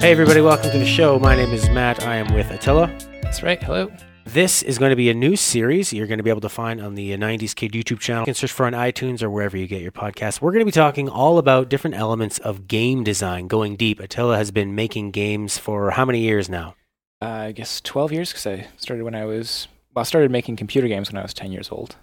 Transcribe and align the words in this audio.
Hey, 0.00 0.12
everybody, 0.12 0.40
welcome 0.40 0.70
to 0.70 0.78
the 0.78 0.86
show. 0.86 1.18
My 1.18 1.36
name 1.36 1.52
is 1.52 1.68
Mat. 1.68 2.02
I 2.06 2.16
am 2.16 2.32
with 2.32 2.50
Attila. 2.50 2.86
That's 3.20 3.42
right. 3.42 3.62
Hello. 3.62 3.92
This 4.24 4.62
is 4.62 4.78
going 4.78 4.88
to 4.88 4.96
be 4.96 5.10
a 5.10 5.14
new 5.14 5.36
series 5.36 5.92
you're 5.92 6.06
going 6.06 6.16
to 6.16 6.24
be 6.24 6.30
able 6.30 6.40
to 6.40 6.48
find 6.48 6.80
on 6.80 6.94
the 6.94 7.10
90s 7.10 7.54
Kid 7.54 7.72
YouTube 7.72 8.00
channel. 8.00 8.22
You 8.22 8.24
can 8.24 8.34
search 8.34 8.50
for 8.50 8.64
on 8.64 8.72
iTunes 8.72 9.22
or 9.22 9.28
wherever 9.28 9.58
you 9.58 9.66
get 9.66 9.82
your 9.82 9.92
podcasts. 9.92 10.40
We're 10.40 10.52
going 10.52 10.62
to 10.62 10.64
be 10.64 10.72
talking 10.72 11.10
all 11.10 11.36
about 11.36 11.68
different 11.68 11.96
elements 11.96 12.38
of 12.38 12.66
game 12.66 13.04
design, 13.04 13.46
going 13.46 13.76
deep. 13.76 14.00
Attila 14.00 14.38
has 14.38 14.50
been 14.50 14.74
making 14.74 15.10
games 15.10 15.58
for 15.58 15.90
how 15.90 16.06
many 16.06 16.20
years 16.20 16.48
now? 16.48 16.76
Uh, 17.20 17.26
I 17.26 17.52
guess 17.52 17.82
12 17.82 18.10
years 18.10 18.30
because 18.30 18.46
I 18.46 18.68
started 18.78 19.04
when 19.04 19.14
I 19.14 19.26
was, 19.26 19.68
well, 19.94 20.00
I 20.00 20.04
started 20.04 20.30
making 20.30 20.56
computer 20.56 20.88
games 20.88 21.12
when 21.12 21.18
I 21.18 21.22
was 21.22 21.34
10 21.34 21.52
years 21.52 21.68
old. 21.70 21.96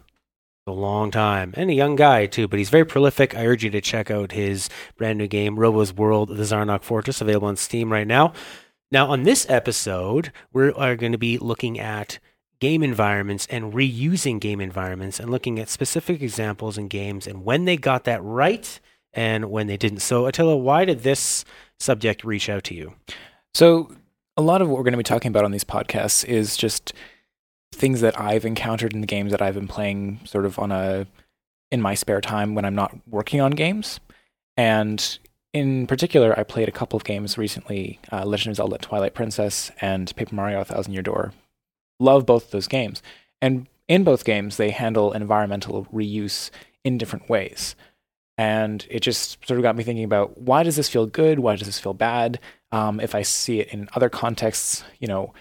A 0.68 0.71
long 0.71 1.11
time. 1.11 1.54
And 1.55 1.70
a 1.70 1.73
young 1.73 1.95
guy, 1.95 2.25
too, 2.25 2.49
but 2.49 2.59
he's 2.59 2.70
very 2.70 2.86
prolific. 2.86 3.34
I 3.34 3.45
urge 3.45 3.63
you 3.63 3.70
to 3.70 3.79
check 3.79 4.11
out 4.11 4.34
his 4.34 4.70
brand 4.97 5.17
new 5.17 5.27
game, 5.27 5.57
Robo's 5.57 5.93
World, 5.93 6.27
The 6.27 6.43
Zarnok 6.43 6.84
Fortress, 6.84 7.21
available 7.21 7.48
on 7.48 7.55
Steam 7.55 7.90
right 7.90 8.05
now. 8.05 8.34
Now, 8.91 9.07
on 9.07 9.23
this 9.23 9.49
episode, 9.49 10.34
we 10.52 10.71
are 10.73 10.98
going 10.98 11.13
to 11.13 11.17
be 11.17 11.38
looking 11.38 11.80
at 11.80 12.20
game 12.59 12.84
environments 12.84 13.48
and 13.49 13.71
reusing 13.71 14.41
game 14.41 14.59
environments 14.59 15.21
and 15.21 15.30
looking 15.30 15.57
at 15.57 15.70
specific 15.70 16.21
examples 16.21 16.77
in 16.77 16.90
games 16.90 17.27
and 17.27 17.45
when 17.45 17.65
they 17.65 17.77
got 17.77 18.04
that 18.04 18.21
right 18.21 18.79
and 19.13 19.49
when 19.49 19.68
they 19.68 19.77
didn't. 19.77 19.99
So, 19.99 20.26
Attila, 20.26 20.57
why 20.57 20.84
did 20.84 20.99
this 20.99 21.45
subject 21.79 22.23
reach 22.26 22.49
out 22.49 22.65
to 22.65 22.76
you? 22.76 22.93
So, 23.54 23.95
a 24.35 24.41
lot 24.41 24.62
of 24.62 24.68
what 24.68 24.77
we're 24.77 24.84
going 24.84 24.91
to 24.91 24.98
be 24.98 25.04
talking 25.04 25.29
about 25.29 25.45
on 25.45 25.52
these 25.52 25.63
podcasts 25.63 26.26
is 26.26 26.57
just 26.57 26.93
things 27.71 28.02
that 28.02 28.20
I've 28.20 28.45
encountered 28.45 28.94
in 28.94 29.02
the 29.02 29.07
games 29.07 29.31
that 29.31 29.41
I've 29.41 29.55
been 29.55 29.67
playing 29.67 30.21
sort 30.26 30.45
of 30.45 30.57
on 30.59 30.71
a 30.71 31.07
in 31.71 31.81
my 31.81 31.95
spare 31.95 32.21
time 32.21 32.55
when 32.55 32.66
I'm 32.66 32.76
not 32.76 32.95
working 33.07 33.41
on 33.41 33.52
games. 33.52 33.99
And 34.55 35.20
in 35.53 35.88
particular, 35.88 36.38
I 36.38 36.43
played 36.43 36.70
a 36.70 36.73
couple 36.73 36.98
of 36.98 37.03
games 37.03 37.38
recently 37.38 37.99
uh, 38.12 38.26
Legend 38.26 38.51
of 38.51 38.57
Zelda 38.57 38.77
Twilight 38.77 39.13
Princess 39.13 39.71
and 39.82 40.13
Paper 40.15 40.35
Mario 40.35 40.62
A 40.62 40.65
Thousand 40.65 40.93
Year 40.93 41.01
Door. 41.01 41.34
Love 41.99 42.26
both 42.26 42.45
of 42.45 42.51
those 42.51 42.68
games. 42.68 43.01
And 43.41 43.68
in 43.88 44.04
both 44.04 44.26
games, 44.26 44.57
they 44.57 44.71
handle 44.71 45.13
environmental 45.13 45.85
reuse 45.93 46.49
in 46.84 46.98
different 46.98 47.29
ways. 47.29 47.76
And 48.38 48.85
it 48.90 48.99
just 48.99 49.45
sort 49.48 49.57
of 49.57 49.63
got 49.63 49.76
me 49.76 49.84
thinking 49.84 50.04
about 50.04 50.38
why 50.38 50.63
does 50.63 50.76
this 50.76 50.90
feel 50.90 51.07
good? 51.07 51.40
Why 51.40 51.55
does 51.55 51.68
this 51.68 51.79
feel 51.79 51.93
bad? 51.93 52.40
Um, 52.71 52.99
if 52.99 53.15
I 53.15 53.23
see 53.23 53.60
it 53.60 53.70
in 53.70 53.90
other 53.93 54.10
contexts, 54.10 54.84
you 54.99 55.07
know, 55.07 55.34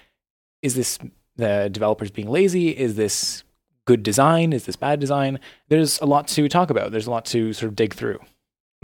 is 0.62 0.74
this 0.74 0.98
the 1.36 1.68
developers 1.70 2.10
being 2.10 2.28
lazy? 2.28 2.70
Is 2.70 2.96
this 2.96 3.44
good 3.86 4.02
design? 4.02 4.52
Is 4.52 4.66
this 4.66 4.76
bad 4.76 5.00
design? 5.00 5.38
There's 5.68 6.00
a 6.00 6.06
lot 6.06 6.28
to 6.28 6.48
talk 6.48 6.70
about. 6.70 6.92
There's 6.92 7.06
a 7.06 7.10
lot 7.10 7.24
to 7.26 7.52
sort 7.52 7.68
of 7.68 7.76
dig 7.76 7.94
through. 7.94 8.18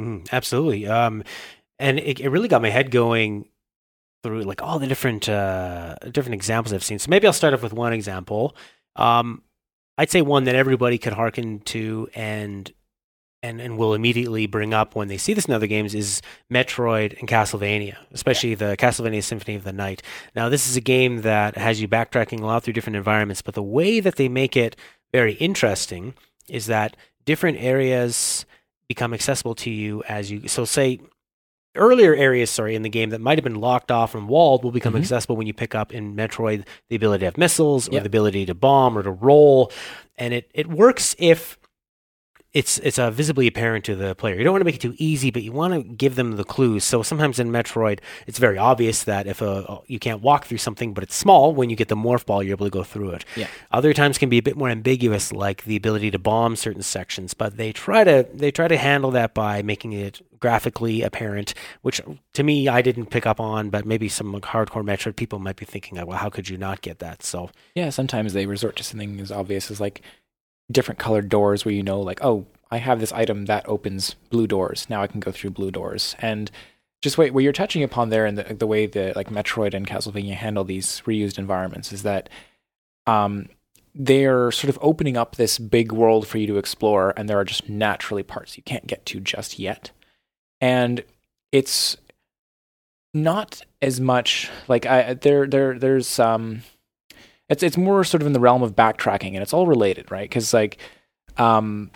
Mm, 0.01 0.29
absolutely. 0.33 0.87
Um, 0.87 1.25
and 1.79 1.99
it, 1.99 2.21
it 2.21 2.29
really 2.29 2.49
got 2.49 2.63
my 2.63 2.71
head 2.71 2.91
going 2.91 3.49
through 4.23 4.43
like 4.43 4.63
all 4.63 4.79
the 4.79 4.87
different 4.87 5.29
uh, 5.29 5.97
different 6.11 6.35
examples 6.35 6.73
I've 6.73 6.85
seen. 6.85 6.99
So 6.99 7.11
maybe 7.11 7.27
I'll 7.27 7.33
start 7.33 7.55
off 7.55 7.63
with 7.63 7.73
one 7.73 7.93
example. 7.93 8.57
Um, 8.97 9.43
I'd 9.99 10.11
say 10.11 10.23
one 10.23 10.45
that 10.45 10.55
everybody 10.55 10.99
could 10.99 11.13
hearken 11.13 11.61
to 11.61 12.09
and 12.15 12.73
and 13.43 13.61
and 13.61 13.77
will 13.77 13.95
immediately 13.95 14.47
bring 14.47 14.73
up 14.73 14.95
when 14.95 15.09
they 15.09 15.17
see 15.19 15.35
this 15.35 15.47
in 15.47 15.55
other 15.55 15.67
games 15.67 15.95
is 15.95 16.23
Metroid 16.53 17.19
and 17.19 17.29
Castlevania, 17.29 17.97
especially 18.13 18.55
the 18.55 18.77
Castlevania 18.79 19.23
Symphony 19.23 19.57
of 19.57 19.65
the 19.65 19.73
Night. 19.73 20.03
Now, 20.35 20.49
this 20.49 20.69
is 20.69 20.77
a 20.77 20.81
game 20.81 21.23
that 21.23 21.57
has 21.57 21.81
you 21.81 21.89
backtracking 21.89 22.41
a 22.41 22.47
lot 22.47 22.63
through 22.63 22.75
different 22.75 22.97
environments, 22.97 23.43
but 23.43 23.55
the 23.55 23.63
way 23.63 24.01
that 24.01 24.17
they 24.17 24.29
make 24.29 24.57
it 24.57 24.77
very 25.13 25.35
interesting 25.35 26.15
is 26.49 26.67
that 26.67 26.97
different 27.25 27.59
areas 27.61 28.47
become 28.89 29.15
accessible 29.15 29.55
to 29.55 29.71
you 29.71 30.03
as 30.09 30.31
you 30.31 30.47
so 30.49 30.65
say 30.65 31.01
earlier 31.75 32.15
areas 32.15 32.51
sorry 32.51 32.75
in 32.75 32.83
the 32.83 32.89
game 32.91 33.09
that 33.11 33.21
might 33.21 33.39
have 33.39 33.45
been 33.45 33.55
locked 33.61 33.91
off 33.91 34.15
and 34.15 34.29
walled 34.29 34.63
will 34.63 34.73
become 34.73 34.93
Mhm. 34.93 34.99
accessible 34.99 35.37
when 35.37 35.47
you 35.47 35.55
pick 35.55 35.75
up 35.75 35.95
in 35.95 36.15
metroid 36.15 36.65
the 36.91 36.97
ability 36.97 37.21
to 37.21 37.25
have 37.27 37.39
missiles 37.39 37.89
or 37.89 37.93
Yep. 37.93 38.03
the 38.03 38.07
ability 38.09 38.45
to 38.47 38.55
bomb 38.55 38.99
or 38.99 39.03
to 39.03 39.11
roll 39.11 39.73
and 40.19 40.35
it, 40.35 40.51
it 40.53 40.67
works 40.67 41.15
if 41.19 41.57
it's 42.55 42.79
it's 42.79 42.99
uh, 42.99 43.11
visibly 43.11 43.47
apparent 43.47 43.85
to 43.87 43.97
the 43.97 44.15
player. 44.15 44.37
You 44.37 44.45
don't 44.45 44.53
want 44.53 44.61
to 44.61 44.67
make 44.67 44.75
it 44.75 44.81
too 44.81 44.95
easy, 44.99 45.31
but 45.31 45.43
you 45.43 45.53
want 45.53 45.73
to 45.73 45.83
give 45.83 46.17
them 46.17 46.37
the 46.37 46.45
clues. 46.45 46.85
So 46.85 47.03
sometimes 47.03 47.39
in 47.39 47.51
Metroid, 47.51 48.01
it's 48.27 48.39
very 48.39 48.59
obvious 48.59 49.05
that 49.05 49.27
if 49.27 49.41
a, 49.41 49.81
you 49.87 49.99
can't 49.99 50.21
walk 50.21 50.45
through 50.45 50.59
something, 50.59 50.93
but 50.93 51.03
it's 51.03 51.15
small, 51.15 51.55
when 51.55 51.71
you 51.71 51.77
get 51.77 51.89
the 51.89 51.97
morph 51.97 52.27
ball, 52.27 52.43
you're 52.43 52.55
able 52.55 52.67
to 52.67 52.71
go 52.71 52.85
through 52.85 53.11
it. 53.11 53.25
Yeah. 53.37 53.49
Other 53.71 53.95
times 53.95 54.19
can 54.19 54.29
be 54.29 54.39
a 54.39 54.43
bit 54.43 54.57
more 54.57 54.69
ambiguous, 54.69 55.33
like 55.33 55.65
the 55.65 55.77
ability 55.77 56.11
to 56.11 56.19
bomb 56.19 56.57
certain 56.57 56.83
sections. 56.83 57.33
But 57.33 57.57
they 57.57 57.73
try 57.73 58.05
to 58.05 58.27
they 58.35 58.51
try 58.51 58.69
to 58.69 58.77
handle 58.77 59.11
that 59.13 59.33
by 59.33 59.63
making 59.63 59.93
it 59.93 60.21
graphically 60.39 61.03
apparent, 61.03 61.55
which 61.81 62.03
to 62.35 62.43
me 62.43 62.69
I 62.69 62.83
didn't 62.83 63.07
pick 63.07 63.27
up 63.27 63.41
on, 63.41 63.71
but 63.71 63.87
maybe 63.87 64.09
some 64.09 64.35
hardcore 64.41 64.85
Metroid 64.85 65.17
people 65.17 65.39
might 65.39 65.57
be 65.57 65.65
thinking, 65.65 66.05
well, 66.05 66.19
how 66.19 66.29
could 66.29 66.49
you 66.51 66.59
not 66.59 66.83
get 66.83 66.99
that? 66.99 67.23
So 67.23 67.51
Yeah, 67.75 67.89
sometimes 67.89 68.35
they 68.35 68.45
resort 68.45 68.77
to 68.77 68.85
something 68.85 69.21
as 69.21 69.33
obvious 69.33 69.71
as 69.71 69.81
like 69.81 70.03
different 70.73 70.99
colored 70.99 71.29
doors 71.29 71.65
where 71.65 71.75
you 71.75 71.83
know, 71.83 72.01
like, 72.01 72.23
oh, 72.23 72.47
I 72.71 72.79
have 72.79 73.01
this 73.01 73.13
item 73.13 73.47
that 73.47 73.69
opens 73.69 74.15
blue 74.31 74.47
doors. 74.47 74.87
Now 74.89 75.03
I 75.03 75.07
can 75.07 75.21
go 75.21 75.31
through 75.31 75.51
blue 75.51 75.71
doors. 75.71 76.17
And 76.19 76.51
just 77.03 77.19
wait, 77.19 77.35
what 77.35 77.43
you're 77.43 77.53
touching 77.53 77.83
upon 77.83 78.09
there 78.09 78.25
and 78.25 78.39
the, 78.39 78.55
the 78.55 78.67
way 78.67 78.87
that 78.87 79.17
like 79.17 79.29
Metroid 79.29 79.75
and 79.75 79.87
Castlevania 79.87 80.35
handle 80.35 80.65
these 80.65 81.03
reused 81.05 81.39
environments 81.39 81.93
is 81.93 82.03
that 82.05 82.31
um, 83.07 83.49
they're 83.95 84.51
sort 84.51 84.71
of 84.71 84.79
opening 84.81 85.17
up 85.17 85.37
this 85.37 85.59
big 85.59 85.93
world 85.93 86.27
for 86.27 86.39
you 86.39 86.47
to 86.47 86.59
explore, 86.59 87.13
and 87.17 87.29
there 87.29 87.39
are 87.39 87.45
just 87.45 87.69
naturally 87.69 88.23
parts 88.23 88.57
you 88.57 88.63
can't 88.63 88.87
get 88.87 89.05
to 89.07 89.21
just 89.21 89.59
yet. 89.59 89.91
And 90.61 91.05
it's 91.51 91.97
not 93.13 93.61
as 93.83 94.01
much 94.01 94.51
like 94.69 94.87
I 94.87 95.15
there 95.15 95.47
there 95.47 95.79
there's 95.79 96.19
um 96.19 96.63
it's 97.49 97.63
it's 97.63 97.77
more 97.77 98.05
sort 98.05 98.23
of 98.23 98.27
in 98.27 98.33
the 98.33 98.41
realm 98.41 98.63
of 98.63 98.75
backtracking 98.75 99.35
and 99.35 99.39
it's 99.39 99.53
all 99.53 99.67
related 99.67 100.11
right? 100.11 100.29
Because 100.29 100.53
like 100.53 100.79
um 101.39 101.91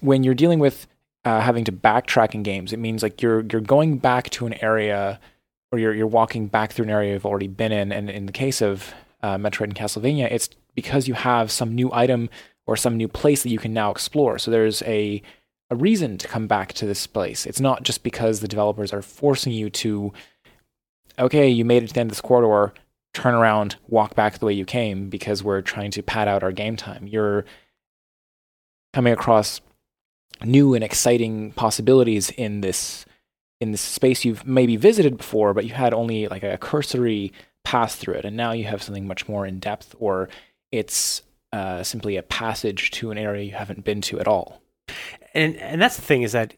when 0.00 0.24
you're 0.24 0.34
dealing 0.34 0.58
with 0.58 0.86
uh, 1.24 1.40
having 1.40 1.64
to 1.64 1.72
backtrack 1.72 2.34
in 2.34 2.42
games 2.42 2.72
it 2.72 2.78
means 2.78 3.02
like 3.02 3.22
you're 3.22 3.44
you're 3.50 3.60
going 3.60 3.96
back 3.96 4.28
to 4.30 4.46
an 4.46 4.54
area 4.62 5.18
or 5.72 5.78
you're 5.78 5.94
you're 5.94 6.06
walking 6.06 6.48
back 6.48 6.72
through 6.72 6.84
an 6.84 6.90
area 6.90 7.12
you've 7.14 7.24
already 7.24 7.48
been 7.48 7.72
in 7.72 7.92
and 7.92 8.10
in 8.10 8.26
the 8.26 8.32
case 8.32 8.60
of 8.60 8.92
uh, 9.22 9.38
Metroid 9.38 9.64
and 9.64 9.74
Castlevania 9.74 10.30
it's 10.30 10.50
because 10.74 11.08
you 11.08 11.14
have 11.14 11.50
some 11.50 11.74
new 11.74 11.90
item 11.92 12.28
or 12.66 12.76
some 12.76 12.96
new 12.96 13.08
place 13.08 13.42
that 13.42 13.50
you 13.50 13.58
can 13.58 13.72
now 13.72 13.90
explore. 13.90 14.38
So 14.38 14.50
there's 14.50 14.82
a 14.82 15.22
a 15.70 15.76
reason 15.76 16.18
to 16.18 16.28
come 16.28 16.46
back 16.46 16.74
to 16.74 16.86
this 16.86 17.06
place. 17.06 17.46
It's 17.46 17.60
not 17.60 17.84
just 17.84 18.02
because 18.02 18.40
the 18.40 18.48
developers 18.48 18.92
are 18.92 19.02
forcing 19.02 19.52
you 19.52 19.70
to 19.70 20.12
okay 21.18 21.48
you 21.48 21.64
made 21.64 21.82
it 21.82 21.88
to 21.88 21.94
the 21.94 22.00
end 22.00 22.10
of 22.10 22.16
this 22.16 22.20
corridor 22.20 22.74
turn 23.14 23.34
around, 23.34 23.76
walk 23.88 24.14
back 24.14 24.38
the 24.38 24.46
way 24.46 24.52
you 24.52 24.66
came 24.66 25.08
because 25.08 25.42
we're 25.42 25.62
trying 25.62 25.90
to 25.92 26.02
pad 26.02 26.28
out 26.28 26.42
our 26.42 26.52
game 26.52 26.76
time. 26.76 27.06
You're 27.06 27.46
coming 28.92 29.12
across 29.12 29.60
new 30.44 30.74
and 30.74 30.84
exciting 30.84 31.52
possibilities 31.52 32.30
in 32.30 32.60
this 32.60 33.06
in 33.60 33.70
this 33.70 33.80
space 33.80 34.24
you've 34.24 34.44
maybe 34.44 34.76
visited 34.76 35.16
before, 35.16 35.54
but 35.54 35.64
you 35.64 35.72
had 35.72 35.94
only 35.94 36.26
like 36.26 36.42
a 36.42 36.58
cursory 36.58 37.32
pass 37.62 37.94
through 37.94 38.14
it, 38.14 38.24
and 38.24 38.36
now 38.36 38.52
you 38.52 38.64
have 38.64 38.82
something 38.82 39.06
much 39.06 39.28
more 39.28 39.46
in 39.46 39.58
depth, 39.58 39.94
or 39.98 40.28
it's 40.72 41.22
uh, 41.52 41.82
simply 41.82 42.16
a 42.16 42.22
passage 42.22 42.90
to 42.90 43.12
an 43.12 43.16
area 43.16 43.44
you 43.44 43.52
haven't 43.52 43.84
been 43.84 44.00
to 44.02 44.18
at 44.20 44.28
all. 44.28 44.60
and 45.34 45.56
and 45.56 45.80
that's 45.80 45.96
the 45.96 46.02
thing 46.02 46.22
is 46.22 46.32
that 46.32 46.54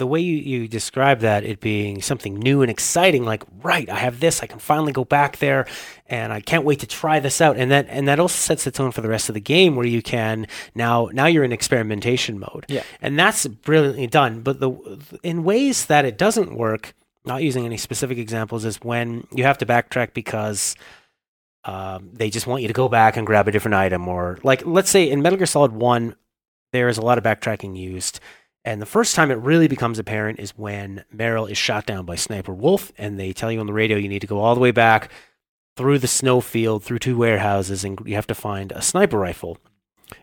the 0.00 0.06
way 0.06 0.18
you, 0.18 0.36
you 0.36 0.66
describe 0.66 1.20
that 1.20 1.44
it 1.44 1.60
being 1.60 2.00
something 2.02 2.34
new 2.38 2.62
and 2.62 2.70
exciting 2.70 3.24
like 3.24 3.44
right 3.62 3.88
i 3.90 3.96
have 3.96 4.18
this 4.18 4.42
i 4.42 4.46
can 4.46 4.58
finally 4.58 4.92
go 4.92 5.04
back 5.04 5.36
there 5.38 5.66
and 6.06 6.32
i 6.32 6.40
can't 6.40 6.64
wait 6.64 6.80
to 6.80 6.86
try 6.86 7.20
this 7.20 7.40
out 7.40 7.56
and 7.56 7.70
that 7.70 7.86
and 7.90 8.08
that 8.08 8.18
also 8.18 8.34
sets 8.36 8.64
the 8.64 8.70
tone 8.70 8.90
for 8.90 9.02
the 9.02 9.08
rest 9.08 9.28
of 9.28 9.34
the 9.34 9.40
game 9.40 9.76
where 9.76 9.86
you 9.86 10.02
can 10.02 10.46
now 10.74 11.08
now 11.12 11.26
you're 11.26 11.44
in 11.44 11.52
experimentation 11.52 12.38
mode 12.40 12.64
Yeah. 12.68 12.82
and 13.02 13.18
that's 13.18 13.46
brilliantly 13.46 14.06
done 14.06 14.40
but 14.40 14.58
the 14.58 14.70
in 15.22 15.44
ways 15.44 15.86
that 15.86 16.04
it 16.04 16.16
doesn't 16.18 16.56
work 16.56 16.94
not 17.26 17.42
using 17.42 17.66
any 17.66 17.76
specific 17.76 18.16
examples 18.16 18.64
is 18.64 18.76
when 18.78 19.26
you 19.34 19.44
have 19.44 19.58
to 19.58 19.66
backtrack 19.66 20.14
because 20.14 20.74
um, 21.64 22.08
they 22.14 22.30
just 22.30 22.46
want 22.46 22.62
you 22.62 22.68
to 22.68 22.74
go 22.74 22.88
back 22.88 23.18
and 23.18 23.26
grab 23.26 23.46
a 23.46 23.52
different 23.52 23.74
item 23.74 24.08
or 24.08 24.38
like 24.42 24.64
let's 24.64 24.88
say 24.90 25.10
in 25.10 25.20
metal 25.20 25.36
gear 25.36 25.46
solid 25.46 25.72
1 25.72 26.16
there 26.72 26.88
is 26.88 26.96
a 26.96 27.02
lot 27.02 27.18
of 27.18 27.24
backtracking 27.24 27.76
used 27.76 28.18
and 28.64 28.80
the 28.80 28.86
first 28.86 29.14
time 29.14 29.30
it 29.30 29.38
really 29.38 29.68
becomes 29.68 29.98
apparent 29.98 30.38
is 30.38 30.50
when 30.50 31.04
Meryl 31.14 31.50
is 31.50 31.56
shot 31.56 31.86
down 31.86 32.04
by 32.04 32.14
Sniper 32.14 32.52
Wolf, 32.52 32.92
and 32.98 33.18
they 33.18 33.32
tell 33.32 33.50
you 33.50 33.60
on 33.60 33.66
the 33.66 33.72
radio 33.72 33.96
you 33.96 34.08
need 34.08 34.20
to 34.20 34.26
go 34.26 34.40
all 34.40 34.54
the 34.54 34.60
way 34.60 34.70
back 34.70 35.10
through 35.76 35.98
the 35.98 36.08
snowfield, 36.08 36.82
through 36.82 36.98
two 36.98 37.16
warehouses, 37.16 37.84
and 37.84 37.98
you 38.04 38.14
have 38.14 38.26
to 38.26 38.34
find 38.34 38.72
a 38.72 38.82
sniper 38.82 39.18
rifle. 39.18 39.56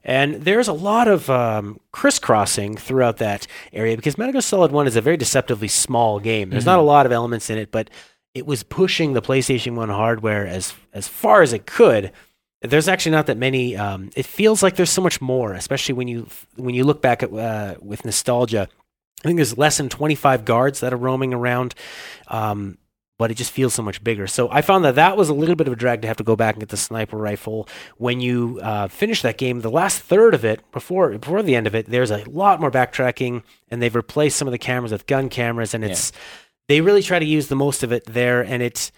And 0.03 0.35
there's 0.35 0.67
a 0.67 0.73
lot 0.73 1.07
of 1.07 1.29
um, 1.29 1.79
crisscrossing 1.91 2.77
throughout 2.77 3.17
that 3.17 3.47
area 3.73 3.95
because 3.95 4.17
Metal 4.17 4.33
Gear 4.33 4.41
Solid 4.41 4.71
1 4.71 4.85
is 4.85 4.95
a 4.95 5.01
very 5.01 5.17
deceptively 5.17 5.67
small 5.67 6.19
game. 6.19 6.49
There's 6.49 6.65
not 6.65 6.79
a 6.79 6.83
lot 6.83 7.05
of 7.05 7.11
elements 7.11 7.49
in 7.49 7.57
it, 7.57 7.71
but 7.71 7.89
it 8.33 8.45
was 8.45 8.63
pushing 8.63 9.13
the 9.13 9.21
PlayStation 9.21 9.75
1 9.75 9.89
hardware 9.89 10.45
as, 10.45 10.73
as 10.93 11.07
far 11.07 11.41
as 11.41 11.53
it 11.53 11.65
could. 11.65 12.11
There's 12.61 12.87
actually 12.87 13.11
not 13.11 13.27
that 13.27 13.37
many. 13.37 13.75
Um, 13.75 14.09
it 14.15 14.25
feels 14.25 14.63
like 14.63 14.75
there's 14.75 14.89
so 14.89 15.01
much 15.01 15.21
more, 15.21 15.53
especially 15.53 15.93
when 15.93 16.07
you 16.07 16.27
when 16.55 16.73
you 16.73 16.83
look 16.83 17.01
back 17.01 17.21
at 17.21 17.31
uh, 17.31 17.75
with 17.79 18.03
nostalgia. 18.03 18.67
I 19.23 19.27
think 19.27 19.37
there's 19.37 19.57
less 19.57 19.77
than 19.77 19.89
25 19.89 20.45
guards 20.45 20.79
that 20.79 20.93
are 20.93 20.97
roaming 20.97 21.33
around. 21.33 21.75
Um, 22.27 22.77
but 23.17 23.31
it 23.31 23.35
just 23.35 23.51
feels 23.51 23.73
so 23.73 23.81
much 23.81 24.03
bigger. 24.03 24.27
So 24.27 24.49
I 24.51 24.61
found 24.61 24.85
that 24.85 24.95
that 24.95 25.17
was 25.17 25.29
a 25.29 25.33
little 25.33 25.55
bit 25.55 25.67
of 25.67 25.73
a 25.73 25.75
drag 25.75 26.01
to 26.03 26.07
have 26.07 26.17
to 26.17 26.23
go 26.23 26.35
back 26.35 26.55
and 26.55 26.61
get 26.61 26.69
the 26.69 26.77
sniper 26.77 27.17
rifle. 27.17 27.67
When 27.97 28.21
you 28.21 28.59
uh, 28.61 28.87
finish 28.87 29.21
that 29.23 29.37
game, 29.37 29.61
the 29.61 29.71
last 29.71 29.99
third 29.99 30.33
of 30.33 30.45
it, 30.45 30.61
before 30.71 31.17
before 31.17 31.41
the 31.41 31.55
end 31.55 31.67
of 31.67 31.75
it, 31.75 31.87
there's 31.87 32.11
a 32.11 32.23
lot 32.29 32.61
more 32.61 32.71
backtracking, 32.71 33.43
and 33.69 33.81
they've 33.81 33.95
replaced 33.95 34.37
some 34.37 34.47
of 34.47 34.51
the 34.51 34.57
cameras 34.59 34.91
with 34.91 35.07
gun 35.07 35.29
cameras, 35.29 35.73
and 35.73 35.83
it's 35.83 36.11
they 36.67 36.81
really 36.81 37.01
try 37.01 37.17
to 37.17 37.25
use 37.25 37.47
the 37.47 37.55
most 37.55 37.81
of 37.81 37.91
it 37.91 38.05
there. 38.05 38.41
And 38.41 38.61
it's 38.61 38.91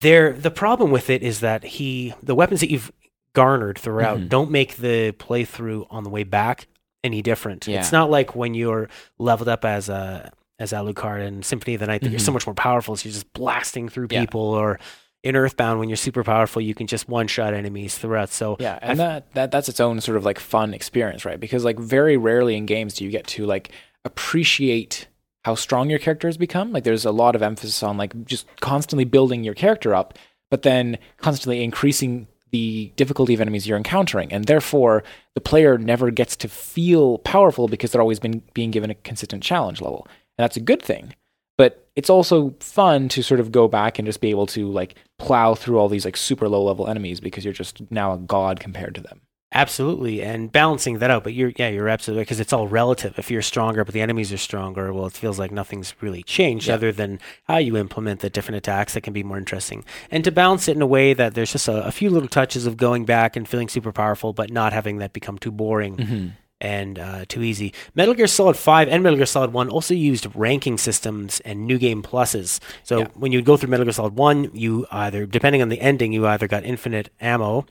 there. 0.00 0.32
The 0.32 0.50
problem 0.50 0.90
with 0.90 1.10
it 1.10 1.22
is 1.22 1.40
that 1.40 1.64
he 1.64 2.14
the 2.22 2.34
weapons 2.34 2.60
that 2.60 2.70
you've 2.70 2.92
garnered 3.34 3.78
throughout 3.78 4.18
Mhm. 4.18 4.28
don't 4.28 4.50
make 4.50 4.76
the 4.76 5.12
playthrough 5.12 5.86
on 5.90 6.02
the 6.04 6.10
way 6.10 6.24
back 6.24 6.66
any 7.04 7.22
different. 7.22 7.66
Yeah. 7.68 7.78
It's 7.80 7.92
not 7.92 8.10
like 8.10 8.34
when 8.34 8.54
you're 8.54 8.88
leveled 9.18 9.48
up 9.48 9.64
as 9.64 9.88
a 9.88 10.32
as 10.60 10.72
Alucard 10.72 11.24
in 11.24 11.42
Symphony 11.44 11.74
of 11.74 11.80
the 11.80 11.86
Night 11.86 12.00
that 12.02 12.10
you're 12.10 12.18
so 12.18 12.30
Mhm. 12.32 12.34
much 12.34 12.46
more 12.48 12.54
powerful, 12.54 12.96
so 12.96 13.06
you're 13.08 13.12
just 13.12 13.32
blasting 13.32 13.88
through 13.88 14.08
Yeah. 14.10 14.20
people, 14.22 14.40
or 14.40 14.80
in 15.22 15.36
Earthbound 15.36 15.78
when 15.78 15.88
you're 15.88 15.96
super 15.96 16.24
powerful, 16.24 16.60
you 16.62 16.74
can 16.74 16.86
just 16.88 17.08
one 17.08 17.28
shot 17.28 17.54
enemies 17.54 17.96
throughout. 17.98 18.30
So 18.30 18.56
Yeah, 18.58 18.78
and 18.82 18.98
that, 18.98 19.32
that 19.34 19.50
that's 19.52 19.68
its 19.68 19.78
own 19.78 20.00
sort 20.00 20.16
of 20.16 20.24
like 20.24 20.38
fun 20.40 20.74
experience, 20.74 21.24
right? 21.24 21.38
Because 21.38 21.64
like 21.64 21.78
very 21.78 22.16
rarely 22.16 22.56
in 22.56 22.66
games 22.66 22.94
do 22.94 23.04
you 23.04 23.10
get 23.10 23.26
to 23.28 23.46
like 23.46 23.70
appreciate 24.04 25.07
how 25.44 25.54
strong 25.54 25.90
your 25.90 25.98
character 25.98 26.28
has 26.28 26.36
become. 26.36 26.72
Like 26.72 26.84
there's 26.84 27.04
a 27.04 27.12
lot 27.12 27.34
of 27.34 27.42
emphasis 27.42 27.82
on 27.82 27.96
like 27.96 28.24
just 28.24 28.46
constantly 28.60 29.04
building 29.04 29.44
your 29.44 29.54
character 29.54 29.94
up, 29.94 30.18
but 30.50 30.62
then 30.62 30.98
constantly 31.18 31.62
increasing 31.62 32.26
the 32.50 32.92
difficulty 32.96 33.34
of 33.34 33.40
enemies 33.40 33.66
you're 33.66 33.76
encountering, 33.76 34.32
and 34.32 34.46
therefore 34.46 35.04
the 35.34 35.40
player 35.40 35.76
never 35.76 36.10
gets 36.10 36.34
to 36.36 36.48
feel 36.48 37.18
powerful 37.18 37.68
because 37.68 37.92
they're 37.92 38.00
always 38.00 38.20
been 38.20 38.42
being 38.54 38.70
given 38.70 38.90
a 38.90 38.94
consistent 38.94 39.42
challenge 39.42 39.80
level, 39.80 40.06
and 40.08 40.44
that's 40.44 40.56
a 40.56 40.60
good 40.60 40.82
thing. 40.82 41.14
But 41.58 41.88
it's 41.96 42.08
also 42.08 42.54
fun 42.60 43.08
to 43.10 43.22
sort 43.22 43.40
of 43.40 43.52
go 43.52 43.68
back 43.68 43.98
and 43.98 44.06
just 44.06 44.20
be 44.20 44.30
able 44.30 44.46
to 44.48 44.70
like 44.70 44.94
plow 45.18 45.54
through 45.54 45.78
all 45.78 45.88
these 45.88 46.04
like 46.04 46.16
super 46.16 46.48
low 46.48 46.62
level 46.62 46.88
enemies 46.88 47.20
because 47.20 47.44
you're 47.44 47.52
just 47.52 47.82
now 47.90 48.12
a 48.12 48.18
god 48.18 48.60
compared 48.60 48.94
to 48.94 49.00
them. 49.00 49.20
Absolutely, 49.52 50.20
and 50.20 50.52
balancing 50.52 50.98
that 50.98 51.10
out. 51.10 51.24
But 51.24 51.32
you're 51.32 51.52
yeah, 51.56 51.68
you're 51.70 51.88
absolutely 51.88 52.22
because 52.24 52.38
it's 52.38 52.52
all 52.52 52.68
relative. 52.68 53.18
If 53.18 53.30
you're 53.30 53.40
stronger, 53.40 53.82
but 53.82 53.94
the 53.94 54.02
enemies 54.02 54.30
are 54.30 54.36
stronger, 54.38 54.92
well, 54.92 55.06
it 55.06 55.14
feels 55.14 55.38
like 55.38 55.50
nothing's 55.50 55.94
really 56.02 56.22
changed 56.22 56.68
Yeah. 56.68 56.74
other 56.74 56.92
than 56.92 57.18
how 57.44 57.56
you 57.56 57.76
implement 57.78 58.20
the 58.20 58.28
different 58.28 58.58
attacks 58.58 58.92
that 58.92 59.00
can 59.00 59.14
be 59.14 59.22
more 59.22 59.38
interesting. 59.38 59.84
And 60.10 60.22
to 60.24 60.30
balance 60.30 60.68
it 60.68 60.76
in 60.76 60.82
a 60.82 60.86
way 60.86 61.14
that 61.14 61.34
there's 61.34 61.52
just 61.52 61.66
a, 61.66 61.82
a 61.86 61.90
few 61.92 62.10
little 62.10 62.28
touches 62.28 62.66
of 62.66 62.76
going 62.76 63.06
back 63.06 63.36
and 63.36 63.48
feeling 63.48 63.70
super 63.70 63.90
powerful, 63.90 64.34
but 64.34 64.50
not 64.52 64.74
having 64.74 64.98
that 64.98 65.14
become 65.14 65.38
too 65.38 65.50
boring 65.50 65.96
Mm-hmm. 65.96 66.26
and 66.60 66.98
uh, 66.98 67.24
too 67.26 67.42
easy. 67.42 67.72
Metal 67.94 68.12
Gear 68.14 68.26
Solid 68.26 68.56
5 68.56 68.88
and 68.88 69.02
Metal 69.02 69.16
Gear 69.16 69.24
Solid 69.26 69.54
1 69.54 69.70
also 69.70 69.94
used 69.94 70.26
ranking 70.34 70.76
systems 70.76 71.40
and 71.40 71.66
new 71.66 71.78
game 71.78 72.02
pluses. 72.02 72.60
So 72.82 72.98
Yeah. 72.98 73.06
when 73.14 73.32
you 73.32 73.40
go 73.40 73.56
through 73.56 73.70
Metal 73.70 73.84
Gear 73.86 73.92
Solid 73.94 74.14
1, 74.14 74.50
you 74.52 74.86
either, 74.90 75.24
depending 75.24 75.62
on 75.62 75.70
the 75.70 75.80
ending, 75.80 76.12
you 76.12 76.26
either 76.26 76.46
got 76.48 76.64
infinite 76.64 77.08
ammo 77.18 77.64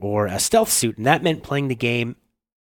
or 0.00 0.26
a 0.26 0.38
stealth 0.38 0.70
suit, 0.70 0.96
and 0.96 1.06
that 1.06 1.22
meant 1.22 1.42
playing 1.42 1.68
the 1.68 1.74
game 1.74 2.16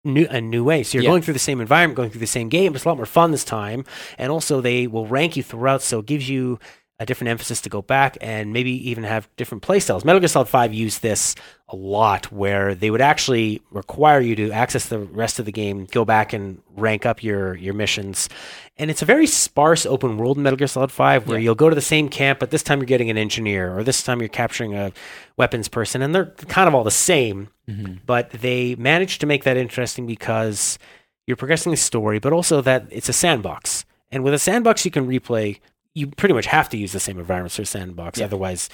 new, 0.05 0.27
a 0.31 0.41
new 0.41 0.65
way. 0.65 0.83
So 0.83 0.97
you're 0.97 1.05
Yeah. 1.05 1.11
going 1.11 1.23
through 1.23 1.35
the 1.35 1.39
same 1.41 1.61
environment, 1.61 1.97
going 1.97 2.11
through 2.11 2.21
the 2.21 2.27
same 2.27 2.49
game. 2.49 2.75
It's 2.75 2.85
a 2.85 2.89
lot 2.89 2.97
more 2.97 3.07
fun 3.07 3.33
this 3.33 3.45
time, 3.45 3.85
and 4.19 4.33
also 4.33 4.61
they 4.61 4.87
will 4.87 5.07
rank 5.07 5.37
you 5.37 5.43
throughout, 5.43 5.83
so 5.83 5.99
it 5.99 6.07
gives 6.07 6.29
you 6.29 6.59
a 7.01 7.07
different 7.07 7.31
emphasis 7.31 7.63
to 7.63 7.71
go 7.71 7.81
back 7.81 8.19
and 8.21 8.53
maybe 8.53 8.71
even 8.91 9.05
have 9.05 9.27
different 9.39 9.63
playstyles. 9.65 10.05
Metal 10.05 10.21
Gear 10.21 10.29
Solid 10.29 10.49
5 10.49 10.75
used 10.75 11.01
this 11.01 11.35
a 11.71 11.75
lot 11.75 12.31
where 12.31 12.75
they 12.75 12.91
would 12.91 13.01
actually 13.01 13.63
require 13.71 14.21
you 14.21 14.37
to 14.37 14.51
access 14.53 14.87
the 14.91 14.99
rest 14.99 15.39
of 15.39 15.47
the 15.47 15.53
game, 15.53 15.87
go 15.87 16.05
back 16.05 16.35
and 16.35 16.61
rank 16.77 17.07
up 17.07 17.23
your 17.25 17.55
your 17.57 17.73
missions. 17.73 18.29
And 18.77 18.91
it's 18.91 19.01
a 19.01 19.07
very 19.07 19.27
sparse 19.27 19.87
open 19.87 20.19
world 20.19 20.37
in 20.37 20.43
Metal 20.43 20.59
Gear 20.59 20.67
Solid 20.69 20.93
5 20.93 21.27
where 21.27 21.39
Yeah. 21.39 21.45
you'll 21.45 21.55
go 21.55 21.71
to 21.71 21.75
the 21.75 21.81
same 21.81 22.11
camp, 22.11 22.39
but 22.39 22.51
this 22.51 22.63
time 22.63 22.81
you're 22.81 22.87
getting 22.87 23.09
an 23.09 23.17
engineer 23.17 23.77
or 23.77 23.83
this 23.83 24.03
time 24.03 24.21
you're 24.21 24.29
capturing 24.29 24.75
a 24.77 24.93
weapons 25.39 25.69
person 25.69 26.03
and 26.03 26.15
they're 26.15 26.27
kind 26.49 26.69
of 26.69 26.75
all 26.75 26.85
the 26.85 26.91
same, 26.91 27.49
Mm-hmm. 27.69 27.95
but 28.05 28.31
they 28.31 28.75
managed 28.75 29.21
to 29.23 29.27
make 29.27 29.45
that 29.45 29.57
interesting 29.57 30.07
because 30.07 30.79
you're 31.27 31.37
progressing 31.37 31.71
the 31.71 31.77
story, 31.79 32.19
but 32.19 32.33
also 32.33 32.61
that 32.61 32.85
it's 32.91 33.09
a 33.09 33.13
sandbox. 33.13 33.85
And 34.11 34.23
with 34.25 34.35
a 34.35 34.39
sandbox 34.41 34.85
you 34.85 34.91
can 34.91 35.07
replay 35.09 35.61
you 35.95 36.07
pretty 36.07 36.35
much 36.35 36.47
have 36.47 36.69
to 36.71 36.77
use 36.77 36.93
the 36.93 37.01
same 37.01 37.19
environments 37.19 37.57
for 37.57 37.63
a 37.63 37.67
sandbox. 37.67 38.19
Yeah. 38.19 38.27
Otherwise, 38.27 38.69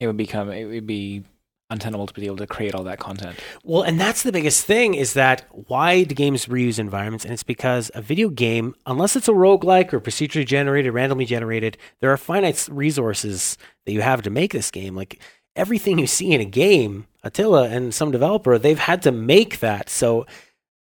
It 0.00 0.06
would 0.06 0.16
become 0.16 0.50
it 0.50 0.64
would 0.66 0.86
be 0.86 1.24
untenable 1.68 2.06
to 2.06 2.14
be 2.14 2.26
able 2.26 2.36
to 2.36 2.46
create 2.46 2.74
all 2.74 2.84
that 2.84 2.98
content. 3.00 3.38
Well, 3.64 3.82
and 3.82 3.98
that's 3.98 4.22
the 4.22 4.30
biggest 4.30 4.64
thing 4.64 4.94
is 4.94 5.14
that 5.14 5.44
why 5.50 6.04
do 6.04 6.14
games 6.14 6.46
reuse 6.46 6.78
environments? 6.78 7.24
And 7.24 7.32
it's 7.34 7.42
because 7.42 7.90
a 7.94 8.00
video 8.00 8.28
game, 8.28 8.74
unless 8.86 9.16
it's 9.16 9.26
a 9.28 9.32
roguelike 9.32 9.92
or 9.92 10.00
procedurally 10.00 10.46
generated, 10.46 10.92
randomly 10.94 11.24
generated, 11.24 11.76
there 12.00 12.12
are 12.12 12.16
finite 12.16 12.68
resources 12.70 13.58
that 13.84 13.92
you 13.92 14.00
have 14.00 14.22
to 14.22 14.30
make 14.30 14.52
this 14.52 14.70
game. 14.70 14.94
Like 14.94 15.20
everything 15.56 15.98
you 15.98 16.06
see 16.06 16.32
in 16.32 16.40
a 16.40 16.44
game, 16.44 17.06
Attila 17.24 17.68
and 17.68 17.92
some 17.92 18.12
developer, 18.12 18.58
they've 18.58 18.78
had 18.78 19.02
to 19.02 19.10
make 19.10 19.58
that. 19.58 19.90
So 19.90 20.26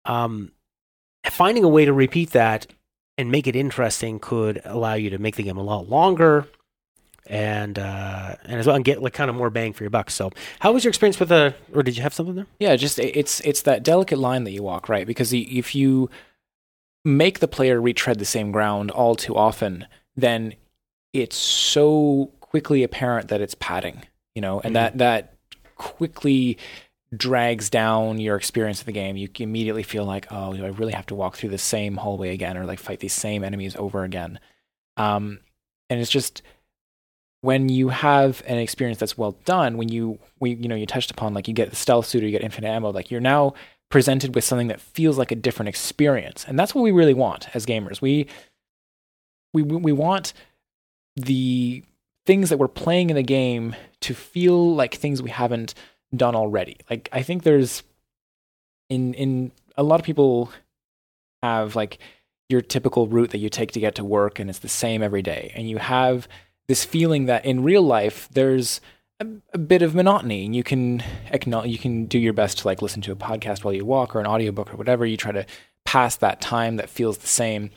um, 0.03 0.51
finding 1.25 1.63
a 1.63 1.69
way 1.69 1.85
to 1.85 1.93
repeat 1.93 2.31
that 2.31 2.67
and 3.17 3.31
make 3.31 3.47
it 3.47 3.55
interesting 3.55 4.19
could 4.19 4.61
allow 4.65 4.93
you 4.95 5.09
to 5.11 5.17
make 5.17 5.35
the 5.35 5.43
game 5.43 5.57
a 5.57 5.63
lot 5.63 5.87
longer 5.89 6.47
and 7.27 7.79
uh, 7.79 8.35
and 8.43 8.59
as 8.59 8.67
well 8.67 8.75
and 8.75 8.83
get 8.83 9.01
like 9.01 9.13
kind 9.13 9.29
of 9.29 9.35
more 9.35 9.49
bang 9.49 9.71
for 9.73 9.83
your 9.83 9.89
buck. 9.89 10.09
So, 10.09 10.31
how 10.59 10.71
was 10.73 10.83
your 10.83 10.89
experience 10.89 11.19
with 11.19 11.29
the? 11.29 11.55
Or 11.73 11.81
did 11.83 11.95
you 11.95 12.03
have 12.03 12.13
something 12.13 12.35
there? 12.35 12.47
Yeah, 12.59 12.75
just 12.75 12.99
it- 12.99 13.15
it's 13.15 13.39
it's 13.41 13.61
that 13.61 13.83
delicate 13.83 14.17
line 14.19 14.43
that 14.43 14.51
you 14.51 14.61
walk, 14.63 14.89
right? 14.89 15.07
Because 15.07 15.31
if 15.33 15.73
you 15.73 16.09
make 17.05 17.39
the 17.39 17.47
player 17.47 17.79
retread 17.81 18.19
the 18.19 18.25
same 18.25 18.51
ground 18.51 18.91
all 18.91 19.15
too 19.15 19.35
often, 19.35 19.85
then 20.15 20.53
it's 21.13 21.35
so 21.37 22.31
quickly 22.39 22.83
apparent 22.83 23.27
that 23.29 23.39
it's 23.41 23.55
padding, 23.55 24.03
you 24.35 24.41
know, 24.41 24.59
and 24.61 24.75
that 24.75 24.97
that 24.97 25.35
quickly 25.75 26.57
drags 27.15 27.69
down 27.69 28.19
your 28.19 28.35
experience 28.35 28.79
of 28.79 28.85
the 28.85 28.91
game. 28.91 29.17
You 29.17 29.29
immediately 29.39 29.83
feel 29.83 30.05
like, 30.05 30.27
oh, 30.31 30.53
do 30.53 30.65
I 30.65 30.69
really 30.69 30.93
have 30.93 31.05
to 31.07 31.15
walk 31.15 31.35
through 31.35 31.49
the 31.49 31.57
same 31.57 31.97
hallway 31.97 32.33
again, 32.33 32.57
or 32.57 32.65
like 32.65 32.79
fight 32.79 32.99
these 32.99 33.13
same 33.13 33.43
enemies 33.43 33.75
over 33.75 34.03
again? 34.03 34.39
Um, 34.97 35.39
and 35.89 35.99
it's 35.99 36.11
just 36.11 36.41
when 37.41 37.67
you 37.67 37.89
have 37.89 38.41
an 38.47 38.57
experience 38.57 38.99
that's 38.99 39.17
well 39.17 39.37
done, 39.45 39.77
when 39.77 39.89
you 39.89 40.19
we 40.39 40.53
you 40.55 40.67
know 40.67 40.75
you 40.75 40.85
touched 40.85 41.11
upon 41.11 41.33
like 41.33 41.47
you 41.47 41.53
get 41.53 41.69
the 41.69 41.75
stealth 41.75 42.05
suit 42.05 42.23
or 42.23 42.25
you 42.25 42.31
get 42.31 42.43
infinite 42.43 42.69
ammo, 42.69 42.91
like 42.91 43.11
you're 43.11 43.21
now 43.21 43.53
presented 43.89 44.33
with 44.33 44.43
something 44.43 44.69
that 44.69 44.81
feels 44.81 45.17
like 45.17 45.31
a 45.31 45.35
different 45.35 45.69
experience, 45.69 46.45
and 46.47 46.57
that's 46.57 46.73
what 46.73 46.81
we 46.81 46.91
really 46.91 47.13
want 47.13 47.53
as 47.53 47.65
gamers. 47.65 48.01
We 48.01 48.27
we 49.53 49.61
we 49.61 49.91
want 49.91 50.33
the 51.15 51.83
things 52.25 52.49
that 52.49 52.57
we're 52.57 52.67
playing 52.67 53.09
in 53.09 53.15
the 53.15 53.23
game 53.23 53.75
to 53.99 54.13
feel 54.13 54.73
like 54.73 54.95
things 54.95 55.21
we 55.21 55.29
haven't 55.29 55.73
done 56.15 56.35
already. 56.35 56.77
Like 56.89 57.09
I 57.11 57.21
think 57.23 57.43
there's 57.43 57.83
in 58.89 59.13
in 59.13 59.51
a 59.77 59.83
lot 59.83 59.99
of 59.99 60.05
people 60.05 60.51
have 61.41 61.75
like 61.75 61.99
your 62.49 62.61
typical 62.61 63.07
route 63.07 63.31
that 63.31 63.39
you 63.39 63.49
take 63.49 63.71
to 63.71 63.79
get 63.79 63.95
to 63.95 64.03
work 64.03 64.39
and 64.39 64.49
it's 64.49 64.59
the 64.59 64.69
same 64.69 65.01
every 65.01 65.21
day. 65.21 65.51
And 65.55 65.69
you 65.69 65.77
have 65.77 66.27
this 66.67 66.85
feeling 66.85 67.25
that 67.25 67.45
in 67.45 67.63
real 67.63 67.81
life 67.81 68.29
there's 68.31 68.79
a, 69.19 69.27
a 69.53 69.57
bit 69.57 69.81
of 69.81 69.95
monotony 69.95 70.45
and 70.45 70.55
you 70.55 70.63
can 70.63 71.03
you 71.65 71.77
can 71.77 72.05
do 72.05 72.19
your 72.19 72.33
best 72.33 72.59
to 72.59 72.67
like 72.67 72.81
listen 72.81 73.01
to 73.01 73.11
a 73.11 73.15
podcast 73.15 73.63
while 73.63 73.73
you 73.73 73.85
walk 73.85 74.15
or 74.15 74.19
an 74.19 74.27
audiobook 74.27 74.73
or 74.73 74.77
whatever. 74.77 75.05
You 75.05 75.17
try 75.17 75.31
to 75.31 75.45
pass 75.85 76.15
that 76.17 76.41
time 76.41 76.77
that 76.77 76.89
feels 76.89 77.17
the 77.17 77.27
same. 77.27 77.71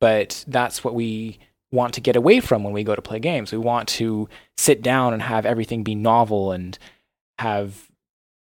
But 0.00 0.44
that's 0.46 0.84
what 0.84 0.94
we 0.94 1.38
want 1.70 1.94
to 1.94 2.00
get 2.00 2.16
away 2.16 2.40
from 2.40 2.64
when 2.64 2.72
we 2.72 2.84
go 2.84 2.94
to 2.94 3.02
play 3.02 3.18
games. 3.18 3.52
We 3.52 3.58
want 3.58 3.88
to 3.90 4.28
sit 4.56 4.80
down 4.80 5.12
and 5.12 5.22
have 5.22 5.44
everything 5.44 5.82
be 5.82 5.94
novel 5.94 6.52
and 6.52 6.78
have 7.38 7.88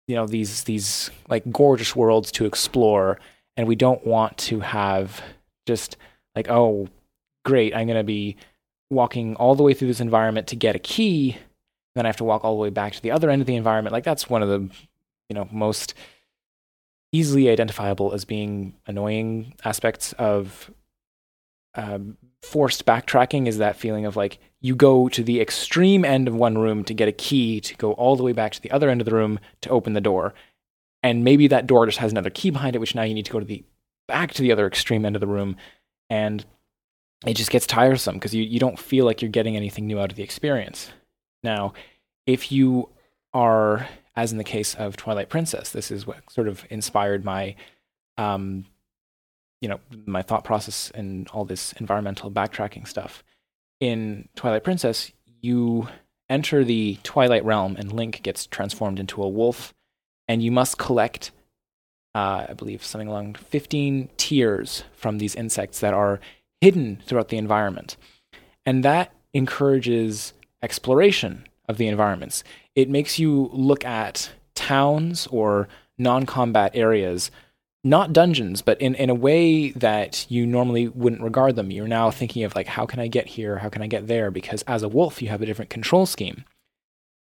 you 0.08 0.14
know 0.14 0.26
these 0.26 0.64
these 0.64 1.10
like 1.28 1.50
gorgeous 1.50 1.96
worlds 1.96 2.30
to 2.32 2.44
explore 2.44 3.18
and 3.56 3.66
we 3.66 3.76
don't 3.76 4.06
want 4.06 4.36
to 4.36 4.60
have 4.60 5.22
just 5.66 5.96
like 6.34 6.48
oh 6.48 6.88
great 7.44 7.74
i'm 7.74 7.86
going 7.86 7.98
to 7.98 8.04
be 8.04 8.36
walking 8.90 9.34
all 9.36 9.54
the 9.54 9.62
way 9.62 9.72
through 9.72 9.88
this 9.88 10.00
environment 10.00 10.46
to 10.46 10.56
get 10.56 10.76
a 10.76 10.78
key 10.78 11.36
then 11.94 12.06
i 12.06 12.08
have 12.08 12.16
to 12.16 12.24
walk 12.24 12.44
all 12.44 12.56
the 12.56 12.62
way 12.62 12.70
back 12.70 12.92
to 12.92 13.02
the 13.02 13.10
other 13.10 13.30
end 13.30 13.42
of 13.42 13.46
the 13.46 13.56
environment. 13.56 13.92
Like 13.92 14.04
that's 14.04 14.30
one 14.30 14.42
of 14.42 14.48
the 14.48 14.60
you 15.28 15.34
know 15.34 15.48
most 15.50 15.94
easily 17.12 17.50
identifiable 17.50 18.12
as 18.12 18.24
being 18.24 18.74
annoying 18.86 19.54
aspects 19.64 20.14
of 20.14 20.70
um, 21.74 22.16
forced 22.42 22.86
backtracking 22.86 23.46
is 23.46 23.58
that 23.58 23.76
feeling 23.76 24.06
of 24.06 24.16
like 24.16 24.38
you 24.62 24.76
go 24.76 25.08
to 25.08 25.22
the 25.22 25.40
extreme 25.40 26.04
end 26.04 26.28
of 26.28 26.34
one 26.34 26.56
room 26.56 26.84
to 26.84 26.94
get 26.94 27.08
a 27.08 27.12
key 27.12 27.60
to 27.60 27.74
go 27.76 27.92
all 27.94 28.16
the 28.16 28.22
way 28.22 28.32
back 28.32 28.52
to 28.52 28.62
the 28.62 28.70
other 28.70 28.88
end 28.88 29.00
of 29.00 29.04
the 29.04 29.14
room 29.14 29.38
to 29.60 29.68
open 29.68 29.92
the 29.92 30.00
door. 30.00 30.32
And 31.02 31.24
maybe 31.24 31.48
that 31.48 31.66
door 31.66 31.84
just 31.84 31.98
has 31.98 32.12
another 32.12 32.30
key 32.30 32.50
behind 32.50 32.76
it 32.76 32.78
which 32.78 32.94
now 32.94 33.02
you 33.02 33.12
need 33.12 33.26
to 33.26 33.32
go 33.32 33.40
to 33.40 33.44
the 33.44 33.64
back 34.06 34.32
to 34.34 34.42
the 34.42 34.52
other 34.52 34.66
extreme 34.66 35.04
end 35.04 35.16
of 35.16 35.20
the 35.20 35.26
room. 35.26 35.56
And 36.08 36.44
it 37.26 37.34
just 37.34 37.50
gets 37.50 37.66
tiresome 37.66 38.14
because 38.14 38.34
you, 38.34 38.44
you 38.44 38.60
don't 38.60 38.78
feel 38.78 39.04
like 39.04 39.20
you're 39.20 39.30
getting 39.30 39.56
anything 39.56 39.86
new 39.86 39.98
out 39.98 40.12
of 40.12 40.16
the 40.16 40.22
experience. 40.22 40.92
Now 41.42 41.74
if 42.24 42.52
you 42.52 42.88
are 43.34 43.88
as 44.14 44.30
in 44.30 44.38
the 44.38 44.44
case 44.44 44.74
of 44.74 44.96
twilight 44.96 45.28
princess 45.28 45.70
this 45.70 45.90
is 45.90 46.06
what 46.06 46.30
sort 46.30 46.46
of 46.46 46.64
inspired 46.70 47.24
my 47.24 47.56
um, 48.18 48.66
you 49.60 49.68
know 49.68 49.80
my 50.06 50.22
thought 50.22 50.44
process 50.44 50.92
and 50.94 51.26
all 51.28 51.44
this 51.44 51.72
environmental 51.74 52.30
backtracking 52.30 52.86
stuff 52.86 53.24
in 53.82 54.28
twilight 54.36 54.62
princess 54.62 55.10
you 55.40 55.88
enter 56.30 56.62
the 56.62 56.98
Twilight 57.02 57.44
Realm, 57.44 57.74
and 57.76 57.92
Link 57.92 58.22
gets 58.22 58.46
transformed 58.46 59.00
into 59.00 59.20
a 59.20 59.28
wolf, 59.28 59.74
and 60.28 60.40
you 60.40 60.52
must 60.52 60.78
collect, 60.78 61.32
uh, 62.14 62.46
I 62.48 62.54
believe, 62.54 62.84
something 62.84 63.08
along 63.08 63.34
15 63.34 64.08
tears 64.16 64.84
from 64.94 65.18
these 65.18 65.34
insects 65.34 65.80
that 65.80 65.92
are 65.92 66.20
hidden 66.60 67.02
throughout 67.04 67.28
the 67.28 67.38
environment. 67.38 67.96
And 68.64 68.84
that 68.84 69.12
encourages 69.34 70.32
exploration 70.62 71.44
of 71.68 71.76
the 71.76 71.88
environments. 71.88 72.44
It 72.76 72.88
makes 72.88 73.18
you 73.18 73.50
look 73.52 73.84
at 73.84 74.30
towns 74.54 75.26
or 75.26 75.66
non 75.98 76.24
combat 76.24 76.70
areas, 76.74 77.32
not 77.84 78.12
dungeons, 78.12 78.62
but 78.62 78.80
in, 78.80 78.94
in 78.94 79.10
a 79.10 79.14
way 79.14 79.70
that 79.72 80.26
you 80.30 80.46
normally 80.46 80.88
wouldn't 80.88 81.22
regard 81.22 81.56
them. 81.56 81.70
You're 81.70 81.88
now 81.88 82.10
thinking 82.10 82.44
of 82.44 82.54
like, 82.54 82.68
how 82.68 82.86
can 82.86 83.00
I 83.00 83.08
get 83.08 83.26
here? 83.26 83.58
How 83.58 83.68
can 83.68 83.82
I 83.82 83.88
get 83.88 84.06
there? 84.06 84.30
Because 84.30 84.62
as 84.62 84.82
a 84.82 84.88
wolf, 84.88 85.20
you 85.20 85.28
have 85.28 85.42
a 85.42 85.46
different 85.46 85.70
control 85.70 86.06
scheme. 86.06 86.44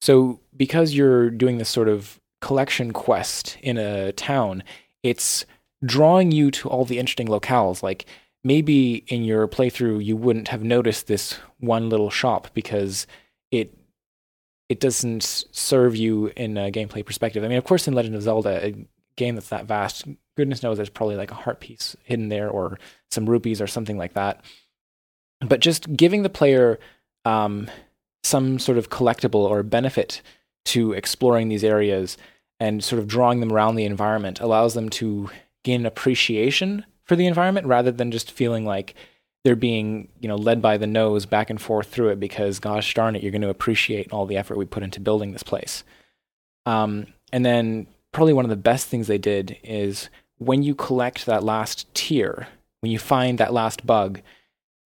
So 0.00 0.40
because 0.56 0.94
you're 0.94 1.30
doing 1.30 1.58
this 1.58 1.68
sort 1.68 1.88
of 1.88 2.20
collection 2.40 2.92
quest 2.92 3.56
in 3.62 3.78
a 3.78 4.12
town, 4.12 4.62
it's 5.02 5.44
drawing 5.84 6.30
you 6.30 6.50
to 6.52 6.68
all 6.68 6.84
the 6.84 6.98
interesting 6.98 7.26
locales. 7.26 7.82
Like 7.82 8.06
maybe 8.44 9.04
in 9.08 9.24
your 9.24 9.48
playthrough 9.48 10.04
you 10.04 10.16
wouldn't 10.16 10.48
have 10.48 10.62
noticed 10.62 11.06
this 11.06 11.38
one 11.58 11.88
little 11.88 12.10
shop 12.10 12.48
because 12.54 13.06
it 13.50 13.76
it 14.68 14.80
doesn't 14.80 15.46
serve 15.50 15.96
you 15.96 16.32
in 16.36 16.56
a 16.56 16.70
gameplay 16.70 17.04
perspective. 17.04 17.44
I 17.44 17.48
mean, 17.48 17.58
of 17.58 17.64
course, 17.64 17.86
in 17.86 17.94
Legend 17.94 18.16
of 18.16 18.22
Zelda, 18.22 18.72
game 19.16 19.34
that's 19.34 19.48
that 19.48 19.66
vast, 19.66 20.06
goodness 20.36 20.62
knows 20.62 20.76
there's 20.76 20.88
probably 20.88 21.16
like 21.16 21.30
a 21.30 21.36
heart 21.36 21.60
piece 21.60 21.96
hidden 22.04 22.28
there 22.28 22.48
or 22.48 22.78
some 23.10 23.28
rupees 23.28 23.60
or 23.60 23.66
something 23.66 23.98
like 23.98 24.14
that. 24.14 24.44
But 25.40 25.60
just 25.60 25.96
giving 25.96 26.22
the 26.22 26.30
player 26.30 26.78
um, 27.24 27.70
some 28.22 28.58
sort 28.58 28.78
of 28.78 28.90
collectible 28.90 29.48
or 29.48 29.62
benefit 29.62 30.22
to 30.66 30.92
exploring 30.92 31.48
these 31.48 31.64
areas 31.64 32.16
and 32.60 32.82
sort 32.82 33.00
of 33.00 33.08
drawing 33.08 33.40
them 33.40 33.52
around 33.52 33.76
the 33.76 33.84
environment 33.84 34.40
allows 34.40 34.74
them 34.74 34.88
to 34.88 35.28
gain 35.62 35.80
an 35.80 35.86
appreciation 35.86 36.84
for 37.04 37.16
the 37.16 37.26
environment 37.26 37.66
rather 37.66 37.92
than 37.92 38.10
just 38.10 38.30
feeling 38.30 38.64
like 38.64 38.94
they're 39.44 39.56
being 39.56 40.08
you 40.20 40.28
know 40.28 40.36
led 40.36 40.62
by 40.62 40.78
the 40.78 40.86
nose 40.86 41.26
back 41.26 41.50
and 41.50 41.60
forth 41.60 41.88
through 41.88 42.08
it 42.08 42.18
because 42.18 42.58
gosh 42.58 42.94
darn 42.94 43.14
it 43.14 43.22
you're 43.22 43.32
going 43.32 43.42
to 43.42 43.50
appreciate 43.50 44.10
all 44.12 44.24
the 44.24 44.36
effort 44.36 44.56
we 44.56 44.64
put 44.64 44.82
into 44.82 45.00
building 45.00 45.32
this 45.32 45.42
place 45.42 45.84
um, 46.66 47.06
and 47.32 47.44
then 47.44 47.86
probably 48.14 48.32
one 48.32 48.44
of 48.44 48.50
the 48.50 48.56
best 48.56 48.86
things 48.86 49.06
they 49.06 49.18
did 49.18 49.58
is 49.62 50.08
when 50.38 50.62
you 50.62 50.74
collect 50.74 51.26
that 51.26 51.44
last 51.44 51.92
tear, 51.94 52.48
when 52.80 52.90
you 52.90 52.98
find 52.98 53.38
that 53.38 53.52
last 53.52 53.86
bug 53.86 54.20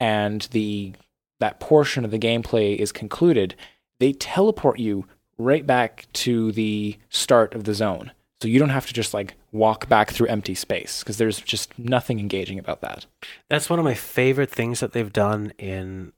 and 0.01 0.43
the 0.53 0.95
that 1.41 1.61
portion 1.61 2.05
of 2.05 2.11
the 2.11 2.19
gameplay 2.19 2.77
is 2.77 2.91
concluded 2.91 3.55
they 4.01 4.13
teleport 4.13 4.79
you 4.79 5.07
right 5.37 5.67
back 5.67 6.07
to 6.13 6.51
the 6.53 6.97
start 7.11 7.55
of 7.55 7.63
the 7.63 7.75
zone 7.75 8.11
so 8.41 8.49
you 8.49 8.59
don't 8.59 8.71
have 8.71 8.87
to 8.87 8.95
just 8.95 9.15
like 9.15 9.35
walk 9.51 9.89
back 9.89 10.11
through 10.11 10.29
empty 10.29 10.55
space 10.55 11.01
because 11.01 11.19
there's 11.19 11.41
just 11.41 11.77
nothing 11.79 12.21
engaging 12.21 12.59
about 12.59 12.81
that. 12.83 13.07
That's 13.49 13.69
one 13.69 13.79
of 13.79 13.85
my 13.85 13.95
favorite 13.95 14.51
things 14.51 14.81
that 14.81 14.93
they've 14.93 15.13
done 15.13 15.53
in 15.59 16.13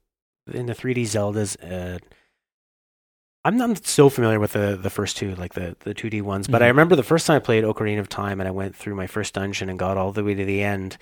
in 0.52 0.66
the 0.66 0.74
3D 0.74 1.02
Zeldas. 1.02 1.56
Uh, 1.62 1.98
I'm 3.44 3.56
not 3.56 3.86
so 3.86 4.10
familiar 4.10 4.38
with 4.38 4.52
the 4.52 4.78
the 4.80 4.90
first 4.90 5.16
two, 5.16 5.34
like 5.36 5.54
the 5.54 5.76
the 5.80 5.94
2D 5.94 6.22
ones, 6.22 6.46
but 6.46 6.58
mm-hmm. 6.58 6.64
I 6.64 6.68
remember 6.68 6.96
the 6.96 7.02
first 7.02 7.26
time 7.26 7.36
I 7.36 7.40
played 7.40 7.64
Ocarina 7.64 8.00
of 8.00 8.08
Time 8.08 8.40
and 8.40 8.48
I 8.48 8.52
went 8.52 8.76
through 8.76 8.94
my 8.94 9.06
first 9.06 9.34
dungeon 9.34 9.70
and 9.70 9.78
got 9.78 9.96
all 9.96 10.12
the 10.12 10.24
way 10.24 10.34
to 10.34 10.44
the 10.44 10.62
end. 10.62 10.98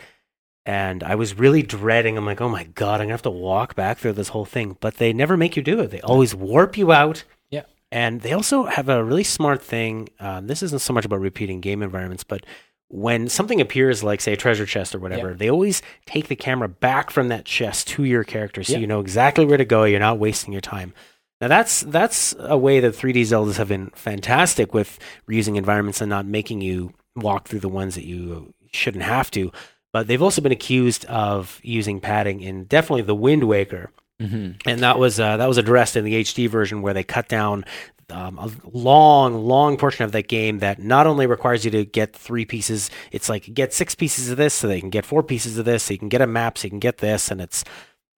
And 0.65 1.03
I 1.03 1.15
was 1.15 1.39
really 1.39 1.63
dreading. 1.63 2.17
I'm 2.19 2.27
like, 2.27 2.41
oh 2.41 2.49
my 2.49 2.65
god, 2.65 3.01
I'm 3.01 3.07
gonna 3.07 3.15
have 3.15 3.23
to 3.23 3.31
walk 3.31 3.75
back 3.75 3.99
through 3.99 4.13
this 4.13 4.29
whole 4.29 4.45
thing. 4.45 4.77
But 4.81 4.99
they 4.99 5.13
never 5.13 5.37
make 5.37 5.57
you 5.57 5.63
do 5.63 5.81
it. 5.81 5.91
They 5.91 6.01
always 6.03 6.35
warp 6.35 6.77
you 6.77 6.93
out 6.93 7.25
Yeah. 7.51 7.63
and 7.91 8.21
they 8.21 8.33
also 8.33 8.67
have 8.67 8.89
a 8.89 9.03
really 9.03 9.25
smart 9.25 9.63
thing. 9.63 10.09
Um, 10.21 10.47
this 10.47 10.63
isn't 10.63 10.83
so 10.83 10.93
much 10.93 11.07
about 11.07 11.21
repeating 11.21 11.61
game 11.61 11.83
environments, 11.83 12.23
but 12.23 12.45
when 12.89 13.29
something 13.29 13.61
appears, 13.61 14.03
like 14.03 14.21
say 14.21 14.33
a 14.33 14.37
treasure 14.37 14.65
chest 14.65 14.95
or 14.95 14.99
whatever, 14.99 15.31
yeah. 15.31 15.37
they 15.37 15.51
always 15.51 15.83
take 16.07 16.29
the 16.29 16.37
camera 16.37 16.69
back 16.69 17.11
from 17.11 17.29
that 17.29 17.45
chest 17.45 17.89
to 17.89 18.05
your 18.05 18.25
character, 18.25 18.63
so 18.63 18.75
yeah. 18.75 18.79
you 18.79 18.87
know 18.87 19.01
exactly 19.01 19.45
where 19.45 19.59
to 19.59 19.65
go. 19.65 19.85
You're 19.85 20.01
not 20.01 20.19
wasting 20.19 20.53
your 20.53 20.63
time. 20.63 20.95
Now 21.41 21.49
that's 21.49 21.81
that's 21.83 22.35
a 22.39 22.59
way 22.59 22.81
that 22.81 22.95
3D 22.95 23.23
Zeldas 23.23 23.57
have 23.57 23.69
been 23.69 23.91
fantastic 23.95 24.75
with 24.75 24.99
reusing 25.29 25.57
environments 25.57 26.01
and 26.01 26.11
not 26.11 26.27
making 26.27 26.61
you 26.61 26.93
walk 27.17 27.49
through 27.49 27.61
the 27.61 27.69
ones 27.69 27.95
that 27.95 28.05
you 28.05 28.55
shouldn't 28.73 29.05
have 29.05 29.31
to. 29.33 29.53
But 29.93 30.07
they've 30.07 30.23
also 30.23 30.43
been 30.43 30.53
accused 30.53 31.05
of 31.07 31.61
using 31.63 32.01
padding 32.01 32.41
in 32.41 32.65
definitely 32.65 33.03
the 33.03 33.15
Wind 33.15 33.45
Waker 33.45 33.91
Mm-hmm. 34.21 34.69
And 34.69 34.81
that 34.81 34.99
was 34.99 35.21
uh, 35.21 35.37
that 35.37 35.47
was 35.47 35.59
addressed 35.59 35.97
in 35.97 36.05
the 36.05 36.15
HD 36.23 36.49
version 36.49 36.83
where 36.83 36.95
they 36.95 37.05
cut 37.05 37.29
down 37.29 37.65
um, 38.11 38.39
a 38.39 38.51
long, 38.73 39.47
long 39.47 39.77
portion 39.77 40.05
of 40.05 40.13
that 40.13 40.29
game 40.29 40.59
that 40.59 40.81
not 40.81 41.07
only 41.07 41.27
requires 41.27 41.65
you 41.65 41.71
to 41.73 41.85
get 41.85 42.17
three 42.17 42.45
pieces, 42.45 42.91
it's 43.13 43.29
like 43.29 43.53
get 43.55 43.73
six 43.73 43.95
pieces 43.95 44.31
of 44.31 44.37
this 44.37 44.55
so 44.55 44.67
they 44.67 44.81
can 44.81 44.91
get 44.91 45.07
four 45.07 45.23
pieces 45.23 45.57
of 45.59 45.65
this, 45.67 45.85
so 45.85 45.93
you 45.93 45.99
can 45.99 46.09
get 46.09 46.21
a 46.21 46.27
map, 46.27 46.59
so 46.59 46.67
you 46.67 46.71
can 46.71 46.81
get 46.81 46.99
this, 46.99 47.31
and 47.31 47.41
it's 47.41 47.63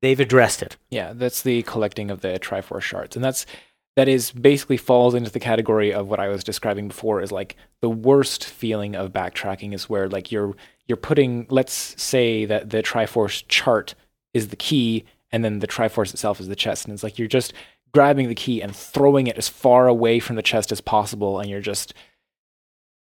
they've 0.02 0.20
addressed 0.20 0.62
it. 0.62 0.76
Yeah, 0.90 1.12
that's 1.14 1.42
the 1.42 1.62
collecting 1.62 2.10
of 2.10 2.20
the 2.20 2.38
Triforce 2.38 2.82
shards, 2.82 3.16
and 3.16 3.24
that's 3.24 3.46
that 3.96 4.08
is 4.08 4.30
basically 4.30 4.76
falls 4.76 5.14
into 5.14 5.30
the 5.30 5.40
category 5.40 5.92
of 5.92 6.08
what 6.08 6.20
I 6.20 6.28
was 6.28 6.44
describing 6.44 6.88
before 6.88 7.20
is 7.20 7.32
like 7.32 7.56
the 7.80 7.90
worst 7.90 8.44
feeling 8.44 8.94
of 8.94 9.12
backtracking 9.12 9.74
is 9.74 9.88
where 9.88 10.08
like 10.08 10.30
you're 10.30 10.54
you're 10.86 10.96
putting 10.96 11.46
let's 11.50 12.00
say 12.00 12.44
that 12.44 12.70
the 12.70 12.82
Triforce 12.82 13.44
shard 13.50 13.94
is 14.32 14.48
the 14.48 14.56
key 14.56 15.04
and 15.32 15.44
then 15.44 15.58
the 15.58 15.66
Triforce 15.66 16.12
itself 16.12 16.40
is 16.40 16.48
the 16.48 16.56
chest. 16.56 16.84
And 16.84 16.94
it's 16.94 17.02
like 17.02 17.18
you're 17.18 17.28
just 17.28 17.52
grabbing 17.92 18.28
the 18.28 18.34
key 18.34 18.62
and 18.62 18.74
throwing 18.74 19.26
it 19.26 19.36
as 19.36 19.48
far 19.48 19.88
away 19.88 20.20
from 20.20 20.36
the 20.36 20.42
chest 20.42 20.72
as 20.72 20.80
possible, 20.80 21.40
and 21.40 21.50
you're 21.50 21.60
just, 21.60 21.94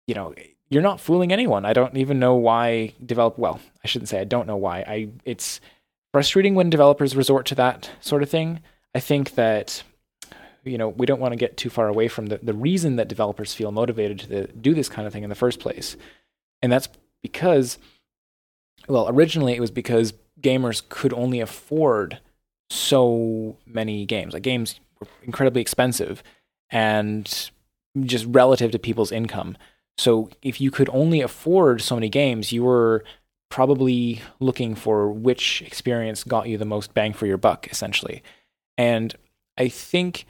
you 0.07 0.15
know, 0.15 0.33
you're 0.69 0.81
not 0.81 0.99
fooling 0.99 1.31
anyone. 1.31 1.65
I 1.65 1.73
don't 1.73 1.97
even 1.97 2.19
know 2.19 2.35
why 2.35 2.93
develop. 3.05 3.37
Well, 3.37 3.59
I 3.83 3.87
shouldn't 3.87 4.09
say 4.09 4.19
I 4.19 4.25
don't 4.25 4.47
know 4.47 4.57
why. 4.57 4.79
I 4.79 5.09
it's 5.25 5.59
frustrating 6.13 6.55
when 6.55 6.69
developers 6.69 7.15
resort 7.15 7.45
to 7.47 7.55
that 7.55 7.89
sort 7.99 8.23
of 8.23 8.29
thing. 8.29 8.61
I 8.93 8.99
think 8.99 9.35
that 9.35 9.83
you 10.63 10.77
know 10.77 10.89
we 10.89 11.05
don't 11.05 11.19
want 11.19 11.31
to 11.31 11.37
get 11.37 11.57
too 11.57 11.69
far 11.69 11.87
away 11.87 12.07
from 12.07 12.27
the, 12.27 12.39
the 12.41 12.53
reason 12.53 12.97
that 12.97 13.07
developers 13.07 13.53
feel 13.53 13.71
motivated 13.71 14.19
to 14.19 14.47
do 14.47 14.73
this 14.73 14.89
kind 14.89 15.07
of 15.07 15.13
thing 15.13 15.23
in 15.23 15.29
the 15.29 15.35
first 15.35 15.59
place 15.59 15.97
and 16.61 16.71
that's 16.71 16.87
because 17.23 17.79
well 18.87 19.09
originally 19.09 19.55
it 19.55 19.59
was 19.59 19.71
because 19.71 20.13
gamers 20.41 20.81
could 20.87 21.13
only 21.13 21.39
afford 21.39 22.19
so 22.71 23.57
many 23.65 24.05
games. 24.05 24.33
Like 24.33 24.43
games 24.43 24.79
were 24.99 25.07
incredibly 25.23 25.61
expensive 25.61 26.23
and 26.69 27.51
just 27.99 28.25
relative 28.29 28.71
to 28.71 28.79
people's 28.79 29.11
income. 29.11 29.57
So 29.97 30.29
if 30.41 30.61
you 30.61 30.71
could 30.71 30.89
only 30.93 31.21
afford 31.21 31.81
so 31.81 31.95
many 31.95 32.09
games, 32.09 32.51
you 32.51 32.63
were 32.63 33.03
probably 33.51 34.21
looking 34.39 34.73
for 34.73 35.11
which 35.11 35.61
experience 35.61 36.23
got 36.23 36.47
you 36.47 36.57
the 36.57 36.65
most 36.65 36.95
bang 36.95 37.13
for 37.13 37.27
your 37.27 37.37
buck, 37.37 37.67
essentially. 37.69 38.23
And 38.77 39.13
I 39.57 39.67
think, 39.67 40.25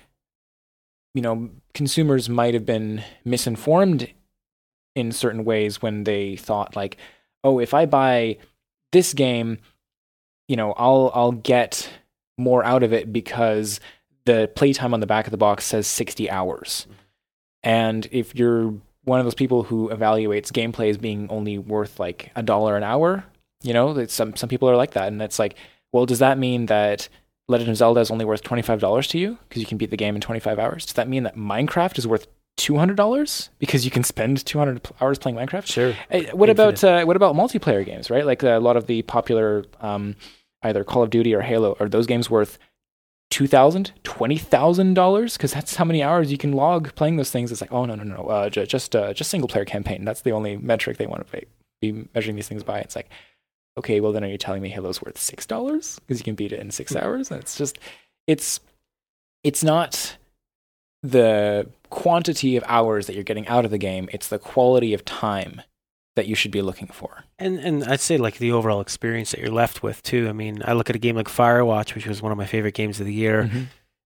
you 1.14 1.22
know, 1.22 1.52
consumers 1.74 2.28
might 2.28 2.54
have 2.54 2.66
been 2.66 3.04
misinformed 3.24 4.10
in 4.96 5.14
certain 5.14 5.46
ways 5.46 5.82
when 5.82 6.04
they 6.04 6.36
thought, 6.36 6.76
like, 6.76 6.98
oh, 7.44 7.60
if 7.60 7.74
I 7.74 7.86
buy 7.86 8.38
this 8.92 9.14
game, 9.14 9.60
you 10.50 10.58
know, 10.58 10.74
I'll 10.74 11.12
I'll 11.14 11.32
get 11.32 11.90
more 12.38 12.66
out 12.66 12.84
of 12.84 12.92
it 12.92 13.14
because 13.14 13.80
the 14.26 14.52
playtime 14.56 14.94
on 14.94 15.00
the 15.00 15.08
back 15.08 15.28
of 15.28 15.32
the 15.32 15.38
box 15.38 15.66
says 15.66 15.88
60 15.88 16.30
hours. 16.30 16.88
Mm-hmm. 16.90 16.98
And 17.64 18.08
if 18.12 18.36
you're 18.36 18.74
one 19.04 19.20
of 19.20 19.26
those 19.26 19.36
people 19.36 19.64
who 19.64 19.90
evaluates 19.90 20.52
gameplay 20.52 20.90
as 20.90 20.98
being 20.98 21.28
only 21.30 21.58
worth 21.58 22.00
like 22.00 22.32
a 22.36 22.44
dollar 22.44 22.78
an 22.78 22.84
hour, 22.84 23.24
you 23.64 23.74
know, 23.74 24.06
some 24.06 24.36
some 24.36 24.50
people 24.50 24.70
are 24.70 24.76
like 24.76 24.92
that, 24.92 25.08
and 25.08 25.22
it's 25.22 25.40
like, 25.40 25.56
well, 25.92 26.06
does 26.06 26.20
that 26.20 26.38
mean 26.38 26.68
that 26.68 27.10
Legend 27.48 27.70
of 27.70 27.78
Zelda 27.78 28.00
is 28.00 28.12
only 28.12 28.26
worth 28.26 28.44
twenty 28.44 28.62
five 28.62 28.80
dollars 28.80 29.08
to 29.10 29.18
you 29.18 29.38
because 29.48 29.62
you 29.62 29.68
can 29.68 29.78
beat 29.78 29.90
the 29.90 29.98
game 29.98 30.16
in 30.16 30.22
twenty 30.22 30.40
five 30.40 30.60
hours? 30.60 30.86
Does 30.86 30.94
that 30.94 31.10
mean 31.10 31.24
that 31.24 31.36
Minecraft 31.36 31.98
is 31.98 32.08
worth 32.08 32.28
two 32.58 32.78
hundred 32.78 32.98
dollars 32.98 33.50
because 33.60 33.86
you 33.86 33.92
can 33.92 34.04
spend 34.04 34.46
two 34.46 34.60
hundred 34.60 34.88
hours 35.00 35.18
playing 35.18 35.38
Minecraft? 35.38 35.66
Sure. 35.66 35.94
what 36.34 36.50
Infinite. 36.50 36.50
about 36.50 36.84
uh, 36.84 37.06
what 37.06 37.16
about 37.16 37.36
multiplayer 37.36 37.86
games? 37.86 38.10
Right, 38.10 38.26
like 38.26 38.44
uh, 38.44 38.50
a 38.50 38.60
lot 38.60 38.78
of 38.78 38.88
the 38.88 39.02
popular 39.04 39.66
um, 39.80 40.16
either 40.64 40.84
Call 40.84 41.04
of 41.04 41.10
Duty 41.10 41.34
or 41.34 41.42
Halo, 41.42 41.76
are 41.80 41.90
those 41.90 42.06
games 42.08 42.30
worth 42.30 42.60
two 43.32 43.48
thousand, 43.48 43.92
twenty 44.04 44.38
thousand 44.38 44.94
dollars? 44.94 45.36
Because 45.36 45.54
that's 45.54 45.76
how 45.76 45.86
many 45.86 46.04
hours 46.04 46.32
you 46.32 46.38
can 46.38 46.52
log 46.52 46.94
playing 46.94 47.16
those 47.16 47.32
things. 47.32 47.52
It's 47.52 47.62
like, 47.62 47.72
oh 47.72 47.86
no, 47.86 47.96
no, 47.96 48.04
no, 48.04 48.28
uh, 48.28 48.50
just 48.50 48.96
uh, 48.96 49.14
just 49.14 49.32
single 49.32 49.48
player 49.48 49.66
campaign. 49.66 50.06
That's 50.06 50.22
the 50.22 50.32
only 50.32 50.58
metric 50.58 50.98
they 50.98 51.08
want 51.08 51.28
to 51.32 51.42
be 51.82 52.08
measuring 52.14 52.36
these 52.36 52.48
things 52.48 52.64
by. 52.64 52.80
It's 52.80 52.96
like, 52.96 53.10
okay, 53.80 54.00
well 54.00 54.12
then 54.12 54.24
are 54.24 54.28
you 54.28 54.38
telling 54.38 54.62
me 54.62 54.70
Halo's 54.70 55.02
worth 55.02 55.18
six 55.18 55.48
dollars 55.48 56.00
because 56.00 56.20
you 56.20 56.24
can 56.24 56.36
beat 56.36 56.52
it 56.52 56.60
in 56.60 56.70
six 56.70 56.92
hmm. 56.92 57.00
hours? 57.00 57.32
And 57.32 57.42
it's 57.42 57.58
just, 57.58 57.80
it's, 58.28 58.60
it's 59.44 59.64
not 59.64 60.18
the 61.02 61.68
quantity 61.90 62.56
of 62.58 62.64
hours 62.68 63.08
that 63.08 63.16
you're 63.16 63.24
getting 63.24 63.48
out 63.48 63.66
of 63.66 63.72
the 63.72 63.80
game. 63.80 64.08
It's 64.14 64.28
the 64.28 64.38
quality 64.38 64.94
of 64.94 65.04
time 65.04 65.64
that 66.16 66.28
you 66.28 66.36
should 66.36 66.52
be 66.52 66.62
looking 66.62 66.88
for. 66.88 67.24
And 67.40 67.58
and 67.60 67.84
I'd 67.86 68.00
say 68.02 68.18
like 68.18 68.38
the 68.38 68.52
overall 68.52 68.82
experience 68.82 69.32
that 69.32 69.40
you're 69.40 69.50
left 69.50 69.82
with 69.84 70.04
too. 70.04 70.28
I 70.28 70.34
mean, 70.34 70.62
I 70.66 70.74
look 70.74 70.90
at 70.90 70.96
a 70.96 71.00
game 71.00 71.16
like 71.16 71.28
Firewatch, 71.28 71.96
which 71.96 72.06
was 72.08 72.22
one 72.22 72.32
of 72.32 72.38
my 72.38 72.46
favorite 72.46 72.74
games 72.76 73.00
of 73.00 73.06
the 73.06 73.14
year. 73.14 73.44
Mm-hmm. 73.44 73.64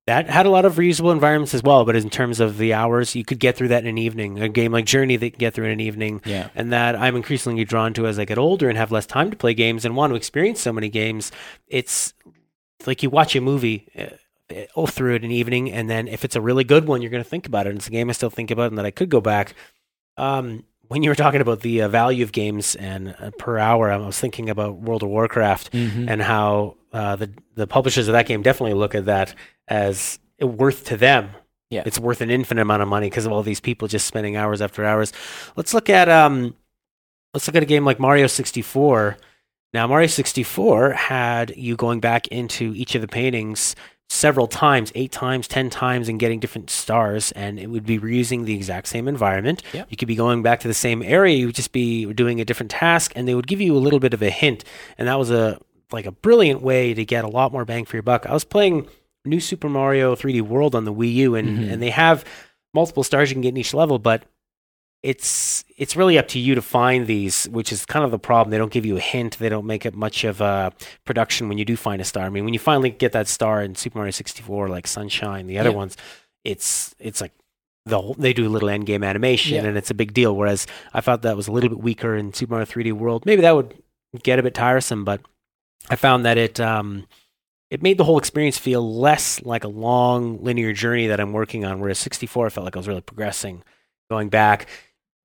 that 0.08 0.30
had 0.30 0.46
a 0.46 0.52
lot 0.52 0.66
of 0.66 0.76
reusable 0.76 1.12
environments 1.12 1.56
as 1.56 1.64
well. 1.64 1.84
But 1.84 1.96
in 1.96 2.10
terms 2.12 2.40
of 2.40 2.58
the 2.60 2.74
hours, 2.74 3.16
you 3.16 3.26
could 3.26 3.40
get 3.40 3.56
through 3.58 3.70
that 3.70 3.84
in 3.84 3.90
an 3.90 3.98
evening. 3.98 4.40
A 4.40 4.48
game 4.48 4.72
like 4.72 4.86
Journey 4.86 5.16
that 5.18 5.26
you 5.26 5.32
can 5.32 5.40
get 5.40 5.56
through 5.56 5.66
in 5.66 5.72
an 5.72 5.80
evening, 5.80 6.22
Yeah. 6.26 6.50
and 6.54 6.72
that 6.72 6.96
I'm 6.96 7.16
increasingly 7.16 7.66
drawn 7.66 7.94
to 7.96 8.06
as 8.06 8.20
I 8.20 8.26
get 8.26 8.38
older 8.38 8.70
and 8.70 8.78
have 8.78 8.92
less 8.92 9.08
time 9.08 9.32
to 9.32 9.38
play 9.38 9.56
games 9.56 9.84
and 9.84 9.96
want 9.96 10.12
to 10.12 10.16
experience 10.16 10.62
so 10.62 10.72
many 10.72 10.90
games. 10.90 11.32
It's 11.68 12.14
like 12.86 13.02
you 13.02 13.10
watch 13.10 13.36
a 13.36 13.42
movie. 13.42 13.88
Uh, 13.98 14.16
all 14.76 14.86
through 14.86 15.16
it 15.16 15.24
in 15.24 15.26
an 15.26 15.32
evening, 15.32 15.72
and 15.72 15.90
then 15.90 16.08
if 16.08 16.24
it's 16.24 16.36
a 16.36 16.40
really 16.42 16.64
good 16.64 16.86
one, 16.86 17.02
you're 17.02 17.10
going 17.10 17.24
to 17.24 17.28
think 17.28 17.48
about 17.48 17.66
it. 17.66 17.72
And 17.72 17.80
it's 17.80 17.88
a 17.88 17.90
game 17.90 18.12
I 18.12 18.14
still 18.14 18.30
think 18.30 18.52
about, 18.52 18.68
and 18.70 18.78
that 18.78 18.86
I 18.86 18.92
could 18.92 19.10
go 19.10 19.20
back. 19.20 19.56
Um, 20.18 20.66
when 20.88 21.04
you 21.04 21.10
were 21.10 21.16
talking 21.16 21.42
about 21.42 21.62
the 21.62 21.82
uh, 21.84 21.88
value 21.88 22.24
of 22.24 22.32
games 22.32 22.76
and 22.76 23.16
uh, 23.20 23.32
per 23.38 23.58
hour, 23.58 23.90
I 23.92 23.98
was 23.98 24.20
thinking 24.20 24.50
about 24.50 24.80
World 24.82 25.04
of 25.04 25.10
Warcraft 25.10 25.72
Mhm. 25.72 26.10
and 26.10 26.22
how 26.22 26.76
uh, 26.94 27.16
the 27.16 27.32
the 27.56 27.68
publishers 27.68 28.08
of 28.08 28.14
that 28.14 28.26
game 28.28 28.42
definitely 28.42 28.74
look 28.76 28.96
at 28.96 29.06
that 29.06 29.34
as 29.68 30.20
worth 30.42 30.86
to 30.86 30.98
them. 30.98 31.30
Yeah. 31.72 31.82
it's 31.86 32.00
worth 32.00 32.22
an 32.22 32.30
infinite 32.30 32.62
amount 32.62 32.84
of 32.84 32.88
money 32.88 33.10
because 33.10 33.26
of 33.26 33.32
all 33.32 33.42
these 33.44 33.60
people 33.60 33.88
just 33.88 34.06
spending 34.06 34.36
hours 34.38 34.62
after 34.62 34.86
hours. 34.86 35.12
Let's 35.58 35.74
look 35.74 35.90
at 35.90 36.08
um, 36.08 36.56
let's 37.34 37.48
look 37.48 37.56
at 37.56 37.64
a 37.64 37.66
game 37.66 37.84
like 37.84 38.00
Mario 38.00 38.28
sixty 38.28 38.62
four. 38.62 39.18
Now, 39.74 39.88
Mario 39.88 40.08
sixty 40.08 40.44
four 40.44 40.92
had 40.92 41.54
you 41.58 41.76
going 41.76 42.00
back 42.00 42.28
into 42.28 42.74
each 42.76 42.96
of 42.96 43.02
the 43.02 43.08
paintings 43.10 43.76
several 44.10 44.48
times, 44.48 44.92
eight 44.96 45.12
times, 45.12 45.48
ten 45.48 45.70
times, 45.70 46.08
and 46.08 46.20
getting 46.20 46.40
different 46.40 46.70
stars, 46.70 47.32
and 47.34 47.60
it 47.60 47.68
would 47.70 47.86
be 47.86 48.00
reusing 48.00 48.46
the 48.46 48.54
exact 48.54 48.88
same 48.88 49.08
environment. 49.08 49.64
Yep. 49.74 49.88
You 49.90 49.98
could 49.98 50.08
be 50.08 50.16
going 50.16 50.44
back 50.44 50.60
to 50.62 50.68
the 50.68 50.74
same 50.74 51.02
area. 51.02 51.36
You 51.36 51.48
would 51.48 51.56
just 51.56 51.72
be 51.72 52.06
doing 52.14 52.40
a 52.40 52.46
different 52.46 52.72
task, 52.72 53.12
and 53.16 53.28
they 53.28 53.36
would 53.36 53.48
give 53.48 53.60
you 53.62 53.76
a 53.76 53.80
little 53.80 54.00
bit 54.00 54.14
of 54.14 54.22
a 54.22 54.30
hint, 54.30 54.64
and 54.98 55.08
that 55.08 55.18
was 55.20 55.32
a 55.32 55.60
like 55.92 56.06
a 56.06 56.12
brilliant 56.12 56.62
way 56.62 56.94
to 56.94 57.06
get 57.06 57.24
a 57.24 57.28
lot 57.28 57.52
more 57.52 57.64
bang 57.66 57.86
for 57.86 57.96
your 57.96 58.04
buck. 58.04 58.26
I 58.26 58.34
was 58.34 58.44
playing 58.44 58.88
New 59.24 59.40
Super 59.40 59.70
Mario 59.70 60.16
3D 60.16 60.42
World 60.42 60.76
on 60.76 60.84
the 60.86 60.94
Wii 60.94 61.14
U, 61.14 61.36
and 61.36 61.60
Mhm. 61.60 61.72
and 61.74 61.82
they 61.82 61.92
have 61.92 62.24
multiple 62.74 63.04
stars 63.04 63.30
you 63.30 63.36
can 63.36 63.42
get 63.42 63.50
in 63.50 63.58
each 63.58 63.74
level, 63.74 64.00
but 64.00 64.24
it's 65.10 65.64
it's 65.78 65.96
really 65.96 66.18
up 66.18 66.28
to 66.30 66.40
you 66.40 66.56
to 66.56 66.62
find 66.64 67.06
these, 67.06 67.46
which 67.50 67.72
is 67.72 67.86
kind 67.86 68.04
of 68.04 68.10
the 68.12 68.18
problem. 68.20 68.50
They 68.50 68.58
don't 68.58 68.72
give 68.72 68.86
you 68.88 68.98
a 68.98 69.00
hint. 69.00 69.38
They 69.38 69.50
don't 69.50 69.66
make 69.68 69.86
it 69.86 69.94
much 69.94 70.24
of 70.24 70.42
a 70.42 70.74
production 71.06 71.48
when 71.48 71.60
you 71.60 71.66
do 71.66 71.76
find 71.78 72.02
a 72.02 72.04
star. 72.06 72.26
I 72.26 72.30
mean, 72.30 72.44
when 72.44 72.54
you 72.54 72.60
finally 72.60 72.90
get 72.90 73.12
that 73.12 73.28
star 73.28 73.62
in 73.62 73.76
Super 73.76 74.00
Mario 74.00 74.12
64, 74.12 74.68
like 74.68 74.88
Sunshine, 74.88 75.46
the 75.46 75.60
other 75.60 75.70
Yeah. 75.70 75.76
ones, 75.76 75.96
it's 76.44 76.96
it's 76.98 77.22
like 77.22 77.34
the 77.86 78.02
whole, 78.02 78.16
they 78.16 78.34
do 78.34 78.48
a 78.48 78.50
little 78.50 78.68
end 78.70 78.88
game 78.88 79.04
animation, 79.04 79.56
Yeah. 79.58 79.66
and 79.66 79.78
it's 79.78 79.92
a 79.92 79.94
big 79.94 80.12
deal. 80.14 80.36
Whereas 80.36 80.66
I 80.92 81.02
thought 81.02 81.22
that 81.22 81.38
was 81.38 81.48
a 81.48 81.52
little 81.52 81.70
bit 81.70 81.80
weaker 81.80 82.16
in 82.16 82.34
Super 82.34 82.54
Mario 82.54 82.66
3D 82.66 82.92
World. 82.92 83.28
Maybe 83.28 83.44
that 83.44 83.56
would 83.56 83.76
get 84.24 84.40
a 84.40 84.44
bit 84.44 84.56
tiresome, 84.56 85.04
but 85.06 85.22
I 85.88 85.96
found 85.98 86.26
that 86.26 86.40
it 86.40 86.60
um, 86.60 87.06
it 87.70 87.84
made 87.84 88.00
the 88.00 88.06
whole 88.06 88.18
experience 88.18 88.58
feel 88.58 88.82
less 89.00 89.40
like 89.44 89.64
a 89.64 89.68
long 89.68 90.44
linear 90.44 90.74
journey 90.74 91.06
that 91.08 91.20
I'm 91.20 91.32
working 91.32 91.64
on. 91.64 91.80
Whereas 91.80 92.00
64, 92.00 92.48
I 92.48 92.50
felt 92.50 92.66
like 92.66 92.76
I 92.76 92.80
was 92.80 92.88
really 92.88 93.02
progressing, 93.02 93.62
going 94.10 94.30
back, 94.30 94.68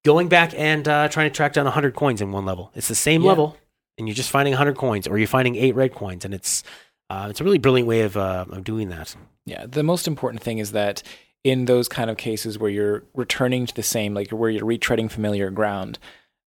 going 0.04 0.28
back 0.28 0.52
and 0.56 0.86
uh, 0.88 1.08
trying 1.08 1.30
to 1.30 1.34
track 1.34 1.52
down 1.52 1.64
100 1.66 1.94
coins 1.94 2.20
in 2.20 2.32
one 2.32 2.44
level. 2.46 2.70
It's 2.74 2.88
the 2.88 2.94
same 2.94 3.22
Yeah. 3.22 3.28
level, 3.28 3.56
and 3.98 4.08
you're 4.08 4.14
just 4.14 4.30
finding 4.30 4.52
100 4.52 4.76
coins, 4.76 5.06
or 5.06 5.18
you're 5.18 5.26
finding 5.28 5.56
eight 5.56 5.74
red 5.74 5.94
coins, 5.94 6.24
and 6.24 6.34
it's 6.34 6.62
uh, 7.10 7.26
it's 7.28 7.40
a 7.40 7.44
really 7.44 7.58
brilliant 7.58 7.88
way 7.88 8.02
of 8.02 8.16
uh, 8.16 8.44
of 8.50 8.64
doing 8.64 8.88
that. 8.90 9.14
Yeah, 9.46 9.66
the 9.66 9.82
most 9.82 10.06
important 10.06 10.42
thing 10.42 10.58
is 10.58 10.72
that 10.72 11.02
in 11.42 11.64
those 11.64 11.88
kind 11.88 12.08
of 12.10 12.16
cases 12.16 12.58
where 12.58 12.70
you're 12.70 13.02
returning 13.14 13.66
to 13.66 13.74
the 13.74 13.82
same, 13.82 14.14
like 14.14 14.30
where 14.30 14.50
you're 14.50 14.64
retreading 14.66 15.10
familiar 15.10 15.50
ground, 15.50 15.98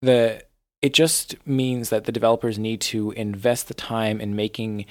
the 0.02 0.44
it 0.82 0.94
just 0.94 1.36
means 1.46 1.90
that 1.90 2.06
the 2.06 2.12
developers 2.12 2.58
need 2.58 2.82
to 2.82 3.12
invest 3.12 3.68
the 3.68 3.74
time 3.74 4.20
in 4.22 4.36
making 4.36 4.86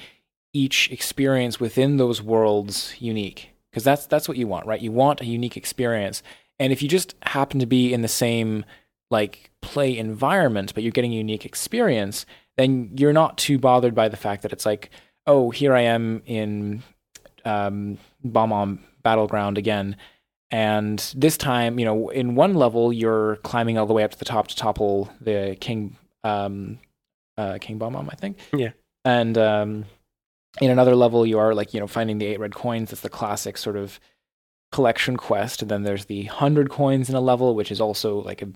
each 0.53 0.91
experience 0.91 1.59
within 1.59 1.97
those 1.97 2.21
worlds 2.21 2.95
unique 2.99 3.49
because 3.69 3.83
that's 3.83 4.05
that's 4.07 4.27
what 4.27 4.37
you 4.37 4.47
want, 4.47 4.65
right? 4.65 4.81
You 4.81 4.91
want 4.91 5.21
a 5.21 5.25
unique 5.25 5.55
experience, 5.57 6.23
and 6.59 6.73
if 6.73 6.81
you 6.81 6.89
just 6.89 7.15
happen 7.23 7.59
to 7.59 7.65
be 7.65 7.93
in 7.93 8.01
the 8.01 8.07
same 8.07 8.65
like 9.09 9.51
play 9.61 9.97
environment, 9.97 10.73
but 10.73 10.83
you're 10.83 10.91
getting 10.91 11.13
a 11.13 11.17
unique 11.17 11.45
experience, 11.45 12.25
then 12.57 12.91
you're 12.95 13.13
not 13.13 13.37
too 13.37 13.57
bothered 13.57 13.95
by 13.95 14.09
the 14.09 14.17
fact 14.17 14.43
that 14.43 14.53
it's 14.53 14.65
like, 14.65 14.89
oh, 15.25 15.49
here 15.49 15.73
I 15.73 15.81
am 15.81 16.21
in 16.25 16.83
um, 17.45 17.97
Bomb 18.23 18.83
Battleground 19.03 19.57
again. 19.57 19.95
And 20.51 20.99
this 21.15 21.37
time, 21.37 21.79
you 21.79 21.85
know, 21.85 22.09
in 22.09 22.35
one 22.35 22.55
level, 22.55 22.91
you're 22.91 23.37
climbing 23.37 23.77
all 23.77 23.85
the 23.85 23.93
way 23.93 24.03
up 24.03 24.11
to 24.11 24.19
the 24.19 24.25
top 24.25 24.47
to 24.47 24.55
topple 24.55 25.09
the 25.21 25.55
King, 25.59 25.95
um, 26.23 26.79
uh, 27.37 27.59
King 27.61 27.77
Bomb 27.77 27.95
I 27.95 28.15
think. 28.15 28.37
Yeah. 28.53 28.71
And 29.05 29.37
um, 29.37 29.85
in 30.59 30.71
another 30.71 30.95
level, 30.95 31.25
you 31.25 31.39
are 31.39 31.53
like, 31.53 31.73
you 31.73 31.79
know, 31.79 31.87
finding 31.87 32.17
the 32.17 32.25
eight 32.25 32.39
red 32.39 32.55
coins. 32.55 32.89
That's 32.89 33.01
the 33.01 33.09
classic 33.09 33.57
sort 33.57 33.77
of 33.77 33.99
collection 34.71 35.17
quest. 35.17 35.61
And 35.61 35.71
then 35.71 35.83
there's 35.83 36.05
the 36.05 36.23
hundred 36.25 36.69
coins 36.69 37.09
in 37.09 37.15
a 37.15 37.21
level, 37.21 37.55
which 37.55 37.71
is 37.71 37.81
also 37.81 38.21
like 38.21 38.41
a 38.41 38.49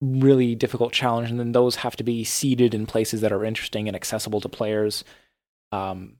really 0.00 0.54
difficult 0.54 0.92
challenge. 0.92 1.30
And 1.30 1.40
then 1.40 1.52
those 1.52 1.76
have 1.76 1.96
to 1.96 2.04
be 2.04 2.24
seeded 2.24 2.74
in 2.74 2.86
places 2.86 3.20
that 3.20 3.32
are 3.32 3.44
interesting 3.44 3.88
and 3.88 3.96
accessible 3.96 4.40
to 4.40 4.48
players. 4.48 5.04
Um, 5.72 6.16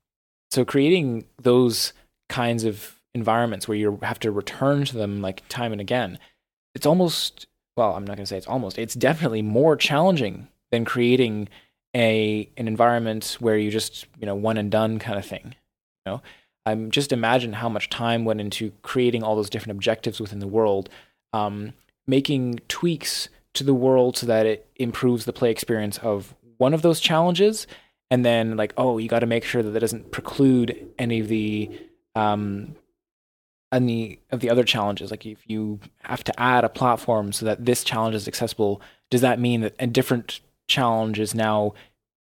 so 0.51 0.65
creating 0.65 1.27
those 1.41 1.93
kinds 2.29 2.65
of 2.65 3.01
environments 3.15 3.69
where 3.69 3.77
you 3.77 3.99
have 4.03 4.19
to 4.21 4.31
return 4.31 4.85
to 4.85 4.97
them 4.97 5.21
like 5.21 5.47
time 5.49 5.73
and 5.73 5.81
again, 5.81 6.19
it's 6.75 6.87
almost 6.87 7.47
well, 7.77 7.95
I'm 7.95 8.05
not 8.05 8.17
going 8.17 8.25
to 8.25 8.27
say 8.27 8.37
it's 8.37 8.47
almost, 8.47 8.79
it's 8.79 8.95
definitely 8.95 9.43
more 9.43 9.77
challenging 9.77 10.49
than 10.71 10.85
creating 10.85 11.49
a 11.95 12.49
an 12.57 12.67
environment 12.67 13.37
where 13.41 13.57
you 13.57 13.71
just 13.71 14.07
you 14.19 14.27
know 14.27 14.35
one 14.35 14.57
and 14.57 14.71
done 14.71 14.99
kind 14.99 15.19
of 15.19 15.25
thing. 15.25 15.55
You 16.05 16.13
know, 16.13 16.23
I'm 16.67 16.91
just 16.91 17.13
imagine 17.13 17.55
how 17.55 17.69
much 17.69 17.91
time 17.91 18.25
went 18.25 18.41
into 18.41 18.73
creating 18.83 19.23
all 19.23 19.37
those 19.37 19.51
different 19.51 19.77
objectives 19.77 20.21
within 20.21 20.39
the 20.39 20.49
world, 20.49 20.89
um, 21.33 21.75
making 22.07 22.61
tweaks 22.69 23.29
to 23.55 23.65
the 23.65 23.75
world 23.75 24.17
so 24.17 24.27
that 24.27 24.47
it 24.47 24.69
improves 24.77 25.25
the 25.25 25.33
play 25.33 25.51
experience 25.51 25.99
of 25.99 26.35
one 26.57 26.75
of 26.75 26.83
those 26.83 27.01
challenges. 27.01 27.67
And 28.11 28.25
then 28.25 28.57
like 28.57 28.75
oh 28.77 28.99
you 28.99 29.09
got 29.09 29.21
to 29.21 29.27
make 29.27 29.45
sure 29.45 29.63
that 29.63 29.71
that 29.71 29.81
doesn't 29.81 30.13
preclude 30.13 30.89
any 30.99 31.21
of 31.21 31.29
the 31.29 31.71
um 32.15 32.77
any 33.73 34.21
of 34.31 34.41
the 34.41 34.51
other 34.51 34.65
challenges. 34.65 35.11
Like 35.11 35.27
if 35.27 35.39
you 35.47 35.81
have 36.03 36.23
to 36.25 36.41
add 36.41 36.65
a 36.65 36.69
platform 36.69 37.33
so 37.33 37.45
that 37.47 37.65
this 37.65 37.83
challenge 37.83 38.15
is 38.15 38.29
accessible 38.29 38.81
does 39.11 39.21
that 39.21 39.41
mean 39.41 39.61
that 39.61 39.75
a 39.79 39.87
different 39.87 40.41
challenge 40.67 41.19
is 41.19 41.35
now 41.35 41.75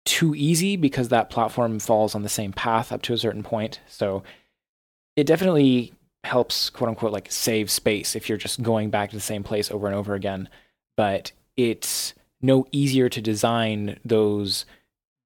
too 0.09 0.33
easy 0.33 0.75
because 0.75 1.09
that 1.09 1.29
platform 1.29 1.77
falls 1.77 2.15
on 2.15 2.23
the 2.23 2.29
same 2.29 2.51
path 2.51 2.91
up 2.91 3.03
to 3.03 3.13
a 3.13 3.17
certain 3.17 3.43
point. 3.43 3.79
So 3.87 4.23
it 5.15 5.27
definitely 5.27 5.93
helps 6.23 6.71
quote 6.71 6.89
unquote 6.89 7.13
like 7.13 7.31
save 7.31 7.69
space 7.69 8.15
if 8.15 8.27
you're 8.27 8.37
just 8.37 8.63
going 8.63 8.89
back 8.89 9.11
to 9.11 9.15
the 9.15 9.21
same 9.21 9.43
place 9.43 9.69
over 9.69 9.85
and 9.85 9.95
over 9.95 10.15
again. 10.15 10.49
But 10.97 11.31
it's 11.55 12.15
no 12.41 12.65
easier 12.71 13.07
to 13.07 13.21
design 13.21 13.99
those 14.03 14.65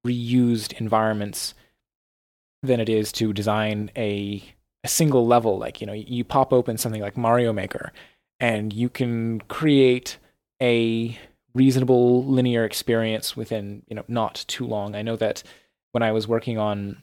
reused 0.06 0.74
environments 0.74 1.54
than 2.62 2.78
it 2.78 2.90
is 2.90 3.10
to 3.12 3.32
design 3.32 3.90
a 3.96 4.44
a 4.84 4.88
single 4.88 5.26
level. 5.26 5.58
Like 5.58 5.80
you 5.80 5.86
know 5.86 5.94
you 5.94 6.24
pop 6.24 6.52
open 6.52 6.76
something 6.76 7.00
like 7.00 7.16
Mario 7.16 7.54
Maker 7.54 7.90
and 8.38 8.70
you 8.70 8.90
can 8.90 9.40
create 9.48 10.18
a 10.60 11.18
reasonable 11.54 12.24
linear 12.24 12.64
experience 12.64 13.36
within 13.36 13.82
you 13.88 13.96
know 13.96 14.04
not 14.08 14.44
too 14.48 14.66
long. 14.66 14.94
I 14.94 15.02
know 15.02 15.16
that 15.16 15.42
when 15.92 16.02
i 16.02 16.10
was 16.10 16.26
working 16.26 16.58
on 16.58 17.02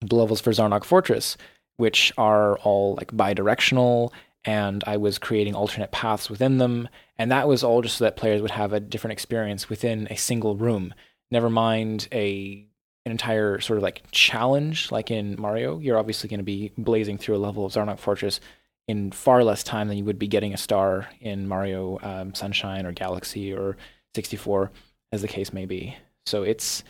the 0.00 0.14
levels 0.14 0.40
for 0.40 0.50
Zarnok 0.50 0.84
Fortress 0.84 1.36
which 1.76 2.12
are 2.18 2.58
all 2.58 2.94
like 2.96 3.16
bi-directional 3.16 4.12
and 4.44 4.84
I 4.86 4.96
was 4.96 5.18
creating 5.18 5.54
alternate 5.54 5.90
paths 5.90 6.28
within 6.28 6.58
them 6.58 6.88
and 7.16 7.30
that 7.30 7.48
was 7.48 7.64
all 7.64 7.82
just 7.82 7.96
so 7.98 8.04
that 8.04 8.16
players 8.16 8.42
would 8.42 8.50
have 8.50 8.72
a 8.72 8.80
different 8.80 9.12
experience 9.12 9.68
within 9.68 10.08
a 10.10 10.16
single 10.16 10.56
room. 10.56 10.94
Never 11.30 11.50
mind 11.50 12.08
a 12.12 12.66
an 13.04 13.10
entire 13.10 13.58
sort 13.58 13.78
of 13.78 13.82
like 13.82 14.02
challenge 14.12 14.92
like 14.92 15.10
in 15.10 15.34
Mario 15.40 15.78
you're 15.78 15.98
obviously 15.98 16.28
going 16.28 16.38
to 16.38 16.44
be 16.44 16.72
blazing 16.78 17.18
through 17.18 17.36
a 17.36 17.38
level 17.38 17.66
of 17.66 17.72
Zarnok 17.72 17.98
Fortress 17.98 18.40
in 18.88 19.12
far 19.12 19.44
less 19.44 19.62
time 19.62 19.88
than 19.88 19.96
you 19.96 20.04
would 20.04 20.18
be 20.18 20.28
getting 20.28 20.52
a 20.52 20.58
star 20.58 21.08
in 21.20 21.48
Mario 21.48 21.98
um, 22.02 22.34
Sunshine 22.34 22.86
or 22.86 22.92
Galaxy 22.92 23.52
or 23.52 23.76
64 24.14 24.70
as 25.12 25.22
the 25.22 25.28
case 25.28 25.52
may 25.52 25.66
be 25.66 25.96
so 26.26 26.42
it's 26.42 26.84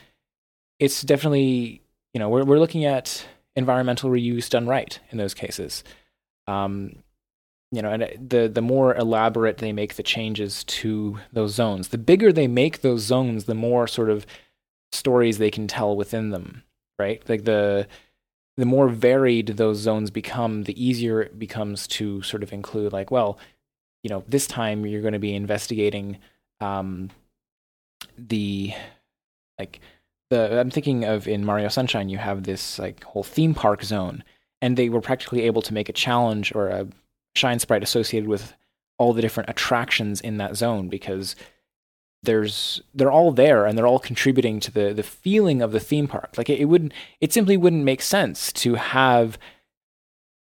it's 0.78 1.02
definitely 1.02 1.82
you 2.14 2.18
know 2.18 2.28
we're 2.28 2.44
we're 2.44 2.58
looking 2.58 2.84
at 2.84 3.24
environmental 3.54 4.10
reuse 4.10 4.48
done 4.48 4.66
right 4.66 4.98
in 5.10 5.18
those 5.18 5.34
cases 5.34 5.84
um, 6.48 6.96
you 7.72 7.80
know, 7.80 7.90
and 7.90 8.28
the 8.28 8.48
the 8.48 8.62
more 8.62 8.94
elaborate 8.94 9.56
they 9.56 9.72
make 9.72 9.94
the 9.94 10.02
changes 10.02 10.62
to 10.64 11.18
those 11.32 11.54
zones, 11.54 11.88
the 11.88 11.98
bigger 11.98 12.30
they 12.30 12.46
make 12.46 12.82
those 12.82 13.00
zones, 13.00 13.46
the 13.46 13.54
more 13.54 13.86
sort 13.86 14.10
of 14.10 14.26
stories 14.92 15.38
they 15.38 15.50
can 15.50 15.66
tell 15.66 15.96
within 15.96 16.30
them, 16.30 16.62
right? 16.98 17.26
Like 17.28 17.44
the 17.44 17.88
the 18.56 18.66
more 18.66 18.88
varied 18.88 19.48
those 19.48 19.78
zones 19.78 20.10
become, 20.10 20.64
the 20.64 20.84
easier 20.84 21.22
it 21.22 21.38
becomes 21.38 21.86
to 21.88 22.22
sort 22.22 22.42
of 22.42 22.52
include, 22.52 22.92
like, 22.92 23.10
well, 23.10 23.38
you 24.02 24.10
know, 24.10 24.24
this 24.28 24.46
time 24.46 24.84
you're 24.84 25.00
going 25.00 25.12
to 25.12 25.18
be 25.18 25.34
investigating 25.34 26.18
um, 26.60 27.10
the 28.18 28.74
like 29.58 29.80
the 30.30 30.58
I'm 30.58 30.70
thinking 30.70 31.04
of 31.04 31.28
in 31.28 31.44
Mario 31.44 31.68
Sunshine, 31.68 32.08
you 32.08 32.18
have 32.18 32.44
this 32.44 32.78
like 32.78 33.04
whole 33.04 33.22
theme 33.22 33.54
park 33.54 33.82
zone, 33.82 34.24
and 34.60 34.76
they 34.76 34.88
were 34.88 35.00
practically 35.00 35.42
able 35.42 35.62
to 35.62 35.74
make 35.74 35.88
a 35.88 35.92
challenge 35.94 36.54
or 36.54 36.68
a 36.68 36.88
shine 37.34 37.58
sprite 37.58 37.82
associated 37.82 38.28
with 38.28 38.54
all 38.98 39.12
the 39.12 39.22
different 39.22 39.50
attractions 39.50 40.20
in 40.20 40.36
that 40.36 40.56
zone 40.56 40.88
because 40.88 41.34
there's 42.22 42.80
they're 42.94 43.10
all 43.10 43.32
there 43.32 43.66
and 43.66 43.76
they're 43.76 43.86
all 43.86 43.98
contributing 43.98 44.60
to 44.60 44.70
the 44.70 44.92
the 44.92 45.02
feeling 45.02 45.60
of 45.60 45.72
the 45.72 45.80
theme 45.80 46.06
park. 46.06 46.34
Like 46.36 46.48
it, 46.48 46.60
it 46.60 46.66
wouldn't 46.66 46.92
it 47.20 47.32
simply 47.32 47.56
wouldn't 47.56 47.84
make 47.84 48.02
sense 48.02 48.52
to 48.54 48.74
have 48.74 49.38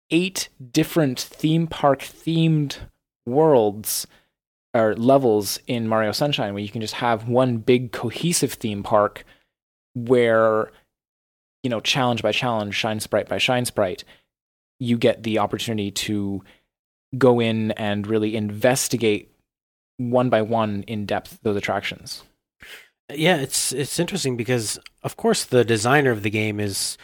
eight 0.10 0.50
different 0.72 1.20
theme 1.20 1.68
park 1.68 2.02
themed 2.02 2.78
worlds 3.26 4.06
or 4.74 4.96
levels 4.96 5.60
in 5.68 5.88
Mario 5.88 6.12
Sunshine 6.12 6.54
where 6.54 6.64
you 6.64 6.70
can 6.70 6.82
just 6.82 6.96
have 6.96 7.28
one 7.28 7.58
big 7.58 7.92
cohesive 7.92 8.54
theme 8.54 8.84
park 8.84 9.24
where 9.94 10.72
you 11.64 11.70
know 11.70 11.80
challenge 11.80 12.22
by 12.22 12.32
challenge, 12.32 12.76
shine 12.76 13.00
sprite 13.00 13.30
by 13.30 13.38
shine 13.38 13.66
sprite, 13.66 14.04
you 14.80 14.98
get 14.98 15.24
the 15.24 15.40
opportunity 15.40 15.92
to 15.92 16.44
go 17.18 17.40
in 17.40 17.72
and 17.72 18.08
really 18.08 18.36
investigate 18.36 19.31
one 20.10 20.30
by 20.30 20.42
one 20.42 20.84
in 20.88 21.06
depth 21.06 21.40
those 21.44 21.56
attractions. 21.56 22.24
Yeah, 23.14 23.38
it's 23.38 23.72
it's 23.74 24.00
interesting 24.00 24.38
because 24.38 24.80
of 25.04 25.18
course 25.18 25.44
the 25.46 25.64
designer 25.66 26.12
of 26.12 26.24
the 26.24 26.30
game 26.30 26.60
is 26.60 26.98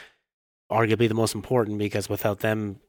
arguably 0.72 1.08
the 1.08 1.14
most 1.14 1.36
important 1.36 1.78
because 1.78 2.10
without 2.10 2.40
them 2.40 2.80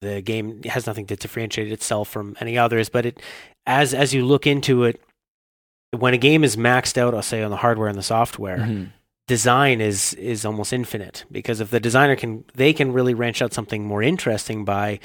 the 0.00 0.20
game 0.22 0.62
has 0.64 0.86
nothing 0.86 1.06
to 1.06 1.16
differentiate 1.16 1.70
itself 1.72 2.08
from 2.08 2.36
any 2.40 2.56
others 2.56 2.88
but 2.88 3.04
it 3.04 3.20
as 3.66 3.92
as 3.92 4.14
you 4.14 4.24
look 4.24 4.46
into 4.46 4.84
it 4.84 5.00
when 5.96 6.14
a 6.14 6.18
game 6.18 6.42
is 6.44 6.56
maxed 6.56 6.96
out 6.96 7.14
I'll 7.14 7.22
say 7.22 7.42
on 7.42 7.50
the 7.50 7.56
hardware 7.56 7.88
and 7.88 7.98
the 7.98 8.02
software 8.02 8.58
Mm-hmm. 8.58 8.84
design 9.28 9.80
is 9.80 10.14
is 10.14 10.44
almost 10.44 10.72
infinite 10.72 11.24
because 11.30 11.60
if 11.60 11.70
the 11.70 11.80
designer 11.80 12.16
can 12.16 12.44
they 12.54 12.72
can 12.72 12.92
really 12.92 13.14
wrench 13.14 13.42
out 13.42 13.52
something 13.52 13.84
more 13.84 14.02
interesting 14.02 14.64
by 14.64 14.98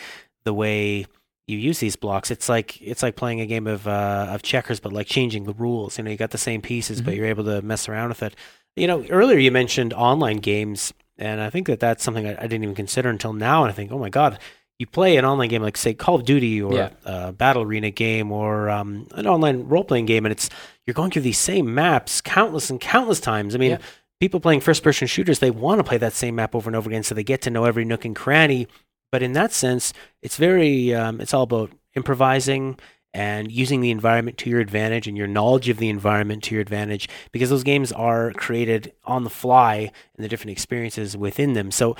the 0.45 0.53
way 0.53 1.05
you 1.47 1.57
use 1.57 1.79
these 1.79 1.95
blocks 1.95 2.31
it's 2.31 2.49
like 2.49 2.81
it's 2.81 3.03
like 3.03 3.15
playing 3.15 3.39
a 3.41 3.45
game 3.45 3.67
of 3.67 3.87
uh, 3.87 4.27
of 4.29 4.41
checkers 4.41 4.79
but 4.79 4.91
like 4.91 5.07
changing 5.07 5.43
the 5.43 5.53
rules 5.53 5.97
you 5.97 6.03
know 6.03 6.09
you 6.11 6.17
got 6.17 6.31
the 6.31 6.37
same 6.37 6.61
pieces 6.61 7.01
but 7.01 7.13
Mhm. 7.13 7.17
you're 7.17 7.25
able 7.27 7.43
to 7.45 7.61
mess 7.61 7.87
around 7.87 8.09
with 8.09 8.23
it 8.23 8.35
you 8.75 8.87
know 8.87 9.05
earlier 9.09 9.37
you 9.37 9.51
mentioned 9.51 9.93
online 9.93 10.37
games 10.37 10.93
and 11.17 11.39
i 11.41 11.49
think 11.49 11.67
that 11.67 11.79
that's 11.79 12.03
something 12.03 12.25
i, 12.27 12.31
I 12.31 12.47
didn't 12.47 12.63
even 12.63 12.75
consider 12.75 13.09
until 13.09 13.33
now 13.33 13.63
and 13.63 13.71
i 13.71 13.73
think 13.75 13.91
oh 13.91 13.99
my 13.99 14.09
god 14.09 14.39
you 14.79 14.87
play 14.87 15.15
an 15.17 15.23
online 15.23 15.49
game 15.49 15.61
like 15.61 15.77
say 15.77 15.93
call 15.93 16.15
of 16.15 16.25
duty 16.25 16.61
or 16.61 16.73
Yeah. 16.73 16.89
a 17.05 17.31
battle 17.31 17.61
arena 17.61 17.91
game 17.91 18.31
or 18.31 18.69
um, 18.69 19.07
an 19.11 19.25
online 19.27 19.67
role-playing 19.69 20.05
game 20.07 20.25
and 20.25 20.31
it's 20.33 20.49
you're 20.85 20.93
going 20.95 21.11
through 21.11 21.21
these 21.21 21.37
same 21.37 21.73
maps 21.73 22.21
countless 22.21 22.69
and 22.69 22.81
countless 22.81 23.19
times 23.19 23.55
i 23.55 23.57
mean 23.57 23.71
Yeah. 23.71 23.77
people 24.19 24.39
playing 24.39 24.61
first 24.61 24.81
person 24.83 25.07
shooters 25.07 25.39
they 25.39 25.51
want 25.51 25.79
to 25.79 25.83
play 25.83 25.97
that 25.99 26.13
same 26.13 26.35
map 26.35 26.55
over 26.55 26.69
and 26.69 26.75
over 26.75 26.89
again 26.89 27.03
so 27.03 27.13
they 27.15 27.23
get 27.23 27.41
to 27.43 27.49
know 27.49 27.65
every 27.65 27.85
nook 27.85 28.03
and 28.03 28.15
cranny 28.15 28.67
but 29.15 29.23
in 29.23 29.31
that 29.31 29.53
sense 29.53 29.93
it's 30.21 30.35
very 30.35 30.93
um, 30.93 31.21
it's 31.21 31.33
all 31.33 31.43
about 31.43 31.71
improvising 31.95 32.77
and 33.13 33.49
using 33.49 33.79
the 33.79 33.89
environment 33.89 34.37
to 34.37 34.49
your 34.49 34.59
advantage 34.59 35.07
and 35.07 35.15
your 35.15 35.25
knowledge 35.25 35.69
of 35.69 35.77
the 35.77 35.87
environment 35.87 36.43
to 36.43 36.53
your 36.53 36.61
advantage 36.61 37.07
because 37.31 37.49
those 37.49 37.63
games 37.63 37.93
are 37.93 38.33
created 38.33 38.91
on 39.05 39.23
the 39.23 39.29
fly 39.29 39.89
and 40.15 40.25
the 40.25 40.27
different 40.27 40.51
experiences 40.51 41.15
within 41.15 41.53
them. 41.53 41.71
So 41.71 41.95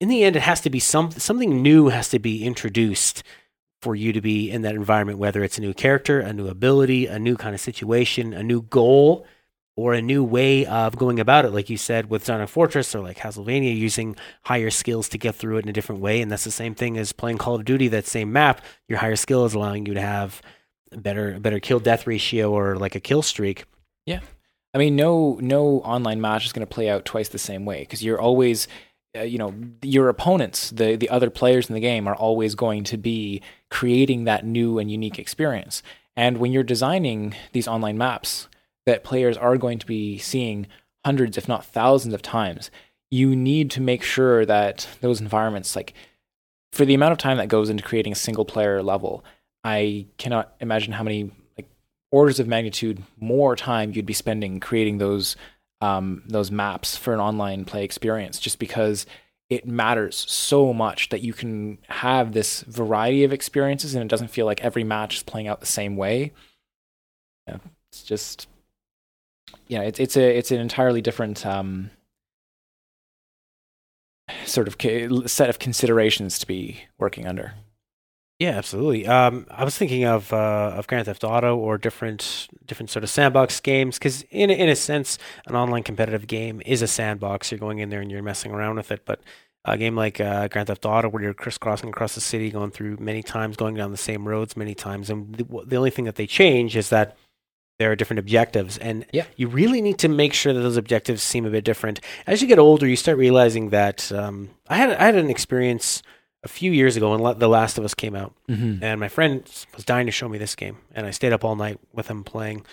in 0.00 0.08
the 0.08 0.24
end 0.24 0.34
it 0.34 0.42
has 0.42 0.60
to 0.62 0.70
be 0.70 0.80
some 0.80 1.12
something 1.12 1.62
new 1.62 1.86
has 1.86 2.08
to 2.08 2.18
be 2.18 2.44
introduced 2.44 3.22
for 3.80 3.94
you 3.94 4.12
to 4.12 4.20
be 4.20 4.50
in 4.50 4.62
that 4.62 4.74
environment 4.74 5.20
whether 5.20 5.44
it's 5.44 5.56
a 5.56 5.60
new 5.60 5.72
character 5.72 6.18
a 6.18 6.32
new 6.32 6.48
ability 6.48 7.06
a 7.06 7.20
new 7.20 7.36
kind 7.36 7.54
of 7.54 7.60
situation 7.60 8.34
a 8.34 8.42
new 8.42 8.62
goal 8.62 9.24
or 9.80 9.94
a 9.94 10.02
new 10.02 10.22
way 10.22 10.66
of 10.66 10.96
going 10.96 11.18
about 11.18 11.46
it, 11.46 11.52
like 11.52 11.70
you 11.70 11.78
said 11.78 12.10
with 12.10 12.24
Zarnok 12.24 12.50
Fortress 12.50 12.94
or 12.94 13.00
like 13.00 13.16
Castlevania, 13.16 13.74
using 13.74 14.14
higher 14.42 14.68
skills 14.68 15.08
to 15.08 15.18
get 15.18 15.34
through 15.34 15.56
it 15.56 15.62
in 15.62 15.70
a 15.70 15.72
different 15.72 16.02
way. 16.02 16.20
And 16.20 16.30
that's 16.30 16.44
the 16.44 16.50
same 16.50 16.74
thing 16.74 16.98
as 16.98 17.12
playing 17.12 17.38
Call 17.38 17.54
of 17.54 17.64
Duty. 17.64 17.88
That 17.88 18.06
same 18.06 18.30
map, 18.30 18.62
your 18.88 18.98
higher 18.98 19.16
skill 19.16 19.46
is 19.46 19.54
allowing 19.54 19.86
you 19.86 19.94
to 19.94 20.00
have 20.00 20.42
a 20.92 20.98
better, 20.98 21.40
better 21.40 21.60
kill 21.60 21.80
death 21.80 22.06
ratio 22.06 22.52
or 22.52 22.76
like 22.76 22.94
a 22.94 23.00
kill 23.00 23.22
streak. 23.22 23.64
Yeah. 24.04 24.20
I 24.74 24.78
mean, 24.78 24.96
no 24.96 25.38
no 25.40 25.80
online 25.80 26.20
match 26.20 26.44
is 26.44 26.52
going 26.52 26.66
to 26.66 26.72
play 26.72 26.88
out 26.90 27.06
twice 27.06 27.28
the 27.28 27.38
same 27.38 27.64
way 27.64 27.80
because 27.80 28.04
you're 28.04 28.20
always, 28.20 28.68
uh, 29.16 29.22
you 29.22 29.38
know, 29.38 29.54
your 29.82 30.10
opponents, 30.10 30.70
the 30.70 30.96
the 30.96 31.08
other 31.08 31.30
players 31.30 31.68
in 31.68 31.74
the 31.74 31.80
game 31.80 32.06
are 32.06 32.14
always 32.14 32.54
going 32.54 32.84
to 32.84 32.98
be 32.98 33.40
creating 33.70 34.24
that 34.24 34.44
new 34.44 34.78
and 34.78 34.90
unique 34.90 35.18
experience. 35.18 35.82
And 36.16 36.38
when 36.38 36.52
you're 36.52 36.62
designing 36.62 37.34
these 37.52 37.66
online 37.66 37.96
maps 37.96 38.46
that 38.86 39.04
players 39.04 39.36
are 39.36 39.56
going 39.56 39.78
to 39.78 39.86
be 39.86 40.18
seeing 40.18 40.66
hundreds, 41.04 41.38
if 41.38 41.48
not 41.48 41.64
thousands, 41.64 42.14
of 42.14 42.22
times, 42.22 42.70
you 43.10 43.34
need 43.34 43.70
to 43.72 43.80
make 43.80 44.02
sure 44.02 44.44
that 44.46 44.88
those 45.00 45.20
environments, 45.20 45.74
like 45.74 45.94
for 46.72 46.84
the 46.84 46.94
amount 46.94 47.12
of 47.12 47.18
time 47.18 47.38
that 47.38 47.48
goes 47.48 47.70
into 47.70 47.82
creating 47.82 48.12
a 48.12 48.16
single 48.16 48.44
player 48.44 48.82
level, 48.82 49.24
I 49.64 50.06
cannot 50.18 50.54
imagine 50.60 50.92
how 50.92 51.02
many 51.02 51.30
like 51.56 51.68
orders 52.12 52.40
of 52.40 52.46
magnitude 52.46 53.02
more 53.18 53.56
time 53.56 53.92
you'd 53.92 54.06
be 54.06 54.12
spending 54.12 54.60
creating 54.60 54.98
those 54.98 55.36
um, 55.82 56.22
those 56.26 56.50
maps 56.50 56.96
for 56.96 57.14
an 57.14 57.20
online 57.20 57.64
play 57.64 57.84
experience, 57.84 58.38
just 58.38 58.58
because 58.58 59.06
it 59.48 59.66
matters 59.66 60.24
so 60.28 60.72
much 60.72 61.08
that 61.08 61.22
you 61.22 61.32
can 61.32 61.78
have 61.88 62.32
this 62.32 62.60
variety 62.62 63.24
of 63.24 63.32
experiences 63.32 63.94
and 63.94 64.04
it 64.04 64.08
doesn't 64.08 64.28
feel 64.28 64.46
like 64.46 64.62
every 64.62 64.84
match 64.84 65.16
is 65.16 65.22
playing 65.22 65.48
out 65.48 65.60
the 65.60 65.66
same 65.66 65.96
way. 65.96 66.32
Yeah, 67.48 67.56
it's 67.90 68.02
just 68.02 68.46
yeah, 69.68 69.82
it's 69.82 70.00
it's 70.00 70.16
a 70.16 70.36
it's 70.36 70.50
an 70.50 70.60
entirely 70.60 71.00
different 71.00 71.44
um, 71.46 71.90
sort 74.44 74.68
of 74.68 74.78
ca- 74.78 75.26
set 75.26 75.50
of 75.50 75.58
considerations 75.58 76.38
to 76.38 76.46
be 76.46 76.84
working 76.98 77.26
under. 77.26 77.54
Yeah, 78.38 78.52
absolutely. 78.56 79.06
Um, 79.06 79.46
I 79.50 79.64
was 79.64 79.76
thinking 79.76 80.04
of 80.04 80.32
uh, 80.32 80.72
of 80.74 80.86
Grand 80.86 81.04
Theft 81.04 81.24
Auto 81.24 81.56
or 81.56 81.76
different 81.76 82.48
different 82.64 82.88
sort 82.88 83.04
of 83.04 83.10
sandbox 83.10 83.60
games 83.60 83.98
because 83.98 84.22
in 84.30 84.50
in 84.50 84.68
a 84.68 84.76
sense, 84.76 85.18
an 85.46 85.54
online 85.54 85.82
competitive 85.82 86.26
game 86.26 86.62
is 86.64 86.80
a 86.80 86.86
sandbox. 86.86 87.50
You're 87.50 87.58
going 87.58 87.80
in 87.80 87.90
there 87.90 88.00
and 88.00 88.10
you're 88.10 88.22
messing 88.22 88.52
around 88.52 88.76
with 88.76 88.90
it. 88.90 89.04
But 89.04 89.20
a 89.66 89.76
game 89.76 89.94
like 89.94 90.20
uh, 90.20 90.48
Grand 90.48 90.68
Theft 90.68 90.86
Auto, 90.86 91.10
where 91.10 91.22
you're 91.22 91.34
crisscrossing 91.34 91.90
across 91.90 92.14
the 92.14 92.22
city, 92.22 92.50
going 92.50 92.70
through 92.70 92.96
many 92.98 93.22
times, 93.22 93.56
going 93.56 93.74
down 93.74 93.90
the 93.90 93.98
same 93.98 94.26
roads 94.26 94.56
many 94.56 94.74
times, 94.74 95.10
and 95.10 95.34
the, 95.34 95.64
the 95.66 95.76
only 95.76 95.90
thing 95.90 96.06
that 96.06 96.14
they 96.14 96.26
change 96.26 96.76
is 96.76 96.88
that 96.88 97.18
there 97.80 97.90
are 97.90 97.96
different 97.96 98.20
objectives, 98.20 98.78
and 98.78 99.04
Yeah. 99.12 99.24
you 99.36 99.48
really 99.48 99.80
need 99.80 99.98
to 99.98 100.08
make 100.08 100.32
sure 100.34 100.52
that 100.52 100.60
those 100.60 100.76
objectives 100.76 101.22
seem 101.22 101.44
a 101.46 101.50
bit 101.50 101.64
different. 101.64 101.98
As 102.26 102.40
you 102.42 102.46
get 102.46 102.58
older, 102.58 102.86
you 102.86 102.94
start 102.96 103.18
realizing 103.18 103.70
that 103.70 104.12
um, 104.12 104.50
I 104.68 104.76
had 104.76 104.90
I 104.90 105.04
had 105.06 105.16
an 105.16 105.30
experience 105.30 106.02
a 106.44 106.48
few 106.48 106.70
years 106.72 106.96
ago 106.96 107.10
when 107.16 107.38
The 107.38 107.48
Last 107.48 107.76
of 107.78 107.84
Us 107.84 107.94
came 107.94 108.14
out 108.14 108.32
Mm-hmm. 108.48 108.84
and 108.84 109.00
my 109.00 109.08
friend 109.08 109.42
was 109.74 109.84
dying 109.84 110.06
to 110.06 110.12
show 110.12 110.28
me 110.28 110.38
this 110.38 110.54
game 110.54 110.76
and 110.94 111.06
i 111.06 111.10
stayed 111.10 111.32
up 111.34 111.44
all 111.44 111.54
night 111.56 111.78
with 111.92 112.08
him 112.08 112.24
playing 112.24 112.64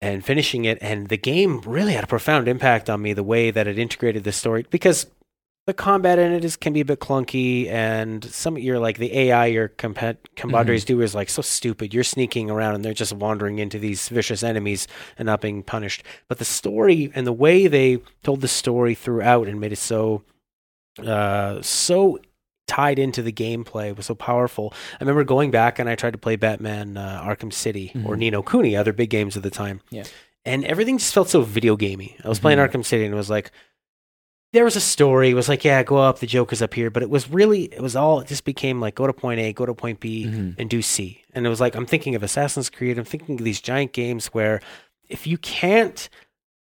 and 0.00 0.24
finishing 0.24 0.64
it 0.64 0.78
and 0.80 1.08
the 1.08 1.16
game 1.16 1.60
really 1.64 1.92
had 1.92 2.04
a 2.04 2.08
profound 2.08 2.48
impact 2.48 2.90
on 2.90 3.00
me 3.00 3.12
the 3.12 3.22
way 3.22 3.50
that 3.52 3.66
it 3.68 3.78
integrated 3.78 4.24
the 4.24 4.32
story 4.32 4.66
because 4.70 5.06
the 5.66 5.72
combat 5.74 6.18
in 6.18 6.32
it 6.32 6.44
is 6.44 6.56
can 6.56 6.72
be 6.72 6.80
a 6.80 6.84
bit 6.84 6.98
clunky 6.98 7.68
and 7.68 8.24
some 8.24 8.58
you're 8.58 8.80
like 8.80 8.98
the 8.98 9.16
ai 9.16 9.46
your 9.46 9.68
compa- 9.68 10.16
compadres 10.36 10.84
do 10.84 11.00
is 11.00 11.14
like 11.14 11.28
so 11.30 11.40
stupid 11.42 11.94
you're 11.94 12.02
sneaking 12.02 12.50
around 12.50 12.74
and 12.74 12.84
they're 12.84 12.92
just 12.92 13.12
wandering 13.12 13.58
into 13.60 13.78
these 13.78 14.08
vicious 14.08 14.42
enemies 14.42 14.88
and 15.18 15.26
not 15.26 15.40
being 15.40 15.62
punished 15.62 16.02
but 16.28 16.38
the 16.38 16.44
story 16.44 17.12
and 17.14 17.26
the 17.26 17.32
way 17.32 17.68
they 17.68 17.98
told 18.24 18.40
the 18.40 18.48
story 18.48 18.94
throughout 18.94 19.46
and 19.46 19.60
made 19.60 19.72
it 19.72 19.76
so 19.78 20.22
uh 21.06 21.60
so 21.62 22.18
tied 22.66 22.98
into 22.98 23.22
the 23.22 23.32
gameplay 23.32 23.94
was 23.94 24.06
so 24.06 24.14
powerful. 24.14 24.72
I 24.94 24.96
remember 25.00 25.24
going 25.24 25.50
back 25.50 25.78
and 25.78 25.88
I 25.90 25.94
tried 25.94 26.12
to 26.12 26.18
play 26.18 26.36
Batman 26.36 26.96
uh, 26.96 27.20
Arkham 27.22 27.52
City 27.52 27.90
or 28.06 28.14
Mhm. 28.14 28.18
Ni 28.18 28.30
no 28.30 28.42
Kuni, 28.42 28.76
other 28.76 28.92
big 28.94 29.10
games 29.10 29.36
at 29.36 29.42
the 29.42 29.50
time. 29.50 29.80
Yeah. 29.90 30.04
And 30.46 30.64
everything 30.64 30.96
just 30.96 31.12
felt 31.12 31.28
so 31.28 31.42
video 31.42 31.76
gamey. 31.76 32.16
I 32.24 32.28
was 32.28 32.38
playing 32.38 32.58
Mhm. 32.58 32.70
Arkham 32.70 32.84
City 32.84 33.04
and 33.04 33.12
it 33.12 33.16
was 33.16 33.28
like 33.28 33.50
there 34.52 34.64
was 34.64 34.76
a 34.76 34.80
story. 34.80 35.30
It 35.30 35.34
was 35.34 35.48
like, 35.48 35.64
yeah, 35.64 35.82
go 35.82 35.96
up, 35.96 36.18
the 36.18 36.26
Joker's 36.26 36.60
up 36.62 36.74
here, 36.74 36.90
but 36.90 37.02
it 37.02 37.10
was 37.10 37.30
really 37.30 37.64
it 37.64 37.80
was 37.80 37.96
all 37.96 38.20
it 38.20 38.28
just 38.28 38.44
became 38.44 38.80
like 38.80 38.94
go 38.94 39.06
to 39.06 39.12
point 39.12 39.40
A, 39.40 39.52
go 39.52 39.66
to 39.66 39.74
point 39.74 40.00
B 40.00 40.26
Mhm. 40.26 40.54
and 40.58 40.68
do 40.68 40.82
C. 40.82 41.22
And 41.34 41.46
it 41.46 41.48
was 41.48 41.60
like 41.60 41.74
I'm 41.74 41.86
thinking 41.86 42.14
of 42.14 42.22
Assassin's 42.22 42.68
Creed, 42.70 42.98
I'm 42.98 43.04
thinking 43.04 43.38
of 43.38 43.44
these 43.44 43.60
giant 43.60 43.92
games 43.92 44.26
where 44.28 44.60
if 45.08 45.26
you 45.26 45.38
can't 45.38 46.08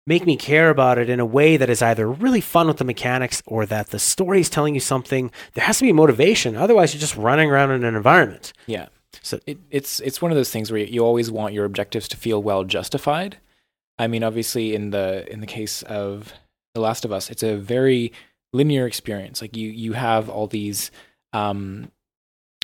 make 0.06 0.26
me 0.26 0.36
care 0.36 0.70
about 0.70 0.98
it 0.98 1.10
in 1.10 1.20
a 1.20 1.26
way 1.26 1.56
that 1.58 1.70
is 1.70 1.82
either 1.82 2.10
really 2.10 2.42
fun 2.42 2.68
with 2.68 2.78
the 2.78 2.84
mechanics 2.84 3.42
or 3.46 3.66
that 3.66 3.88
the 3.92 4.00
story 4.00 4.42
is 4.42 4.50
telling 4.50 4.74
you 4.74 4.82
something, 4.82 5.32
there 5.54 5.64
has 5.64 5.78
to 5.78 5.84
be 5.86 5.94
motivation. 5.94 6.58
Otherwise, 6.58 6.94
you're 6.94 7.00
just 7.00 7.16
running 7.16 7.50
around 7.50 7.72
in 7.72 7.84
an 7.86 7.96
environment. 7.96 8.52
Yeah. 8.68 8.88
So- 9.22 9.40
it, 9.48 9.58
it's 9.72 10.00
it's 10.02 10.22
one 10.22 10.30
of 10.32 10.36
those 10.36 10.50
things 10.52 10.72
where 10.72 10.82
you 10.82 11.04
always 11.06 11.32
want 11.32 11.54
your 11.54 11.66
objectives 11.66 12.08
to 12.10 12.18
feel 12.18 12.44
well 12.44 12.64
justified. 12.66 13.38
I 13.98 14.08
mean, 14.08 14.24
obviously, 14.24 14.74
in 14.76 14.90
the 14.90 15.26
in 15.32 15.40
the 15.40 15.48
case 15.48 15.82
of 15.84 16.34
The 16.74 16.82
Last 16.82 17.06
of 17.06 17.12
Us, 17.12 17.30
it's 17.30 17.44
a 17.44 17.56
very 17.56 18.12
linear 18.52 18.88
experience. 18.88 19.42
Like 19.42 19.56
you 19.56 19.70
you 19.70 19.94
have 19.94 20.30
all 20.30 20.48
these 20.48 20.92
um, 21.34 21.92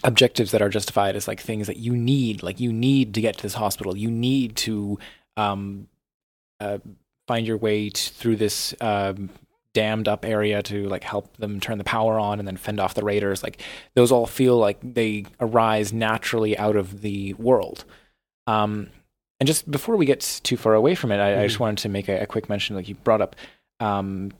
objectives 0.04 0.52
that 0.52 0.62
are 0.62 0.70
justified 0.70 1.16
as 1.16 1.28
like 1.28 1.40
things 1.40 1.68
that 1.68 1.78
you 1.78 1.96
need. 1.96 2.44
Like 2.44 2.60
you 2.60 2.72
need 2.72 3.14
to 3.16 3.22
get 3.22 3.38
to 3.38 3.44
this 3.44 3.56
hospital. 3.56 3.98
You 3.98 4.10
need 4.10 4.56
to 4.58 5.00
um, 5.38 5.88
uh, 6.60 6.80
find 7.28 7.46
your 7.46 7.58
way 7.58 7.90
t- 7.90 8.12
through 8.12 8.38
this 8.38 8.74
um, 8.82 9.30
dammed 9.74 10.08
up 10.08 10.26
area 10.26 10.64
to 10.64 10.88
like 10.88 11.04
help 11.04 11.38
them 11.38 11.60
turn 11.60 11.78
the 11.78 11.84
power 11.84 12.20
on 12.20 12.40
and 12.40 12.48
then 12.48 12.58
fend 12.58 12.80
off 12.80 12.94
the 12.94 13.04
raiders. 13.04 13.44
Like 13.44 13.62
those 13.94 14.12
all 14.12 14.26
feel 14.26 14.58
like 14.58 14.80
they 14.82 15.26
arise 15.40 15.94
naturally 15.94 16.58
out 16.58 16.76
of 16.76 17.02
the 17.02 17.34
world. 17.36 17.86
Um, 18.48 18.90
and 19.40 19.48
just 19.48 19.70
before 19.70 19.96
we 19.96 20.06
get 20.06 20.42
too 20.44 20.58
far 20.58 20.74
away 20.74 20.96
from 20.96 21.12
it, 21.12 21.20
I, 21.20 21.44
I 21.44 21.48
just 21.48 21.60
wanted 21.60 21.78
to 21.80 21.90
make 21.90 22.10
a, 22.10 22.22
a, 22.22 22.26
quick 22.26 22.50
mention. 22.50 22.76
Like 22.76 22.90
you 22.90 22.96
brought 22.96 23.22
up 23.22 23.36
um, 23.80 24.32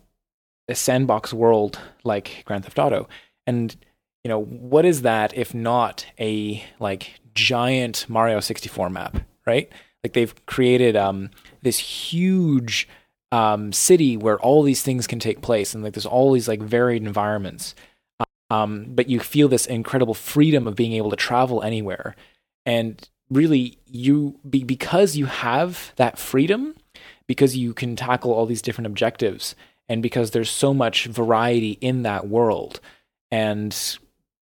a 0.68 0.76
sandbox 0.76 1.34
world 1.34 1.80
like 2.04 2.44
Grand 2.46 2.64
Theft 2.64 2.80
Auto, 2.80 3.08
and 3.48 3.76
you 4.24 4.30
know 4.30 4.44
what 4.44 4.86
is 4.86 5.02
that 5.04 5.36
if 5.38 5.54
not 5.54 6.06
a 6.20 6.64
like 6.80 7.20
giant 7.34 8.06
Mario 8.10 8.40
64 8.40 8.90
map, 8.90 9.18
right? 9.46 9.72
Like 10.04 10.14
they've 10.14 10.34
created 10.46 10.96
um, 10.96 11.30
this 11.62 11.80
huge 11.80 12.88
um, 13.32 13.72
city 13.72 14.18
where 14.18 14.40
all 14.40 14.64
these 14.64 14.82
things 14.82 15.08
can 15.08 15.20
take 15.20 15.42
place, 15.42 15.74
and 15.74 15.84
like 15.84 15.94
there's 15.94 16.06
all 16.06 16.34
these 16.34 16.48
like 16.48 16.62
varied 16.62 17.04
environments. 17.04 17.76
Um, 18.52 18.86
but 18.90 19.08
you 19.08 19.20
feel 19.20 19.48
this 19.48 19.68
incredible 19.68 20.16
freedom 20.16 20.68
of 20.68 20.76
being 20.76 20.94
able 20.94 21.12
to 21.12 21.16
travel 21.16 21.62
anywhere, 21.62 22.16
and 22.66 23.08
really 23.30 23.78
you 23.86 24.40
be, 24.50 24.64
because 24.64 25.16
you 25.16 25.26
have 25.28 25.94
that 25.98 26.18
freedom, 26.18 26.76
because 27.30 27.56
you 27.56 27.76
can 27.76 27.96
tackle 27.96 28.34
all 28.34 28.48
these 28.48 28.64
different 28.64 28.88
objectives, 28.88 29.54
and 29.88 30.02
because 30.02 30.32
there's 30.32 30.50
so 30.50 30.74
much 30.74 31.06
variety 31.06 31.78
in 31.80 32.02
that 32.02 32.28
world, 32.28 32.80
and 33.30 34.00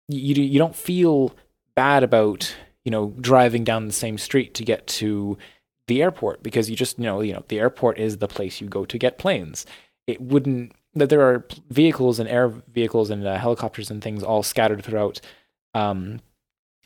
you 0.09 0.35
you 0.35 0.59
don't 0.59 0.75
feel 0.75 1.37
bad 1.75 2.03
about 2.03 2.57
you 2.83 2.91
know 2.91 3.13
driving 3.21 3.65
down 3.65 3.87
the 3.87 3.93
same 3.93 4.17
street 4.17 4.55
to 4.55 4.65
get 4.65 4.87
to 4.87 5.37
the 5.89 6.01
airport 6.01 6.43
because 6.43 6.71
you 6.71 6.75
just 6.75 6.99
know 6.99 7.21
you 7.21 7.35
know 7.35 7.45
the 7.49 7.61
airport 7.61 7.99
is 7.99 8.17
the 8.17 8.27
place 8.27 8.63
you 8.63 8.67
go 8.67 8.87
to 8.87 8.97
get 8.97 9.19
planes. 9.19 9.67
It 10.07 10.19
wouldn't 10.19 10.73
that 10.95 11.11
there 11.11 11.21
are 11.21 11.47
vehicles 11.69 12.19
and 12.19 12.31
air 12.31 12.49
vehicles 12.49 13.11
and 13.11 13.27
uh, 13.27 13.37
helicopters 13.37 13.91
and 13.91 14.03
things 14.03 14.23
all 14.23 14.43
scattered 14.43 14.83
throughout 14.83 15.21
um, 15.75 16.21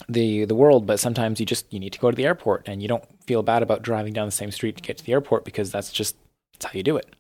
the 0.09 0.45
the 0.45 0.55
world, 0.55 0.87
but 0.87 1.01
sometimes 1.01 1.41
you 1.41 1.47
just 1.47 1.73
you 1.73 1.79
need 1.79 1.93
to 1.93 1.99
go 1.99 2.11
to 2.11 2.17
the 2.17 2.27
airport 2.27 2.69
and 2.69 2.83
you 2.83 2.89
don't 2.89 3.05
feel 3.27 3.43
bad 3.43 3.63
about 3.63 3.83
driving 3.83 4.13
down 4.13 4.27
the 4.27 4.33
same 4.33 4.51
street 4.51 4.77
to 4.77 4.83
get 4.83 4.99
to 4.99 5.05
the 5.05 5.13
airport 5.13 5.45
because 5.45 5.71
that's 5.71 5.93
just 5.93 6.17
that's 6.53 6.67
how 6.67 6.77
you 6.77 6.83
do 6.83 6.97
it. 6.97 7.15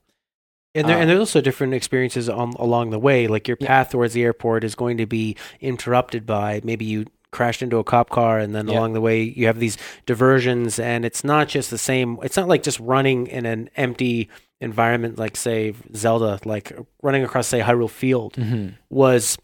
And 0.76 0.88
there, 0.88 0.96
um, 0.96 1.02
and 1.02 1.10
there's 1.10 1.20
also 1.20 1.40
different 1.40 1.72
experiences 1.72 2.28
on, 2.28 2.50
along 2.54 2.90
the 2.90 2.98
way. 2.98 3.28
Like 3.28 3.46
your 3.46 3.56
path 3.56 3.88
yeah. 3.88 3.92
towards 3.92 4.14
the 4.14 4.24
airport 4.24 4.64
is 4.64 4.74
going 4.74 4.96
to 4.96 5.06
be 5.06 5.36
interrupted 5.60 6.26
by 6.26 6.60
maybe 6.64 6.84
you 6.84 7.06
crashed 7.30 7.62
into 7.62 7.78
a 7.78 7.84
cop 7.84 8.10
car 8.10 8.38
and 8.38 8.54
then 8.54 8.68
yeah. 8.68 8.78
along 8.78 8.92
the 8.92 9.00
way 9.00 9.20
you 9.20 9.46
have 9.46 9.58
these 9.58 9.76
diversions 10.06 10.78
and 10.78 11.04
it's 11.04 11.24
not 11.24 11.48
just 11.48 11.68
the 11.68 11.76
same 11.76 12.16
it's 12.22 12.36
not 12.36 12.46
like 12.46 12.62
just 12.62 12.78
running 12.78 13.26
in 13.26 13.44
an 13.44 13.68
empty 13.74 14.28
environment 14.60 15.18
like 15.18 15.36
say 15.36 15.74
Zelda 15.96 16.38
like 16.44 16.72
running 17.02 17.24
across 17.24 17.48
say 17.48 17.58
Hyrule 17.58 17.90
Field 17.90 18.34
mm-hmm. 18.34 18.68
was 18.88 19.36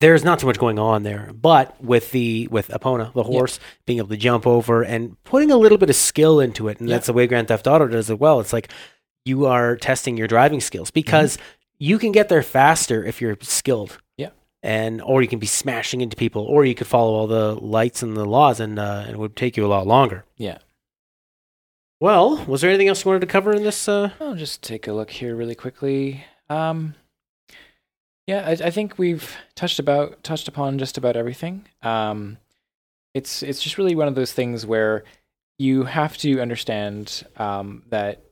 there's 0.00 0.24
not 0.24 0.40
so 0.40 0.46
much 0.46 0.58
going 0.58 0.78
on 0.78 1.02
there 1.02 1.30
but 1.34 1.82
with 1.82 2.10
the 2.10 2.48
with 2.50 2.68
Epona 2.68 3.12
the 3.12 3.22
horse 3.22 3.58
yeah. 3.60 3.68
being 3.86 3.98
able 3.98 4.08
to 4.08 4.16
jump 4.16 4.46
over 4.46 4.82
and 4.82 5.22
putting 5.24 5.50
a 5.50 5.56
little 5.56 5.78
bit 5.78 5.90
of 5.90 5.96
skill 5.96 6.40
into 6.40 6.68
it 6.68 6.80
and 6.80 6.88
yeah. 6.88 6.96
that's 6.96 7.06
the 7.06 7.12
way 7.12 7.26
Grand 7.26 7.48
Theft 7.48 7.66
Auto 7.66 7.86
does 7.86 8.10
it 8.10 8.18
well 8.18 8.40
it's 8.40 8.52
like 8.52 8.70
you 9.24 9.46
are 9.46 9.76
testing 9.76 10.16
your 10.16 10.26
driving 10.26 10.60
skills 10.60 10.90
because 10.90 11.36
mm-hmm. 11.36 11.44
you 11.78 11.98
can 11.98 12.12
get 12.12 12.28
there 12.28 12.42
faster 12.42 13.04
if 13.04 13.20
you're 13.20 13.36
skilled 13.40 13.98
Yeah. 14.16 14.30
and 14.62 15.02
or 15.02 15.22
you 15.22 15.28
can 15.28 15.38
be 15.38 15.46
smashing 15.46 16.00
into 16.00 16.16
people, 16.16 16.42
or 16.42 16.64
you 16.64 16.74
could 16.74 16.86
follow 16.86 17.12
all 17.14 17.26
the 17.26 17.54
lights 17.54 18.02
and 18.02 18.16
the 18.16 18.24
laws, 18.24 18.60
and, 18.60 18.78
uh, 18.78 19.06
it 19.08 19.18
would 19.18 19.36
take 19.36 19.56
you 19.56 19.64
a 19.64 19.68
lot 19.68 19.86
longer. 19.86 20.24
Yeah. 20.36 20.58
Well, 22.00 22.44
was 22.46 22.62
there 22.62 22.70
anything 22.70 22.88
else 22.88 23.04
you 23.04 23.10
wanted 23.10 23.20
to 23.20 23.26
cover 23.26 23.52
in 23.52 23.62
this? 23.62 23.88
Uh... 23.88 24.10
I'll 24.20 24.34
just 24.34 24.62
take 24.62 24.88
a 24.88 24.92
look 24.92 25.10
here 25.10 25.36
really 25.36 25.54
quickly. 25.54 26.24
Um, 26.48 26.94
yeah, 28.26 28.46
I, 28.46 28.66
I, 28.66 28.70
think 28.70 28.98
we've 28.98 29.36
touched 29.54 29.78
about 29.78 30.22
touched 30.22 30.46
upon 30.48 30.78
just 30.78 30.98
about 30.98 31.16
everything. 31.16 31.66
Um, 31.82 32.38
it's 33.14 33.42
it's 33.42 33.62
just 33.62 33.78
really 33.78 33.94
one 33.94 34.08
of 34.08 34.14
those 34.14 34.32
things 34.32 34.64
where 34.64 35.04
you 35.58 35.84
have 35.84 36.16
to 36.18 36.40
understand 36.40 37.24
um, 37.36 37.82
that 37.88 38.22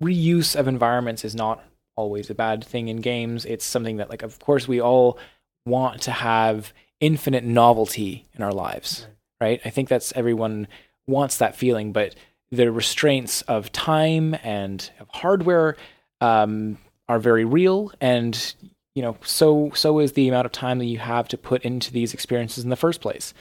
reuse 0.00 0.54
of 0.54 0.68
environments 0.68 1.24
is 1.24 1.34
not 1.34 1.64
always 1.96 2.30
a 2.30 2.34
bad 2.34 2.64
thing 2.64 2.88
in 2.88 2.98
games. 2.98 3.44
It's 3.44 3.64
something 3.64 3.96
that, 3.96 4.10
like, 4.10 4.22
of 4.22 4.38
course, 4.38 4.68
we 4.68 4.80
all 4.80 5.18
want 5.66 6.02
to 6.02 6.10
have 6.10 6.72
infinite 7.00 7.44
novelty 7.44 8.26
in 8.34 8.42
our 8.42 8.52
lives, 8.52 9.06
right? 9.40 9.48
right? 9.48 9.60
I 9.64 9.70
think 9.70 9.88
that's 9.88 10.12
everyone 10.14 10.68
wants 11.06 11.38
that 11.38 11.56
feeling, 11.56 11.92
but 11.92 12.14
the 12.50 12.70
restraints 12.70 13.42
of 13.42 13.72
time 13.72 14.36
and 14.42 14.88
of 15.00 15.08
hardware 15.10 15.76
um, 16.20 16.78
are 17.08 17.18
very 17.18 17.44
real, 17.44 17.90
and 18.00 18.54
you 18.94 19.02
know, 19.02 19.16
so 19.24 19.70
so 19.74 19.98
is 19.98 20.12
the 20.12 20.28
amount 20.28 20.46
of 20.46 20.52
time 20.52 20.78
that 20.78 20.86
you 20.86 20.98
have 20.98 21.28
to 21.28 21.38
put 21.38 21.62
into 21.62 21.92
these 21.92 22.14
experiences 22.14 22.64
in 22.64 22.70
the 22.70 22.76
first 22.76 23.00
place. 23.00 23.32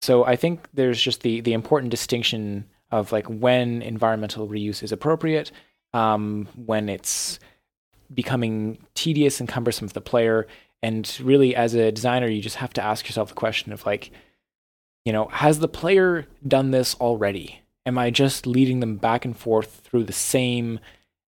So 0.00 0.24
I 0.24 0.36
think 0.36 0.68
there's 0.72 1.00
just 1.00 1.22
the 1.22 1.40
the 1.40 1.52
important 1.52 1.90
distinction 1.90 2.66
of 2.90 3.12
like 3.12 3.26
when 3.26 3.82
environmental 3.82 4.48
reuse 4.48 4.82
is 4.82 4.92
appropriate, 4.92 5.50
um, 5.92 6.48
when 6.54 6.88
it's 6.88 7.38
becoming 8.12 8.78
tedious 8.94 9.40
and 9.40 9.48
cumbersome 9.48 9.88
for 9.88 9.94
the 9.94 10.00
player. 10.00 10.46
And 10.82 11.18
really, 11.22 11.56
as 11.56 11.74
a 11.74 11.92
designer, 11.92 12.28
you 12.28 12.40
just 12.40 12.56
have 12.56 12.72
to 12.74 12.82
ask 12.82 13.06
yourself 13.06 13.30
the 13.30 13.34
question 13.34 13.72
of 13.72 13.84
like, 13.84 14.12
you 15.04 15.12
know, 15.12 15.26
has 15.26 15.58
the 15.58 15.68
player 15.68 16.26
done 16.46 16.70
this 16.70 16.94
already? 16.96 17.60
Am 17.84 17.98
I 17.98 18.10
just 18.10 18.46
leading 18.46 18.80
them 18.80 18.96
back 18.96 19.24
and 19.24 19.36
forth 19.36 19.80
through 19.84 20.04
the 20.04 20.12
same 20.12 20.78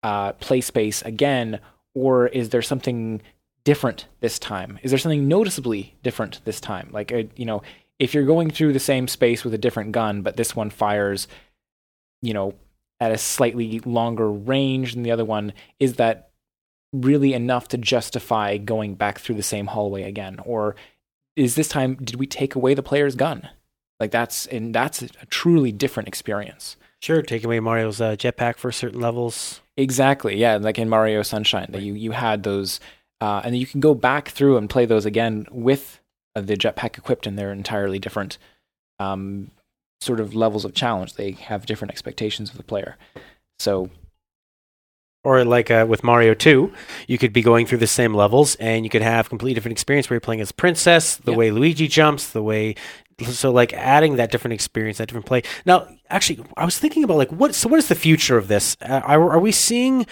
uh, 0.04 0.34
play 0.34 0.62
space 0.62 1.02
again, 1.04 1.60
or 1.93 2.28
is 2.28 2.49
there 2.49 2.62
something 2.62 3.21
different 3.63 4.08
this 4.19 4.39
time? 4.39 4.80
Is 4.84 4.91
there 4.91 4.97
something 4.97 5.28
noticeably 5.28 5.95
different 6.04 6.41
this 6.45 6.60
time? 6.60 6.89
Like, 6.91 7.12
uh, 7.12 7.23
you 7.36 7.45
know, 7.45 7.62
if 7.99 8.13
you're 8.13 8.25
going 8.25 8.49
through 8.49 8.73
the 8.73 8.80
same 8.80 9.08
space 9.08 9.43
with 9.43 9.54
a 9.54 9.58
different 9.58 9.91
gun, 9.91 10.21
but 10.21 10.38
this 10.38 10.56
one 10.56 10.69
fires, 10.69 11.28
you 12.21 12.34
know, 12.34 12.54
at 12.99 13.12
a 13.12 13.17
slightly 13.17 13.80
longer 13.82 14.30
range 14.32 14.93
than 14.93 15.04
the 15.04 15.12
other 15.12 15.25
one, 15.25 15.54
is 15.80 15.95
that 15.95 16.32
really 16.91 17.34
enough 17.34 17.67
to 17.69 17.78
justify 17.78 18.58
going 18.58 18.95
back 18.95 19.19
through 19.19 19.36
the 19.36 19.43
same 19.43 19.67
hallway 19.67 20.04
again? 20.04 20.39
Or 20.45 20.75
is 21.36 21.56
this 21.56 21.67
time 21.67 21.95
did 21.95 22.15
we 22.15 22.28
take 22.28 22.56
away 22.56 22.73
the 22.73 22.84
player's 22.84 23.15
gun? 23.15 23.49
Like 23.99 24.12
that's 24.12 24.45
and 24.47 24.73
that's 24.73 25.02
a 25.02 25.08
truly 25.30 25.71
different 25.71 26.08
experience. 26.08 26.78
Sure, 27.02 27.21
take 27.21 27.43
away 27.43 27.60
Mario's 27.60 28.02
uh, 28.02 28.15
jetpack 28.15 28.58
for 28.58 28.71
certain 28.71 28.99
levels. 28.99 29.62
Exactly, 29.79 30.35
yeah, 30.35 30.57
like 30.57 30.77
in 30.77 30.89
Mario 30.89 31.21
Sunshine, 31.21 31.67
that 31.69 31.81
you 31.81 31.93
you 31.93 32.11
had 32.11 32.43
those, 32.43 32.81
uh, 33.21 33.39
and 33.45 33.57
you 33.57 33.65
can 33.65 33.79
go 33.79 33.93
back 33.93 34.27
through 34.27 34.57
and 34.57 34.69
play 34.69 34.85
those 34.85 35.05
again 35.05 35.47
with 35.51 36.01
uh, 36.35 36.41
the 36.41 36.57
jetpack 36.57 36.97
equipped, 36.97 37.25
and 37.25 37.39
they're 37.39 37.53
entirely 37.53 37.97
different 37.97 38.37
um, 38.99 39.51
sort 40.01 40.19
of 40.19 40.35
levels 40.35 40.65
of 40.65 40.73
challenge. 40.73 41.13
They 41.13 41.31
have 41.31 41.65
different 41.65 41.91
expectations 41.91 42.49
of 42.49 42.57
the 42.57 42.63
player. 42.63 42.97
So 43.57 43.89
or 45.23 45.45
like 45.45 45.71
uh, 45.71 45.85
with 45.87 46.03
Mario 46.03 46.33
2, 46.33 46.73
you 47.07 47.17
could 47.17 47.31
be 47.31 47.41
going 47.41 47.65
through 47.65 47.77
the 47.77 47.87
same 47.87 48.13
levels 48.13 48.55
and 48.55 48.85
you 48.85 48.89
could 48.89 49.01
have 49.01 49.27
completely 49.29 49.53
different 49.53 49.73
experience 49.73 50.09
where 50.09 50.15
you're 50.15 50.21
playing 50.21 50.41
as 50.41 50.51
princess, 50.51 51.17
the 51.17 51.31
yep. 51.31 51.37
way 51.37 51.51
Luigi 51.51 51.87
jumps, 51.87 52.29
the 52.29 52.41
way 52.41 52.75
so 53.25 53.51
like 53.51 53.73
adding 53.73 54.15
that 54.15 54.32
different 54.32 54.53
experience, 54.53 54.97
that 54.97 55.08
different 55.08 55.25
play. 55.25 55.43
Now, 55.65 55.88
actually, 56.10 56.43
I 56.58 56.65
was 56.65 56.77
thinking 56.77 57.03
about 57.03 57.17
like 57.17 57.32
what 57.32 57.55
so 57.55 57.69
what 57.69 57.79
is 57.79 57.88
the 57.88 57.95
future 57.95 58.38
of 58.38 58.47
this? 58.47 58.77
Uh, 58.82 59.01
are, 59.03 59.32
are 59.32 59.39
we 59.39 59.51
seeing 59.51 60.05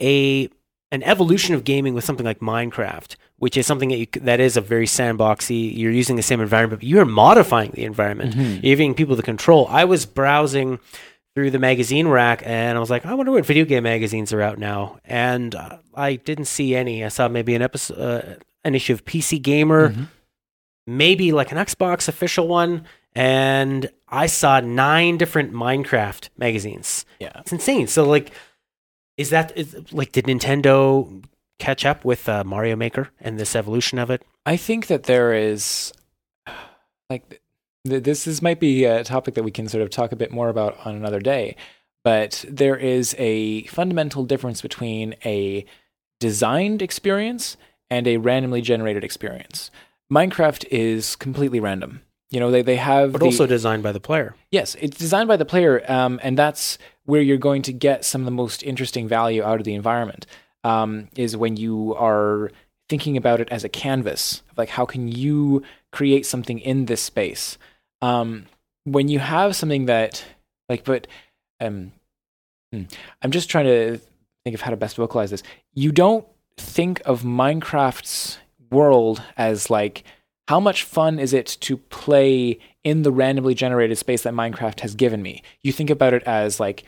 a 0.00 0.48
an 0.92 1.02
evolution 1.04 1.54
of 1.54 1.64
gaming 1.64 1.94
with 1.94 2.04
something 2.04 2.26
like 2.26 2.40
Minecraft, 2.40 3.16
which 3.38 3.56
is 3.56 3.66
something 3.66 3.88
that 3.88 3.96
you, 3.96 4.06
that 4.20 4.40
is 4.40 4.58
a 4.58 4.60
very 4.60 4.86
sandboxy. 4.86 5.74
You're 5.76 5.90
using 5.90 6.16
the 6.16 6.22
same 6.22 6.40
environment, 6.40 6.80
but 6.80 6.88
you're 6.88 7.06
modifying 7.06 7.70
the 7.70 7.84
environment. 7.84 8.34
Mm-hmm. 8.34 8.52
You're 8.52 8.60
giving 8.60 8.94
people 8.94 9.16
the 9.16 9.22
control. 9.22 9.66
I 9.70 9.84
was 9.84 10.04
browsing 10.04 10.78
through 11.34 11.50
the 11.50 11.58
magazine 11.58 12.08
rack 12.08 12.42
and 12.44 12.76
I 12.76 12.80
was 12.80 12.90
like, 12.90 13.06
I 13.06 13.14
wonder 13.14 13.32
what 13.32 13.46
video 13.46 13.64
game 13.64 13.84
magazines 13.84 14.34
are 14.34 14.42
out 14.42 14.58
now. 14.58 14.98
And 15.04 15.54
uh, 15.54 15.78
I 15.94 16.16
didn't 16.16 16.44
see 16.44 16.76
any. 16.76 17.04
I 17.04 17.08
saw 17.08 17.26
maybe 17.28 17.54
an 17.54 17.62
episode, 17.62 17.98
uh, 17.98 18.34
an 18.64 18.74
issue 18.74 18.92
of 18.92 19.04
PC 19.06 19.40
Gamer, 19.40 19.90
mm-hmm. 19.90 20.04
Maybe 20.86 21.32
like 21.32 21.52
an 21.52 21.58
Xbox 21.58 22.08
official 22.08 22.48
one, 22.48 22.84
and 23.14 23.90
I 24.08 24.26
saw 24.26 24.60
nine 24.60 25.18
different 25.18 25.52
Minecraft 25.52 26.28
magazines. 26.36 27.04
Yeah, 27.20 27.32
it's 27.40 27.52
insane. 27.52 27.86
So 27.86 28.04
like, 28.04 28.32
is 29.16 29.30
that 29.30 29.56
is, 29.56 29.92
like 29.92 30.12
did 30.12 30.26
Nintendo 30.26 31.24
catch 31.58 31.84
up 31.84 32.04
with 32.04 32.28
uh, 32.28 32.44
Mario 32.44 32.76
Maker 32.76 33.10
and 33.20 33.38
this 33.38 33.54
evolution 33.54 33.98
of 33.98 34.10
it? 34.10 34.22
I 34.44 34.56
think 34.56 34.88
that 34.88 35.04
there 35.04 35.32
is 35.32 35.92
like 37.10 37.40
this 37.84 38.26
is 38.26 38.42
might 38.42 38.60
be 38.60 38.84
a 38.84 39.04
topic 39.04 39.34
that 39.34 39.42
we 39.42 39.50
can 39.50 39.68
sort 39.68 39.82
of 39.82 39.90
talk 39.90 40.12
a 40.12 40.16
bit 40.16 40.30
more 40.30 40.48
about 40.48 40.76
on 40.86 40.94
another 40.94 41.20
day, 41.20 41.56
but 42.04 42.44
there 42.48 42.76
is 42.76 43.14
a 43.18 43.64
fundamental 43.64 44.24
difference 44.24 44.62
between 44.62 45.14
a 45.24 45.64
designed 46.20 46.82
experience 46.82 47.56
and 47.90 48.06
a 48.06 48.16
randomly 48.16 48.60
generated 48.62 49.04
experience. 49.04 49.70
Minecraft 50.12 50.66
is 50.70 51.16
completely 51.16 51.60
random. 51.60 52.02
You 52.30 52.40
know, 52.40 52.50
they, 52.50 52.62
they 52.62 52.76
have. 52.76 53.12
But 53.12 53.20
the, 53.20 53.26
also 53.26 53.46
designed 53.46 53.82
by 53.82 53.92
the 53.92 54.00
player. 54.00 54.34
Yes, 54.50 54.76
it's 54.80 54.98
designed 54.98 55.28
by 55.28 55.36
the 55.36 55.44
player, 55.44 55.82
um, 55.90 56.20
and 56.22 56.36
that's 56.36 56.78
where 57.04 57.22
you're 57.22 57.36
going 57.36 57.62
to 57.62 57.72
get 57.72 58.04
some 58.04 58.20
of 58.22 58.24
the 58.26 58.30
most 58.44 58.62
interesting 58.62 59.08
value 59.08 59.42
out 59.42 59.58
of 59.60 59.64
the 59.64 59.74
environment. 59.74 60.26
um, 60.64 61.08
is 61.16 61.36
when 61.36 61.56
you 61.56 61.94
are 61.96 62.50
thinking 62.88 63.16
about 63.16 63.40
it 63.40 63.48
as 63.50 63.64
a 63.64 63.68
canvas. 63.68 64.42
Like, 64.56 64.68
how 64.68 64.84
can 64.84 65.08
you 65.08 65.62
create 65.90 66.26
something 66.26 66.58
in 66.58 66.86
this 66.86 67.00
space? 67.00 67.58
Um, 68.00 68.46
when 68.84 69.08
you 69.08 69.18
have 69.18 69.56
something 69.56 69.86
that, 69.86 70.24
like, 70.68 70.84
but 70.84 71.06
um, 71.60 71.92
hmm, 72.72 72.82
I'm 73.22 73.30
just 73.30 73.48
trying 73.48 73.66
to 73.66 74.00
think 74.44 74.54
of 74.54 74.60
how 74.60 74.70
to 74.70 74.76
best 74.76 74.96
vocalize 74.96 75.30
this. 75.30 75.42
You 75.74 75.92
don't 75.92 76.26
think 76.56 77.00
of 77.04 77.22
Minecraft's 77.22 78.38
world 78.72 79.22
as 79.36 79.70
like 79.70 80.04
how 80.48 80.58
much 80.58 80.82
fun 80.82 81.18
is 81.18 81.32
it 81.32 81.46
to 81.60 81.76
play 81.76 82.58
in 82.82 83.02
the 83.02 83.12
randomly 83.12 83.54
generated 83.54 83.96
space 83.96 84.22
that 84.22 84.34
Minecraft 84.34 84.80
has 84.80 84.94
given 84.94 85.22
me? 85.22 85.42
You 85.62 85.72
think 85.72 85.90
about 85.90 86.14
it 86.14 86.22
as 86.24 86.58
like 86.58 86.84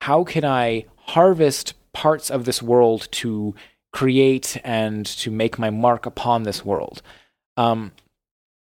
how 0.00 0.24
can 0.24 0.44
I 0.44 0.84
harvest 0.96 1.74
parts 1.92 2.30
of 2.30 2.44
this 2.44 2.62
world 2.62 3.08
to 3.12 3.54
create 3.92 4.58
and 4.62 5.06
to 5.06 5.30
make 5.30 5.58
my 5.58 5.70
mark 5.70 6.06
upon 6.06 6.42
this 6.42 6.64
world? 6.64 7.02
Um, 7.56 7.92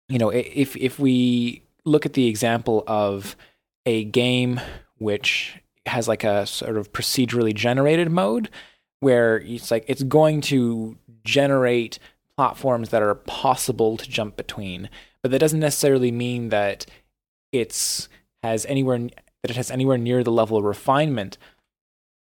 you 0.09 0.19
know, 0.19 0.31
if 0.31 0.77
if 0.77 0.99
we 0.99 1.63
look 1.85 2.07
at 2.07 2.15
the 2.15 2.27
example 2.27 2.83
of 2.87 3.37
a 3.87 4.05
game 4.05 4.61
which 4.99 5.61
has 5.87 6.07
like 6.07 6.25
a 6.25 6.47
sort 6.47 6.77
of 6.77 6.93
procedurally 6.93 7.55
generated 7.55 8.11
mode 8.11 8.51
where 9.01 9.39
it's 9.39 9.71
like 9.71 9.85
it's 9.89 10.03
going 10.03 10.41
to 10.41 10.97
generate 11.25 11.99
platforms 12.41 12.89
that 12.89 13.03
are 13.03 13.15
possible 13.15 13.99
to 13.99 14.09
jump 14.09 14.35
between 14.35 14.89
but 15.23 15.31
that 15.31 15.41
doesn't 15.41 15.61
necessarily 15.61 16.11
mean 16.11 16.49
that 16.49 16.87
it's 17.53 18.09
has 18.43 18.65
anywhere 18.65 18.99
that 19.43 19.51
it 19.51 19.57
has 19.57 19.71
anywhere 19.71 19.99
near 19.99 20.25
the 20.25 20.33
level 20.33 20.57
of 20.57 20.65
refinement 20.65 21.37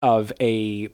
of 0.03 0.31
a 0.39 0.89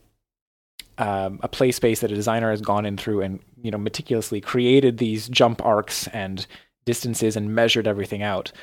um, 0.97 1.39
a 1.43 1.50
play 1.50 1.74
space 1.74 2.00
that 2.00 2.12
a 2.12 2.15
designer 2.15 2.52
has 2.52 2.62
gone 2.62 2.86
in 2.86 2.95
through 2.95 3.19
and 3.19 3.41
you 3.62 3.69
know 3.69 3.78
meticulously 3.78 4.39
created 4.39 4.97
these 4.97 5.28
jump 5.28 5.62
arcs 5.65 6.08
and 6.08 6.47
distances 6.86 7.36
and 7.36 7.54
measured 7.54 7.88
everything 7.88 8.24
out. 8.24 8.54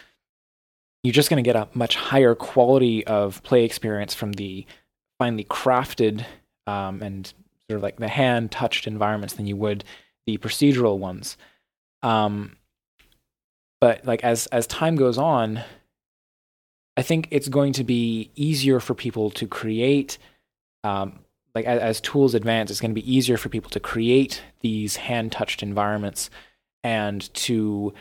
You're 1.03 1.13
just 1.13 1.29
going 1.29 1.45
to 1.45 1.47
get 1.47 1.57
a 1.57 1.69
much 1.75 1.97
higher 1.97 2.35
quality 2.35 3.07
of 3.07 3.43
play 3.43 3.65
experience 3.65 4.15
from 4.15 4.33
the 4.33 4.65
finely 5.19 5.45
crafted 5.45 6.25
um, 6.67 7.03
and 7.03 7.27
sort 7.69 7.77
of 7.77 7.83
like 7.83 7.99
the 7.99 8.09
hand 8.09 8.51
touched 8.51 8.87
environments 8.87 9.35
than 9.35 9.47
you 9.47 9.57
would 9.57 9.85
the 10.29 10.37
procedural 10.37 10.99
ones. 10.99 11.39
Um, 12.03 12.57
but 13.81 14.05
like 14.05 14.23
as 14.23 14.47
as 14.49 14.67
time 14.67 14.95
goes 14.95 15.17
on, 15.17 15.63
I 16.99 17.03
think 17.03 17.29
it's 17.31 17.49
going 17.49 17.73
to 17.75 17.85
be 17.85 18.31
easier 18.37 18.79
for 18.79 18.93
people 18.93 19.31
to 19.31 19.47
create. 19.47 20.19
Um, 20.85 21.21
like 21.55 21.65
as, 21.65 21.81
as 21.81 22.01
tools 22.03 22.35
advance, 22.35 22.71
it's 22.71 22.79
going 22.81 22.91
to 22.91 23.01
be 23.03 23.11
easier 23.11 23.39
for 23.39 23.49
people 23.49 23.71
to 23.71 23.81
create 23.81 24.43
these 24.61 24.97
hand 24.97 25.33
touched 25.33 25.63
environments 25.63 26.29
and 26.85 27.33
to 27.33 27.95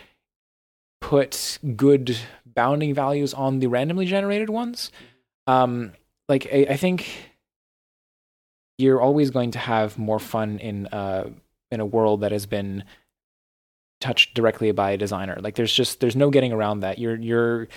put 1.00 1.60
good 1.78 2.18
bounding 2.46 2.94
values 2.94 3.34
on 3.34 3.60
the 3.60 3.68
randomly 3.68 4.06
generated 4.06 4.50
ones. 4.50 4.92
Um, 5.48 5.94
like 6.28 6.46
I, 6.52 6.68
I, 6.72 6.76
think 6.76 7.08
you're 8.78 9.00
always 9.00 9.30
going 9.30 9.52
to 9.52 9.60
have 9.60 9.98
more 9.98 10.20
fun 10.20 10.60
in 10.60 10.88
uh, 10.88 11.30
in 11.72 11.80
a 11.80 11.86
world 11.86 12.22
that 12.22 12.32
has 12.32 12.46
been 12.46 12.84
touched 14.00 14.34
directly 14.34 14.72
by 14.72 14.92
a 14.92 14.98
designer. 14.98 15.38
Like 15.42 15.56
there's 15.56 15.74
just 15.74 16.00
there's 16.00 16.16
no 16.16 16.30
getting 16.30 16.52
around 16.52 16.82
that. 16.82 17.00
You're 17.00 17.16
you're 17.16 17.68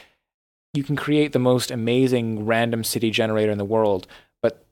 you 0.75 0.83
can 0.83 0.97
create 0.97 1.33
the 1.33 1.39
most 1.39 1.71
amazing 1.71 2.47
random 2.47 2.85
city 2.85 3.11
generator 3.11 3.51
in 3.51 3.59
the 3.59 3.65
world, 3.65 4.07
but 4.43 4.65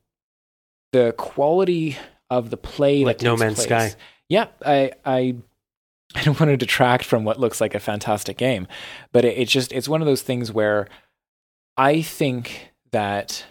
the 0.93 1.15
quality 1.17 1.97
of 2.31 2.51
the 2.51 2.57
play 2.57 3.05
like 3.05 3.23
No 3.23 3.37
Man's 3.37 3.57
place, 3.57 3.67
Sky. 3.93 3.95
Yeah, 4.29 4.47
I 4.65 4.93
I 5.05 5.37
I 6.15 6.23
don't 6.23 6.39
want 6.39 6.51
to 6.51 6.57
detract 6.57 7.05
from 7.05 7.25
what 7.25 7.41
looks 7.41 7.61
like 7.61 7.75
a 7.75 7.81
fantastic 7.81 8.37
game, 8.37 8.67
but 9.13 9.25
it, 9.25 9.39
it's 9.39 9.53
just 9.53 9.73
it's 9.73 9.89
one 9.89 10.01
of 10.01 10.07
those 10.07 10.23
things 10.23 10.53
where 10.53 10.89
I 11.77 12.03
think 12.03 12.71
that 12.93 13.45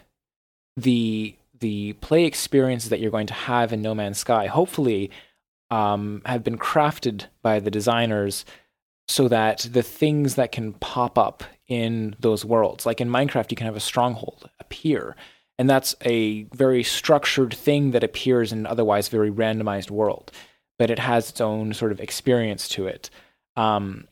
the 0.76 1.36
the 1.60 1.94
play 1.94 2.26
experiences 2.26 2.90
that 2.90 3.00
you're 3.00 3.12
going 3.12 3.28
to 3.28 3.34
have 3.34 3.74
in 3.74 3.82
No 3.82 3.96
Man's 3.96 4.20
Sky 4.20 4.46
hopefully 4.46 5.10
um, 5.70 6.22
have 6.26 6.44
been 6.44 6.58
crafted 6.58 7.26
by 7.42 7.60
the 7.60 7.72
designers 7.72 8.46
so 9.08 9.28
that 9.28 9.68
the 9.72 9.84
things 9.84 10.36
that 10.36 10.52
can 10.52 10.74
pop 10.74 11.18
up 11.18 11.44
in 11.68 12.16
those 12.20 12.44
worlds, 12.44 12.86
like 12.86 13.02
in 13.02 13.10
Minecraft, 13.10 13.52
you 13.52 13.58
can 13.58 13.66
have 13.66 13.76
a 13.76 13.82
stronghold 13.82 14.50
appear, 14.60 15.16
and 15.58 15.70
that's 15.70 15.96
a 16.04 16.44
very 16.54 16.84
structured 16.84 17.54
thing 17.54 17.92
that 17.92 18.04
appears 18.04 18.52
in 18.52 18.60
an 18.60 18.66
otherwise 18.66 19.08
very 19.10 19.32
randomized 19.32 19.90
world 19.90 20.32
but 20.78 20.90
it 20.90 21.00
has 21.00 21.30
its 21.30 21.42
own 21.42 21.74
sort 21.74 21.92
of 21.92 22.00
experience 22.00 22.68
to 22.70 22.88
it. 22.88 23.10
Um, 23.56 24.08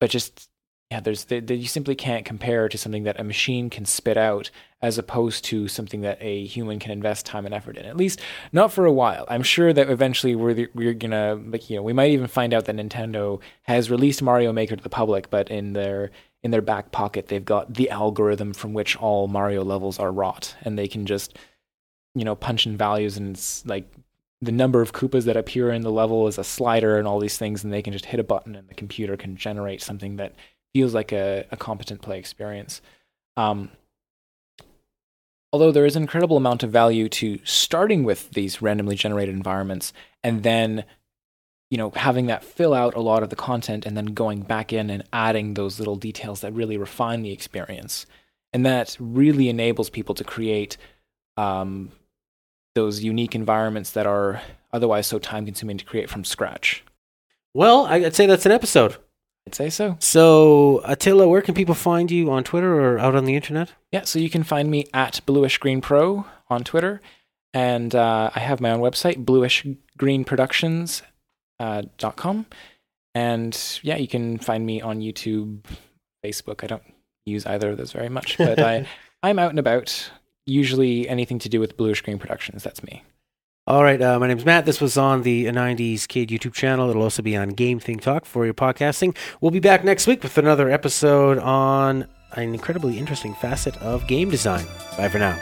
but 0.00 0.10
just 0.10 0.48
yeah, 0.92 1.00
there's 1.00 1.24
the, 1.24 1.40
the, 1.40 1.54
you 1.54 1.68
simply 1.68 1.94
can't 1.94 2.26
compare 2.26 2.68
to 2.68 2.76
something 2.76 3.04
that 3.04 3.18
a 3.18 3.24
machine 3.24 3.70
can 3.70 3.86
spit 3.86 4.18
out 4.18 4.50
as 4.82 4.98
opposed 4.98 5.42
to 5.46 5.66
something 5.66 6.02
that 6.02 6.18
a 6.20 6.44
human 6.44 6.78
can 6.78 6.90
invest 6.90 7.24
time 7.24 7.46
and 7.46 7.54
effort 7.54 7.78
in. 7.78 7.86
At 7.86 7.96
least 7.96 8.20
not 8.52 8.74
for 8.74 8.84
a 8.84 8.92
while. 8.92 9.24
I'm 9.28 9.42
sure 9.42 9.72
that 9.72 9.88
eventually 9.88 10.36
we're 10.36 10.68
we're 10.74 10.92
gonna 10.92 11.36
like 11.46 11.70
you 11.70 11.76
know 11.76 11.82
we 11.82 11.94
might 11.94 12.10
even 12.10 12.26
find 12.26 12.52
out 12.52 12.66
that 12.66 12.76
Nintendo 12.76 13.40
has 13.62 13.90
released 13.90 14.20
Mario 14.20 14.52
Maker 14.52 14.76
to 14.76 14.82
the 14.82 14.90
public, 14.90 15.30
but 15.30 15.50
in 15.50 15.72
their 15.72 16.10
in 16.42 16.50
their 16.50 16.60
back 16.60 16.92
pocket 16.92 17.28
they've 17.28 17.42
got 17.42 17.72
the 17.72 17.88
algorithm 17.88 18.52
from 18.52 18.74
which 18.74 18.94
all 18.98 19.28
Mario 19.28 19.64
levels 19.64 19.98
are 19.98 20.12
wrought, 20.12 20.54
and 20.60 20.78
they 20.78 20.88
can 20.88 21.06
just 21.06 21.38
you 22.14 22.26
know 22.26 22.34
punch 22.34 22.66
in 22.66 22.76
values 22.76 23.16
and 23.16 23.34
it's 23.34 23.64
like 23.64 23.90
the 24.42 24.52
number 24.52 24.82
of 24.82 24.92
Koopas 24.92 25.24
that 25.24 25.36
appear 25.36 25.70
in 25.70 25.82
the 25.82 25.92
level 25.92 26.26
is 26.26 26.36
a 26.36 26.44
slider 26.44 26.98
and 26.98 27.06
all 27.06 27.20
these 27.20 27.38
things, 27.38 27.62
and 27.62 27.72
they 27.72 27.80
can 27.80 27.92
just 27.92 28.04
hit 28.04 28.18
a 28.18 28.24
button 28.24 28.56
and 28.56 28.68
the 28.68 28.74
computer 28.74 29.16
can 29.16 29.36
generate 29.36 29.80
something 29.80 30.16
that 30.16 30.34
feels 30.74 30.94
like 30.94 31.12
a, 31.12 31.46
a 31.50 31.56
competent 31.56 32.02
play 32.02 32.18
experience. 32.18 32.80
Um, 33.36 33.70
although 35.52 35.72
there 35.72 35.86
is 35.86 35.96
an 35.96 36.02
incredible 36.02 36.36
amount 36.36 36.62
of 36.62 36.70
value 36.70 37.08
to 37.08 37.38
starting 37.44 38.04
with 38.04 38.30
these 38.30 38.62
randomly 38.62 38.96
generated 38.96 39.34
environments 39.34 39.92
and 40.22 40.42
then 40.42 40.84
you 41.70 41.78
know 41.78 41.90
having 41.90 42.26
that 42.26 42.44
fill 42.44 42.74
out 42.74 42.94
a 42.94 43.00
lot 43.00 43.22
of 43.22 43.30
the 43.30 43.36
content 43.36 43.86
and 43.86 43.96
then 43.96 44.06
going 44.06 44.42
back 44.42 44.72
in 44.72 44.90
and 44.90 45.04
adding 45.12 45.54
those 45.54 45.78
little 45.78 45.96
details 45.96 46.40
that 46.40 46.52
really 46.52 46.76
refine 46.76 47.22
the 47.22 47.32
experience 47.32 48.06
and 48.52 48.66
that 48.66 48.96
really 49.00 49.48
enables 49.48 49.90
people 49.90 50.14
to 50.14 50.24
create 50.24 50.76
um, 51.36 51.90
those 52.74 53.02
unique 53.02 53.34
environments 53.34 53.92
that 53.92 54.06
are 54.06 54.42
otherwise 54.72 55.06
so 55.06 55.18
time 55.18 55.44
consuming 55.44 55.78
to 55.78 55.84
create 55.84 56.10
from 56.10 56.24
scratch. 56.24 56.84
Well, 57.54 57.86
I'd 57.86 58.14
say 58.14 58.26
that's 58.26 58.46
an 58.46 58.52
episode. 58.52 58.96
I'd 59.46 59.54
say 59.54 59.70
so. 59.70 59.96
So, 59.98 60.80
Attila, 60.84 61.26
where 61.28 61.42
can 61.42 61.54
people 61.54 61.74
find 61.74 62.10
you 62.10 62.30
on 62.30 62.44
Twitter 62.44 62.80
or 62.80 62.98
out 62.98 63.14
on 63.14 63.24
the 63.24 63.34
internet? 63.34 63.72
Yeah, 63.90 64.02
so 64.02 64.18
you 64.18 64.30
can 64.30 64.44
find 64.44 64.70
me 64.70 64.86
at 64.94 65.20
Bluish 65.26 65.58
Green 65.58 65.80
Pro 65.80 66.24
on 66.48 66.62
Twitter, 66.64 67.00
and 67.52 67.94
uh, 67.94 68.30
I 68.34 68.38
have 68.40 68.60
my 68.60 68.70
own 68.70 68.80
website, 68.80 69.24
bluishgreenproductions.com. 69.24 71.08
Uh, 71.60 71.82
dot 71.96 72.16
com. 72.16 72.44
and 73.14 73.78
yeah, 73.82 73.94
you 73.96 74.08
can 74.08 74.36
find 74.38 74.66
me 74.66 74.80
on 74.80 74.98
YouTube, 75.00 75.60
Facebook. 76.24 76.64
I 76.64 76.66
don't 76.66 76.82
use 77.24 77.46
either 77.46 77.70
of 77.70 77.76
those 77.78 77.92
very 77.92 78.08
much, 78.08 78.36
but 78.36 78.58
I 78.58 78.88
I'm 79.22 79.38
out 79.38 79.50
and 79.50 79.60
about 79.60 80.10
usually 80.44 81.08
anything 81.08 81.38
to 81.38 81.48
do 81.48 81.60
with 81.60 81.76
Bluish 81.76 82.00
Green 82.00 82.18
Productions. 82.18 82.64
That's 82.64 82.82
me. 82.82 83.04
All 83.64 83.84
right, 83.84 84.02
uh, 84.02 84.18
my 84.18 84.26
name's 84.26 84.44
Mat. 84.44 84.66
This 84.66 84.80
was 84.80 84.96
on 84.96 85.22
the 85.22 85.44
90s 85.44 86.08
Kid 86.08 86.30
YouTube 86.30 86.52
channel. 86.52 86.90
It'll 86.90 87.02
also 87.02 87.22
be 87.22 87.36
on 87.36 87.50
Game 87.50 87.78
Thing 87.78 88.00
Talk 88.00 88.24
for 88.24 88.44
your 88.44 88.54
podcasting. 88.54 89.16
We'll 89.40 89.52
be 89.52 89.60
back 89.60 89.84
next 89.84 90.08
week 90.08 90.24
with 90.24 90.36
another 90.36 90.68
episode 90.68 91.38
on 91.38 92.08
an 92.32 92.54
incredibly 92.54 92.98
interesting 92.98 93.34
facet 93.34 93.76
of 93.76 94.08
game 94.08 94.30
design. 94.30 94.66
Bye 94.96 95.08
for 95.08 95.20
now. 95.20 95.38